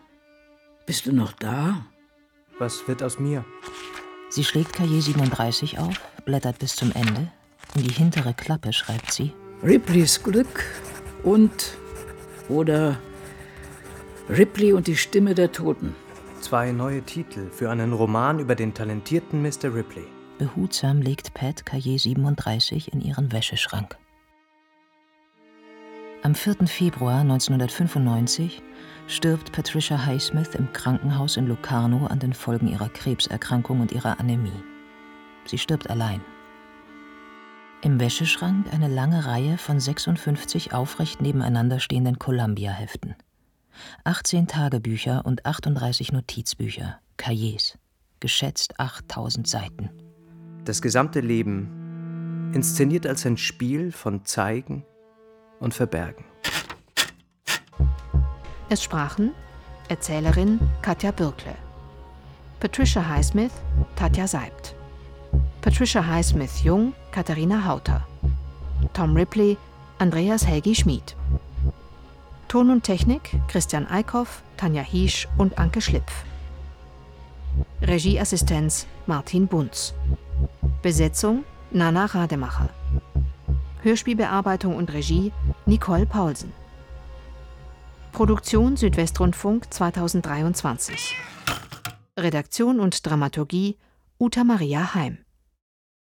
bist 0.86 1.06
du 1.06 1.12
noch 1.12 1.34
da? 1.34 1.86
was 2.60 2.88
wird 2.88 3.04
aus 3.04 3.20
mir? 3.20 3.46
Sie 4.30 4.44
schlägt 4.44 4.74
Cahier 4.74 5.02
37 5.02 5.80
auf, 5.80 5.94
blättert 6.26 6.60
bis 6.60 6.76
zum 6.76 6.92
Ende. 6.94 7.32
In 7.76 7.84
die 7.84 7.94
hintere 7.94 8.34
Klappe 8.34 8.74
schreibt 8.74 9.12
sie: 9.12 9.34
Ripleys 9.64 10.24
Glück 10.24 10.64
und 11.24 11.78
oder 12.50 12.98
Ripley 14.30 14.74
und 14.74 14.88
die 14.88 14.98
Stimme 14.98 15.34
der 15.36 15.54
Toten. 15.54 15.96
Zwei 16.42 16.74
neue 16.74 17.02
Titel 17.02 17.50
für 17.50 17.72
einen 17.72 17.94
Roman 17.94 18.40
über 18.40 18.56
den 18.56 18.74
talentierten 18.74 19.42
Mr. 19.42 19.74
Ripley. 19.74 20.04
Behutsam 20.38 21.02
legt 21.02 21.34
Pat 21.34 21.66
Cahier 21.66 21.98
37 21.98 22.92
in 22.92 23.00
ihren 23.00 23.32
Wäscheschrank. 23.32 23.98
Am 26.24 26.36
4. 26.36 26.68
Februar 26.68 27.22
1995 27.22 28.62
stirbt 29.08 29.54
Patricia 29.54 30.06
Highsmith 30.06 30.56
im 30.56 30.74
Krankenhaus 30.74 31.38
in 31.38 31.48
Locarno 31.48 32.08
an 32.08 32.20
den 32.20 32.34
Folgen 32.34 32.68
ihrer 32.68 32.90
Krebserkrankung 32.90 33.80
und 33.80 33.94
ihrer 33.94 34.20
Anämie. 34.20 34.52
Sie 35.46 35.58
stirbt 35.58 35.90
allein. 35.90 36.20
Im 37.82 37.98
Wäscheschrank 38.02 38.66
eine 38.74 38.90
lange 38.90 39.26
Reihe 39.26 39.58
von 39.58 39.80
56 39.80 40.74
aufrecht 40.74 41.22
nebeneinander 41.22 41.80
stehenden 41.80 42.20
Columbia-Heften. 42.20 43.16
18 44.04 44.48
Tagebücher 44.48 45.26
und 45.26 45.46
38 45.46 46.12
Notizbücher, 46.12 47.00
Cahiers, 47.18 47.78
geschätzt 48.20 48.80
8000 48.80 49.48
Seiten. 49.48 49.90
Das 50.66 50.82
gesamte 50.82 51.20
Leben 51.20 52.52
inszeniert 52.54 53.06
als 53.06 53.26
ein 53.26 53.38
Spiel 53.38 53.92
von 53.92 54.26
Zeigen 54.26 54.86
und 55.60 55.74
Verbergen. 55.74 56.26
Es 58.70 58.84
sprachen 58.84 59.32
Erzählerin 59.88 60.60
Katja 60.82 61.12
Birkle, 61.12 61.56
Patricia 62.60 63.08
Highsmith, 63.08 63.54
Tatja 63.96 64.28
Seibt, 64.28 64.76
Patricia 65.62 66.06
Highsmith 66.06 66.64
Jung, 66.64 66.94
Katharina 67.12 67.64
Hauter, 67.64 68.06
Tom 68.94 69.16
Ripley, 69.16 69.58
Andreas 70.00 70.46
Helgi 70.46 70.76
Schmid. 70.76 71.16
Ton 72.48 72.70
und 72.70 72.84
Technik 72.84 73.32
Christian 73.50 73.86
Eickhoff, 73.88 74.42
Tanja 74.56 74.82
Hiesch 74.82 75.28
und 75.38 75.58
Anke 75.58 75.82
Schlipf. 75.82 76.24
Regieassistenz 77.82 78.88
Martin 79.06 79.48
Bunz. 79.48 79.94
Besetzung 80.82 81.44
Nana 81.72 82.06
Rademacher. 82.06 82.70
Hörspielbearbeitung 83.82 84.76
und 84.76 84.94
Regie 84.94 85.34
Nicole 85.66 86.06
Paulsen. 86.06 86.54
Produktion 88.14 88.78
Südwestrundfunk 88.78 89.72
2023. 89.74 91.18
Redaktion 92.18 92.80
und 92.80 93.06
Dramaturgie 93.06 93.78
Uta 94.20 94.44
Maria 94.46 94.96
Heim. 94.96 95.20